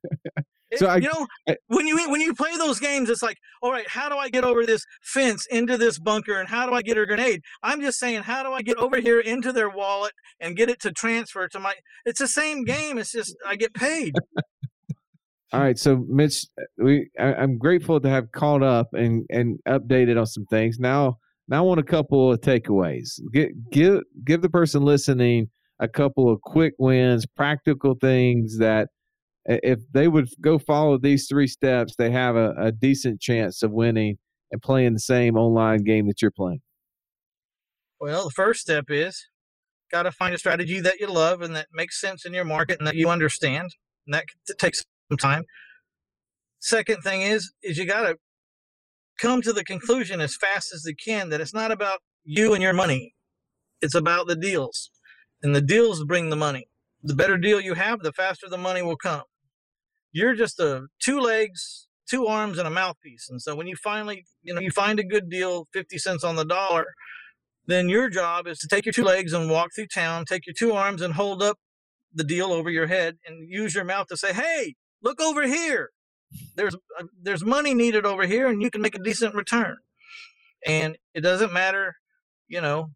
So 0.75 0.87
I- 0.87 0.97
you 0.97 1.07
know, 1.07 1.27
I- 1.47 1.55
when 1.67 1.85
you 1.85 1.97
when 2.09 2.19
you 2.19 2.33
play 2.33 2.57
those 2.57 2.79
games, 2.79 3.07
it's 3.07 3.21
like, 3.21 3.37
all 3.61 3.71
right, 3.71 3.87
how 3.87 4.09
do 4.09 4.17
I 4.17 4.27
get 4.29 4.43
over 4.43 4.65
this 4.65 4.83
fence 5.03 5.45
into 5.51 5.77
this 5.77 5.99
bunker, 5.99 6.39
and 6.39 6.49
how 6.49 6.65
do 6.65 6.73
I 6.73 6.81
get 6.81 6.97
a 6.97 7.05
grenade? 7.05 7.41
I'm 7.61 7.79
just 7.79 7.99
saying, 7.99 8.23
how 8.23 8.41
do 8.41 8.51
I 8.53 8.63
get 8.63 8.77
over 8.77 8.99
here 8.99 9.19
into 9.19 9.51
their 9.53 9.69
wallet 9.69 10.13
and 10.39 10.55
get 10.57 10.69
it 10.69 10.79
to 10.81 10.91
transfer 10.91 11.47
to 11.49 11.59
my? 11.59 11.75
It's 12.07 12.17
the 12.17 12.27
same 12.27 12.63
game. 12.63 12.97
It's 12.97 13.11
just 13.11 13.35
I 13.45 13.55
get 13.55 13.75
paid. 13.75 14.15
All 15.51 15.59
right, 15.59 15.77
so 15.77 16.03
Mitch, 16.09 16.47
we 16.79 17.11
I, 17.19 17.35
I'm 17.35 17.59
grateful 17.59 17.99
to 18.01 18.09
have 18.09 18.31
caught 18.31 18.63
up 18.63 18.87
and 18.93 19.27
and 19.29 19.59
updated 19.67 20.19
on 20.19 20.25
some 20.25 20.45
things. 20.47 20.79
Now, 20.79 21.19
now 21.47 21.57
I 21.57 21.61
want 21.61 21.79
a 21.79 21.83
couple 21.83 22.31
of 22.31 22.39
takeaways. 22.41 23.19
Give 23.31 23.49
give 23.71 24.01
give 24.23 24.41
the 24.41 24.49
person 24.49 24.83
listening 24.83 25.49
a 25.79 25.87
couple 25.87 26.31
of 26.31 26.41
quick 26.41 26.73
wins, 26.77 27.25
practical 27.25 27.95
things 27.99 28.57
that 28.59 28.89
if 29.45 29.79
they 29.91 30.07
would 30.07 30.29
go 30.39 30.57
follow 30.57 30.97
these 30.97 31.27
three 31.27 31.47
steps, 31.47 31.95
they 31.97 32.11
have 32.11 32.35
a, 32.35 32.53
a 32.57 32.71
decent 32.71 33.19
chance 33.19 33.61
of 33.61 33.71
winning 33.71 34.17
and 34.51 34.61
playing 34.61 34.93
the 34.93 34.99
same 34.99 35.35
online 35.35 35.83
game 35.83 36.07
that 36.07 36.21
you're 36.21 36.31
playing. 36.31 36.61
Well, 37.99 38.25
the 38.25 38.31
first 38.31 38.61
step 38.61 38.85
is 38.89 39.27
got 39.91 40.03
to 40.03 40.11
find 40.11 40.33
a 40.33 40.37
strategy 40.37 40.79
that 40.79 40.99
you 40.99 41.07
love 41.07 41.41
and 41.41 41.55
that 41.55 41.67
makes 41.73 41.99
sense 41.99 42.25
in 42.25 42.33
your 42.33 42.45
market 42.45 42.79
and 42.79 42.87
that 42.87 42.95
you 42.95 43.09
understand. 43.09 43.69
And 44.07 44.13
that 44.13 44.25
takes 44.57 44.83
some 45.09 45.17
time. 45.17 45.43
Second 46.59 47.01
thing 47.01 47.21
is 47.21 47.51
is 47.61 47.77
you 47.77 47.85
got 47.85 48.03
to 48.03 48.17
come 49.19 49.41
to 49.41 49.53
the 49.53 49.63
conclusion 49.63 50.21
as 50.21 50.35
fast 50.35 50.73
as 50.73 50.85
you 50.85 50.95
can 50.95 51.29
that 51.29 51.41
it's 51.41 51.53
not 51.53 51.71
about 51.71 51.99
you 52.23 52.53
and 52.53 52.63
your 52.63 52.73
money. 52.73 53.13
It's 53.81 53.95
about 53.95 54.27
the 54.27 54.35
deals. 54.35 54.89
And 55.41 55.55
the 55.55 55.61
deals 55.61 56.03
bring 56.05 56.29
the 56.29 56.35
money. 56.35 56.67
The 57.03 57.15
better 57.15 57.37
deal 57.37 57.59
you 57.59 57.73
have, 57.73 57.99
the 57.99 58.13
faster 58.13 58.47
the 58.49 58.57
money 58.57 58.81
will 58.81 58.95
come. 58.95 59.23
You're 60.13 60.35
just 60.35 60.59
a 60.59 60.87
two 61.03 61.19
legs, 61.19 61.87
two 62.09 62.27
arms 62.27 62.57
and 62.57 62.67
a 62.67 62.71
mouthpiece. 62.71 63.27
And 63.29 63.41
so 63.41 63.55
when 63.55 63.67
you 63.67 63.75
finally, 63.75 64.25
you 64.41 64.53
know, 64.53 64.61
you 64.61 64.71
find 64.71 64.99
a 64.99 65.03
good 65.03 65.29
deal, 65.29 65.67
50 65.73 65.97
cents 65.97 66.23
on 66.23 66.37
the 66.37 66.45
dollar, 66.45 66.85
then 67.65 67.89
your 67.89 68.09
job 68.09 68.47
is 68.47 68.59
to 68.59 68.67
take 68.67 68.85
your 68.85 68.93
two 68.93 69.03
legs 69.03 69.33
and 69.33 69.49
walk 69.49 69.71
through 69.75 69.87
town, 69.87 70.25
take 70.25 70.45
your 70.45 70.55
two 70.57 70.73
arms 70.73 71.01
and 71.01 71.13
hold 71.13 71.41
up 71.41 71.57
the 72.13 72.23
deal 72.23 72.53
over 72.53 72.69
your 72.69 72.87
head 72.87 73.17
and 73.25 73.49
use 73.49 73.73
your 73.75 73.83
mouth 73.83 74.07
to 74.07 74.17
say, 74.17 74.33
"Hey, 74.33 74.75
look 75.01 75.19
over 75.19 75.47
here. 75.47 75.91
There's 76.55 76.75
uh, 76.75 77.05
there's 77.21 77.43
money 77.43 77.73
needed 77.73 78.05
over 78.05 78.25
here 78.25 78.47
and 78.47 78.61
you 78.61 78.69
can 78.69 78.81
make 78.81 78.95
a 78.95 79.03
decent 79.03 79.35
return." 79.35 79.77
And 80.65 80.97
it 81.13 81.21
doesn't 81.21 81.51
matter, 81.51 81.95
you 82.47 82.61
know, 82.61 82.91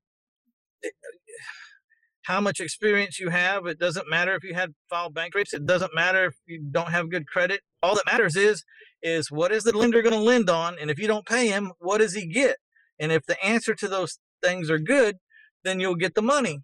how 2.23 2.41
much 2.41 2.59
experience 2.59 3.19
you 3.19 3.29
have. 3.29 3.65
It 3.65 3.79
doesn't 3.79 4.09
matter 4.09 4.35
if 4.35 4.43
you 4.43 4.53
had 4.53 4.73
filed 4.89 5.13
bankruptcy. 5.13 5.57
It 5.57 5.65
doesn't 5.65 5.95
matter 5.95 6.25
if 6.25 6.35
you 6.45 6.61
don't 6.71 6.91
have 6.91 7.09
good 7.09 7.27
credit. 7.27 7.61
All 7.81 7.95
that 7.95 8.05
matters 8.05 8.35
is 8.35 8.63
is 9.01 9.31
what 9.31 9.51
is 9.51 9.63
the 9.63 9.77
lender 9.77 10.01
going 10.01 10.13
to 10.13 10.19
lend 10.19 10.49
on, 10.49 10.77
and 10.79 10.89
if 10.89 10.99
you 10.99 11.07
don't 11.07 11.25
pay 11.25 11.47
him, 11.47 11.71
what 11.79 11.99
does 11.99 12.13
he 12.13 12.25
get? 12.27 12.57
And 12.99 13.11
if 13.11 13.25
the 13.25 13.41
answer 13.45 13.75
to 13.75 13.87
those 13.87 14.19
things 14.43 14.69
are 14.69 14.79
good, 14.79 15.17
then 15.63 15.79
you'll 15.79 15.95
get 15.95 16.15
the 16.15 16.21
money. 16.21 16.59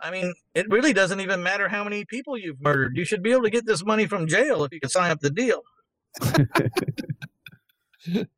I 0.00 0.10
mean, 0.10 0.34
it 0.54 0.68
really 0.70 0.92
doesn't 0.92 1.20
even 1.20 1.42
matter 1.42 1.68
how 1.68 1.82
many 1.82 2.04
people 2.04 2.38
you've 2.38 2.60
murdered. 2.60 2.96
You 2.96 3.04
should 3.04 3.22
be 3.22 3.32
able 3.32 3.42
to 3.42 3.50
get 3.50 3.66
this 3.66 3.84
money 3.84 4.06
from 4.06 4.28
jail 4.28 4.62
if 4.64 4.72
you 4.72 4.80
can 4.80 4.90
sign 4.90 5.10
up 5.10 5.20
the 5.20 5.30
deal. 5.30 5.62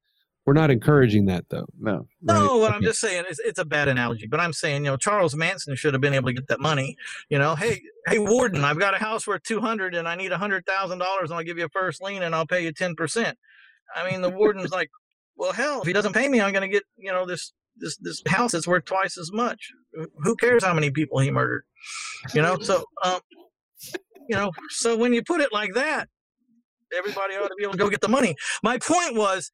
We're 0.46 0.54
not 0.54 0.70
encouraging 0.70 1.26
that 1.26 1.44
though. 1.48 1.66
No, 1.78 2.06
No, 2.22 2.56
what 2.56 2.72
I'm 2.72 2.82
just 2.82 2.98
saying 2.98 3.24
is 3.30 3.40
it's 3.44 3.58
a 3.58 3.64
bad 3.64 3.88
analogy, 3.88 4.26
but 4.26 4.40
I'm 4.40 4.52
saying, 4.52 4.84
you 4.84 4.90
know, 4.90 4.96
Charles 4.96 5.36
Manson 5.36 5.76
should 5.76 5.94
have 5.94 6.00
been 6.00 6.14
able 6.14 6.28
to 6.28 6.32
get 6.32 6.48
that 6.48 6.60
money. 6.60 6.96
You 7.28 7.38
know, 7.38 7.54
hey, 7.54 7.82
hey, 8.06 8.18
Warden, 8.18 8.64
I've 8.64 8.78
got 8.78 8.94
a 8.94 8.98
house 8.98 9.26
worth 9.26 9.42
200 9.44 9.94
and 9.94 10.08
I 10.08 10.16
need 10.16 10.32
$100,000 10.32 10.90
and 10.90 11.02
I'll 11.02 11.42
give 11.42 11.58
you 11.58 11.66
a 11.66 11.68
first 11.68 12.02
lien 12.02 12.22
and 12.22 12.34
I'll 12.34 12.46
pay 12.46 12.64
you 12.64 12.72
10%. 12.72 13.34
I 13.94 14.10
mean, 14.10 14.22
the 14.22 14.30
warden's 14.30 14.72
like, 14.72 14.90
well, 15.36 15.52
hell, 15.52 15.82
if 15.82 15.86
he 15.86 15.92
doesn't 15.92 16.14
pay 16.14 16.28
me, 16.28 16.40
I'm 16.40 16.52
going 16.52 16.62
to 16.62 16.68
get, 16.68 16.84
you 16.96 17.12
know, 17.12 17.26
this 17.26 17.52
this 17.76 17.96
this 17.98 18.22
house 18.26 18.52
that's 18.52 18.66
worth 18.66 18.84
twice 18.84 19.18
as 19.18 19.30
much. 19.32 19.70
Who 20.22 20.36
cares 20.36 20.64
how 20.64 20.74
many 20.74 20.90
people 20.90 21.18
he 21.18 21.30
murdered? 21.30 21.64
You 22.34 22.42
know, 22.42 22.58
so 22.58 22.84
um, 23.04 23.20
you 24.28 24.36
know, 24.36 24.50
so 24.68 24.96
when 24.96 25.12
you 25.12 25.22
put 25.22 25.40
it 25.40 25.52
like 25.52 25.74
that, 25.74 26.08
everybody 26.96 27.34
ought 27.34 27.48
to 27.48 27.54
be 27.56 27.64
able 27.64 27.72
to 27.72 27.78
go 27.78 27.88
get 27.88 28.00
the 28.00 28.08
money. 28.08 28.34
My 28.62 28.78
point 28.78 29.16
was, 29.16 29.50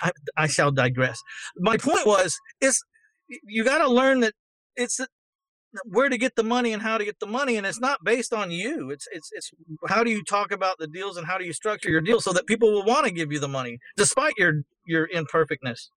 I, 0.00 0.10
I 0.36 0.46
shall 0.46 0.70
digress. 0.70 1.20
My 1.56 1.76
point 1.76 2.06
was, 2.06 2.38
is 2.60 2.82
you 3.44 3.64
got 3.64 3.78
to 3.78 3.88
learn 3.88 4.20
that 4.20 4.34
it's 4.76 5.00
where 5.84 6.08
to 6.08 6.16
get 6.18 6.36
the 6.36 6.44
money 6.44 6.72
and 6.72 6.82
how 6.82 6.98
to 6.98 7.04
get 7.04 7.20
the 7.20 7.26
money, 7.26 7.56
and 7.56 7.66
it's 7.66 7.80
not 7.80 8.04
based 8.04 8.32
on 8.32 8.50
you. 8.50 8.90
It's 8.90 9.06
it's 9.12 9.30
it's 9.32 9.50
how 9.88 10.04
do 10.04 10.10
you 10.10 10.22
talk 10.22 10.52
about 10.52 10.78
the 10.78 10.86
deals 10.86 11.16
and 11.16 11.26
how 11.26 11.38
do 11.38 11.44
you 11.44 11.52
structure 11.52 11.90
your 11.90 12.00
deal 12.00 12.20
so 12.20 12.32
that 12.32 12.46
people 12.46 12.72
will 12.72 12.84
want 12.84 13.06
to 13.06 13.12
give 13.12 13.32
you 13.32 13.38
the 13.38 13.48
money 13.48 13.78
despite 13.96 14.34
your 14.38 14.62
your 14.86 15.08
imperfectness. 15.08 15.90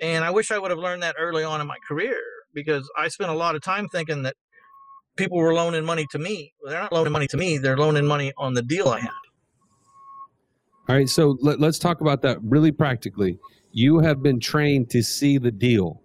And 0.00 0.24
I 0.24 0.30
wish 0.30 0.50
I 0.50 0.58
would 0.58 0.70
have 0.70 0.80
learned 0.80 1.02
that 1.02 1.16
early 1.18 1.44
on 1.44 1.60
in 1.60 1.66
my 1.66 1.76
career 1.86 2.16
because 2.54 2.90
I 2.96 3.08
spent 3.08 3.30
a 3.30 3.34
lot 3.34 3.54
of 3.54 3.62
time 3.62 3.88
thinking 3.88 4.22
that 4.24 4.34
people 5.16 5.38
were 5.38 5.54
loaning 5.54 5.84
money 5.84 6.06
to 6.10 6.18
me. 6.18 6.52
Well, 6.60 6.72
they're 6.72 6.82
not 6.82 6.92
loaning 6.92 7.12
money 7.12 7.26
to 7.28 7.36
me; 7.36 7.58
they're 7.58 7.76
loaning 7.76 8.06
money 8.06 8.32
on 8.36 8.54
the 8.54 8.62
deal 8.62 8.88
I 8.88 9.00
had. 9.00 9.10
All 10.88 10.96
right, 10.96 11.08
so 11.08 11.36
let, 11.40 11.60
let's 11.60 11.78
talk 11.78 12.00
about 12.00 12.22
that 12.22 12.38
really 12.42 12.72
practically. 12.72 13.38
You 13.70 14.00
have 14.00 14.22
been 14.22 14.40
trained 14.40 14.90
to 14.90 15.02
see 15.02 15.38
the 15.38 15.52
deal 15.52 16.02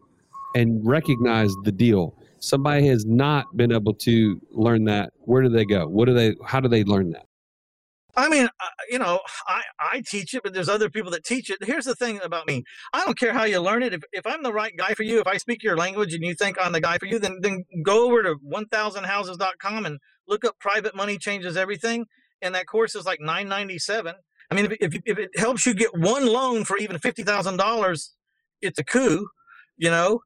and 0.56 0.86
recognize 0.86 1.52
the 1.64 1.72
deal. 1.72 2.16
Somebody 2.40 2.88
has 2.88 3.06
not 3.06 3.58
been 3.58 3.72
able 3.72 3.96
to 3.96 4.40
learn 4.52 4.86
that. 4.86 5.14
Where 5.22 5.42
do 5.42 5.50
they 5.50 5.66
go? 5.66 5.88
What 5.88 6.06
do 6.06 6.14
they? 6.14 6.36
How 6.46 6.60
do 6.60 6.70
they 6.70 6.84
learn 6.84 7.10
that? 7.12 7.26
I 8.18 8.30
mean, 8.30 8.46
uh, 8.46 8.68
you 8.90 8.98
know, 8.98 9.20
I, 9.48 9.62
I 9.80 10.02
teach 10.02 10.34
it, 10.34 10.42
but 10.44 10.54
there's 10.54 10.70
other 10.70 10.90
people 10.90 11.12
that 11.12 11.24
teach 11.24 11.52
it. 11.52 11.64
Here's 11.64 11.86
the 11.86 11.94
thing 11.94 12.20
about 12.24 12.48
me. 12.48 12.64
I 12.92 13.06
don't 13.06 13.18
care 13.18 13.32
how 13.32 13.44
you 13.44 13.60
learn 13.60 13.84
it. 13.84 13.94
If, 13.94 14.02
if 14.12 14.26
I'm 14.26 14.42
the 14.42 14.52
right 14.52 14.76
guy 14.76 14.96
for 14.96 15.04
you, 15.04 15.20
if 15.20 15.28
I 15.28 15.38
speak 15.38 15.62
your 15.62 15.78
language 15.78 16.16
and 16.16 16.24
you 16.24 16.34
think 16.34 16.58
I'm 16.60 16.72
the 16.72 16.82
guy 16.82 16.98
for 16.98 17.06
you, 17.06 17.20
then, 17.20 17.38
then 17.42 17.64
go 17.84 18.08
over 18.08 18.24
to 18.24 18.36
1000houses.com 18.44 19.86
and 19.86 20.00
look 20.28 20.44
up 20.44 20.58
private 20.60 20.96
money 20.96 21.20
changes 21.20 21.56
everything. 21.56 22.06
And 22.42 22.56
that 22.56 22.66
course 22.66 22.96
is 22.96 23.06
like 23.06 23.20
997. 23.20 24.16
I 24.50 24.56
mean, 24.56 24.72
if, 24.80 24.96
if, 25.06 25.20
it 25.20 25.38
helps 25.38 25.66
you 25.66 25.74
get 25.74 25.98
one 25.98 26.26
loan 26.26 26.64
for 26.64 26.78
even 26.78 26.98
$50,000, 26.98 28.10
it's 28.62 28.80
a 28.80 28.84
coup, 28.84 29.28
you 29.78 29.90
know? 29.90 30.22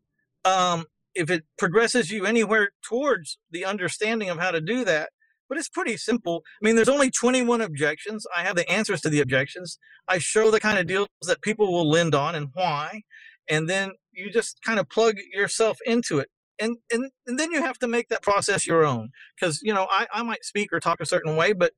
Um, 0.46 0.86
if 1.16 1.30
it 1.30 1.44
progresses 1.58 2.12
you 2.12 2.26
anywhere 2.26 2.70
towards 2.88 3.38
the 3.50 3.66
understanding 3.66 4.30
of 4.30 4.40
how 4.40 4.52
to 4.52 4.62
do 4.62 4.86
that, 4.86 5.10
but 5.50 5.58
it's 5.58 5.68
pretty 5.68 5.98
simple. 5.98 6.44
I 6.62 6.66
mean, 6.66 6.78
there's 6.78 6.88
only 6.88 7.12
21 7.12 7.60
objections. 7.60 8.26
I 8.36 8.44
have 8.44 8.56
the 8.56 8.70
answers 8.72 9.02
to 9.02 9.10
the 9.10 9.20
objections. 9.20 9.78
I 10.08 10.18
show 10.18 10.50
the 10.50 10.62
kind 10.62 10.80
of 10.80 10.88
deals 10.88 11.10
that 11.24 11.42
people 11.42 11.72
will 11.72 11.90
lend 11.90 12.16
on 12.16 12.36
and 12.36 12.48
why, 12.54 13.02
and 13.50 13.70
then 13.70 13.92
you 14.14 14.32
just 14.32 14.60
kind 14.66 14.80
of 14.80 14.90
plug 14.90 15.18
yourself 15.34 15.78
into 15.86 16.20
it. 16.20 16.30
And, 16.60 16.78
and, 16.92 17.12
and 17.28 17.38
then 17.38 17.52
you 17.52 17.62
have 17.62 17.80
to 17.80 17.88
make 17.88 18.08
that 18.10 18.22
process 18.22 18.66
your 18.66 18.86
own 18.86 19.10
because 19.36 19.62
you 19.64 19.74
know 19.74 19.88
I, 19.90 20.06
I 20.14 20.22
might 20.22 20.46
speak 20.46 20.72
or 20.72 20.80
talk 20.80 21.02
a 21.02 21.08
certain 21.08 21.36
way 21.36 21.54
but 21.54 21.72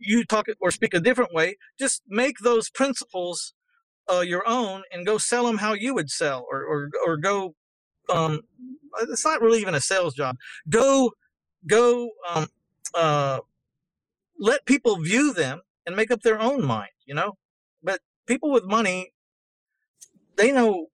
you 0.00 0.24
talk 0.24 0.46
or 0.60 0.70
speak 0.70 0.94
a 0.94 1.00
different 1.00 1.32
way 1.32 1.56
just 1.78 2.02
make 2.08 2.38
those 2.38 2.70
principles 2.70 3.54
uh, 4.10 4.20
your 4.20 4.42
own 4.48 4.82
and 4.92 5.06
go 5.06 5.18
sell 5.18 5.46
them 5.46 5.58
how 5.58 5.72
you 5.72 5.94
would 5.94 6.10
sell 6.10 6.46
or, 6.50 6.64
or, 6.64 6.90
or 7.06 7.16
go 7.16 7.54
um, 8.08 8.40
it's 9.02 9.24
not 9.24 9.40
really 9.40 9.60
even 9.60 9.74
a 9.74 9.80
sales 9.80 10.14
job 10.14 10.36
go 10.68 11.12
go 11.68 12.10
um, 12.28 12.46
uh, 12.94 13.38
let 14.40 14.64
people 14.64 14.96
view 14.96 15.32
them 15.32 15.60
and 15.86 15.94
make 15.94 16.10
up 16.10 16.22
their 16.22 16.40
own 16.40 16.64
mind, 16.64 16.90
you 17.04 17.14
know. 17.14 17.36
But 17.82 18.00
people 18.26 18.50
with 18.50 18.64
money, 18.64 19.12
they 20.36 20.50
know 20.50 20.86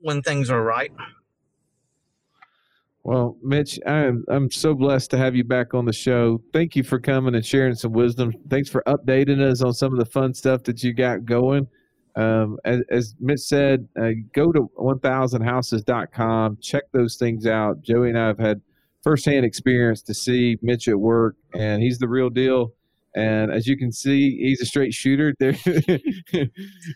when 0.00 0.22
things 0.22 0.50
are 0.50 0.62
right. 0.62 0.92
Well, 3.04 3.36
Mitch, 3.42 3.80
I'm 3.84 4.24
I'm 4.28 4.50
so 4.50 4.74
blessed 4.74 5.10
to 5.10 5.18
have 5.18 5.34
you 5.34 5.42
back 5.42 5.74
on 5.74 5.84
the 5.84 5.92
show. 5.92 6.40
Thank 6.52 6.76
you 6.76 6.84
for 6.84 7.00
coming 7.00 7.34
and 7.34 7.44
sharing 7.44 7.74
some 7.74 7.92
wisdom. 7.92 8.32
Thanks 8.48 8.68
for 8.70 8.82
updating 8.86 9.40
us 9.42 9.60
on 9.60 9.72
some 9.72 9.92
of 9.92 9.98
the 9.98 10.04
fun 10.04 10.34
stuff 10.34 10.62
that 10.64 10.84
you 10.84 10.94
got 10.94 11.24
going. 11.24 11.66
Um, 12.14 12.58
as, 12.64 12.80
as 12.90 13.14
Mitch 13.18 13.40
said, 13.40 13.88
uh, 14.00 14.10
go 14.34 14.52
to 14.52 14.70
1000houses.com, 14.78 16.58
check 16.60 16.84
those 16.92 17.16
things 17.16 17.46
out. 17.46 17.80
Joey 17.82 18.10
and 18.10 18.18
I 18.18 18.26
have 18.26 18.38
had 18.38 18.60
firsthand 19.02 19.44
experience 19.44 20.02
to 20.02 20.14
see 20.14 20.58
Mitch 20.62 20.86
at 20.88 20.98
work, 20.98 21.36
and 21.54 21.82
he's 21.82 21.98
the 21.98 22.08
real 22.08 22.30
deal. 22.30 22.74
And 23.14 23.52
as 23.52 23.66
you 23.66 23.76
can 23.76 23.92
see, 23.92 24.36
he's 24.38 24.60
a 24.60 24.66
straight 24.66 24.94
shooter. 24.94 25.34
There, 25.40 25.54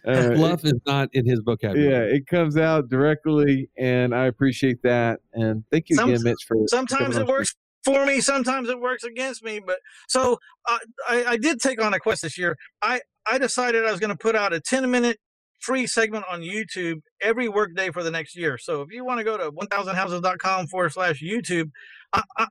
uh, 0.07 0.31
Bluff 0.35 0.65
is 0.65 0.81
not 0.87 1.09
in 1.13 1.27
his 1.27 1.41
vocabulary. 1.45 1.91
yeah, 1.91 2.17
it 2.17 2.27
comes 2.27 2.57
out 2.57 2.89
directly, 2.89 3.69
and 3.77 4.15
I 4.15 4.27
appreciate 4.27 4.83
that. 4.83 5.21
And 5.35 5.65
thank 5.71 5.89
you 5.91 5.97
Some- 5.97 6.11
again, 6.11 6.23
Mitch, 6.23 6.39
for 6.47 6.57
Sometimes 6.69 7.17
it 7.17 7.23
on. 7.23 7.29
works 7.29 7.55
for 7.85 8.05
me, 8.07 8.21
sometimes 8.21 8.69
it 8.69 8.81
works 8.81 9.05
against 9.05 9.45
me. 9.45 9.61
But 9.65 9.79
so 10.09 10.39
uh, 10.69 10.79
I, 11.09 11.25
I 11.25 11.37
did 11.37 11.61
take 11.61 11.83
on 11.83 11.95
a 11.95 12.01
quest 12.01 12.23
this 12.23 12.37
year. 12.39 12.57
I, 12.83 13.01
I 13.31 13.39
decided 13.39 13.85
I 13.85 13.91
was 13.91 14.01
going 14.01 14.11
to 14.11 14.17
put 14.17 14.35
out 14.35 14.53
a 14.53 14.61
10 14.61 14.91
minute 14.91 15.19
free 15.61 15.87
segment 15.87 16.25
on 16.31 16.41
YouTube 16.41 17.01
every 17.23 17.49
workday 17.49 17.91
for 17.91 18.03
the 18.03 18.11
next 18.11 18.37
year. 18.37 18.59
So 18.59 18.83
if 18.83 18.91
you 18.91 19.05
want 19.05 19.19
to 19.19 19.25
go 19.25 19.37
to 19.37 19.51
1000houses.com 19.53 20.67
forward 20.69 20.93
slash 20.93 21.23
YouTube, 21.23 21.71
I, 22.13 22.23
I, 22.37 22.47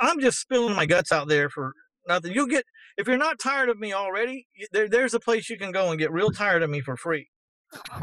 I'm 0.00 0.20
just 0.20 0.38
spilling 0.38 0.74
my 0.74 0.86
guts 0.86 1.12
out 1.12 1.28
there 1.28 1.48
for 1.48 1.72
nothing. 2.06 2.32
You'll 2.32 2.46
get 2.46 2.64
if 2.98 3.06
you're 3.06 3.16
not 3.16 3.38
tired 3.38 3.68
of 3.68 3.78
me 3.78 3.92
already, 3.92 4.46
there, 4.72 4.88
there's 4.88 5.14
a 5.14 5.20
place 5.20 5.48
you 5.48 5.56
can 5.56 5.70
go 5.70 5.90
and 5.90 5.98
get 5.98 6.12
real 6.12 6.30
tired 6.30 6.62
of 6.62 6.68
me 6.68 6.80
for 6.80 6.96
free. 6.96 7.28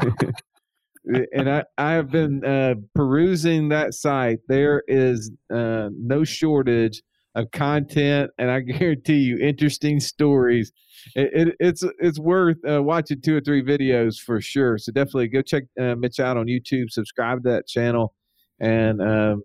and 1.04 1.50
I, 1.50 1.64
I 1.76 1.92
have 1.92 2.10
been 2.10 2.44
uh, 2.44 2.74
perusing 2.94 3.68
that 3.68 3.92
site. 3.92 4.38
There 4.48 4.82
is 4.88 5.30
uh, 5.54 5.90
no 5.92 6.24
shortage 6.24 7.02
of 7.34 7.50
content, 7.52 8.30
and 8.38 8.50
I 8.50 8.60
guarantee 8.60 9.18
you, 9.18 9.38
interesting 9.38 10.00
stories. 10.00 10.72
It, 11.14 11.48
it, 11.48 11.56
it's 11.60 11.84
it's 12.00 12.18
worth 12.18 12.56
uh, 12.68 12.82
watching 12.82 13.20
two 13.20 13.36
or 13.36 13.40
three 13.40 13.62
videos 13.62 14.18
for 14.18 14.40
sure. 14.40 14.78
So 14.78 14.92
definitely 14.92 15.28
go 15.28 15.42
check 15.42 15.64
uh, 15.78 15.94
Mitch 15.94 16.18
out 16.18 16.38
on 16.38 16.46
YouTube. 16.46 16.88
Subscribe 16.88 17.42
to 17.44 17.50
that 17.50 17.68
channel, 17.68 18.14
and 18.58 19.02
um, 19.02 19.42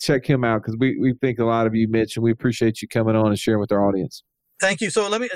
check 0.00 0.26
him 0.26 0.42
out 0.42 0.62
because 0.62 0.76
we 0.78 0.98
we 0.98 1.14
think 1.20 1.38
a 1.38 1.44
lot 1.44 1.68
of 1.68 1.74
you, 1.76 1.86
Mitch, 1.88 2.16
and 2.16 2.24
we 2.24 2.32
appreciate 2.32 2.82
you 2.82 2.88
coming 2.88 3.14
on 3.14 3.28
and 3.28 3.38
sharing 3.38 3.60
with 3.60 3.70
our 3.70 3.86
audience. 3.86 4.24
Thank 4.62 4.80
you. 4.80 4.88
So 4.90 5.08
let 5.08 5.20
me. 5.20 5.28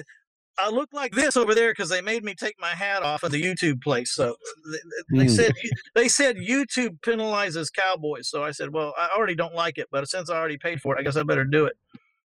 I 0.58 0.70
look 0.70 0.88
like 0.94 1.12
this 1.12 1.36
over 1.36 1.54
there 1.54 1.72
because 1.72 1.90
they 1.90 2.00
made 2.00 2.24
me 2.24 2.34
take 2.34 2.54
my 2.58 2.70
hat 2.70 3.02
off 3.02 3.22
at 3.24 3.30
the 3.30 3.42
YouTube 3.42 3.82
place. 3.82 4.14
So 4.14 4.36
they, 5.12 5.18
they 5.18 5.24
Hmm. 5.24 5.28
said 5.34 5.52
they 5.94 6.08
said 6.08 6.36
YouTube 6.36 6.98
penalizes 7.00 7.70
cowboys. 7.70 8.28
So 8.30 8.42
I 8.42 8.52
said, 8.52 8.72
well, 8.72 8.94
I 8.96 9.10
already 9.14 9.34
don't 9.34 9.54
like 9.54 9.76
it, 9.76 9.88
but 9.90 10.08
since 10.08 10.30
I 10.30 10.36
already 10.36 10.56
paid 10.56 10.80
for 10.80 10.96
it, 10.96 11.00
I 11.00 11.02
guess 11.02 11.16
I 11.16 11.24
better 11.24 11.44
do 11.44 11.66
it. 11.66 11.76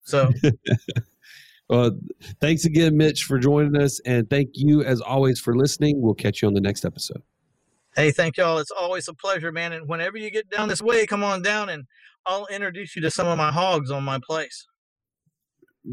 So 0.05 0.31
Well, 1.69 1.93
thanks 2.41 2.65
again, 2.65 2.97
Mitch, 2.97 3.25
for 3.25 3.39
joining 3.39 3.81
us. 3.81 4.01
And 4.05 4.29
thank 4.29 4.51
you, 4.55 4.83
as 4.83 5.01
always, 5.01 5.39
for 5.39 5.57
listening. 5.57 6.01
We'll 6.03 6.15
catch 6.15 6.43
you 6.43 6.49
on 6.49 6.55
the 6.55 6.61
next 6.61 6.85
episode. 6.85 7.23
hey, 7.97 8.11
thank 8.11 8.37
y'all. 8.37 8.59
It's 8.59 8.73
always 8.73 9.07
a 9.09 9.15
pleasure, 9.15 9.53
man. 9.53 9.73
And 9.73 9.89
whenever 9.89 10.19
you 10.19 10.31
get 10.33 10.51
down 10.51 10.69
this 10.69 10.83
way, 10.83 11.07
come 11.07 11.23
on 11.23 11.43
down 11.43 11.69
and 11.69 11.85
I'll 12.27 12.47
introduce 12.47 12.97
you 12.97 13.03
to 13.03 13.11
some 13.11 13.27
of 13.29 13.39
my 13.39 13.51
hogs 13.53 13.91
on 13.91 14.03
my 14.05 14.19
place. 14.25 14.67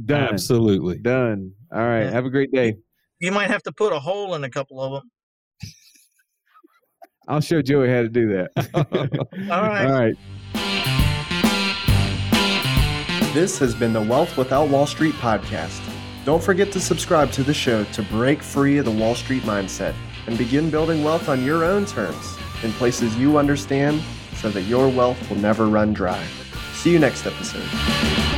Done. 0.05 0.33
Absolutely. 0.33 0.97
Done. 0.97 1.51
All 1.73 1.79
right. 1.79 2.03
Yeah. 2.03 2.11
Have 2.11 2.25
a 2.25 2.29
great 2.29 2.51
day. 2.51 2.75
You 3.19 3.31
might 3.31 3.49
have 3.49 3.63
to 3.63 3.71
put 3.71 3.93
a 3.93 3.99
hole 3.99 4.35
in 4.35 4.43
a 4.43 4.49
couple 4.49 4.81
of 4.81 4.91
them. 4.91 5.11
I'll 7.27 7.41
show 7.41 7.61
Joey 7.61 7.89
how 7.89 8.01
to 8.01 8.09
do 8.09 8.27
that. 8.29 8.51
All 9.51 9.61
right. 9.61 9.85
All 9.85 9.99
right. 9.99 10.15
This 13.33 13.59
has 13.59 13.75
been 13.75 13.93
the 13.93 14.01
Wealth 14.01 14.35
Without 14.37 14.69
Wall 14.69 14.87
Street 14.87 15.13
podcast. 15.15 15.81
Don't 16.25 16.43
forget 16.43 16.71
to 16.73 16.79
subscribe 16.79 17.31
to 17.31 17.43
the 17.43 17.53
show 17.53 17.83
to 17.85 18.03
break 18.03 18.41
free 18.41 18.77
of 18.79 18.85
the 18.85 18.91
Wall 18.91 19.15
Street 19.15 19.43
mindset 19.43 19.93
and 20.25 20.37
begin 20.37 20.69
building 20.69 21.03
wealth 21.03 21.29
on 21.29 21.43
your 21.43 21.63
own 21.63 21.85
terms 21.85 22.37
in 22.63 22.71
places 22.73 23.15
you 23.15 23.37
understand 23.37 24.01
so 24.35 24.49
that 24.49 24.63
your 24.63 24.89
wealth 24.89 25.29
will 25.29 25.37
never 25.37 25.67
run 25.67 25.93
dry. 25.93 26.23
See 26.73 26.91
you 26.91 26.99
next 26.99 27.25
episode. 27.25 28.36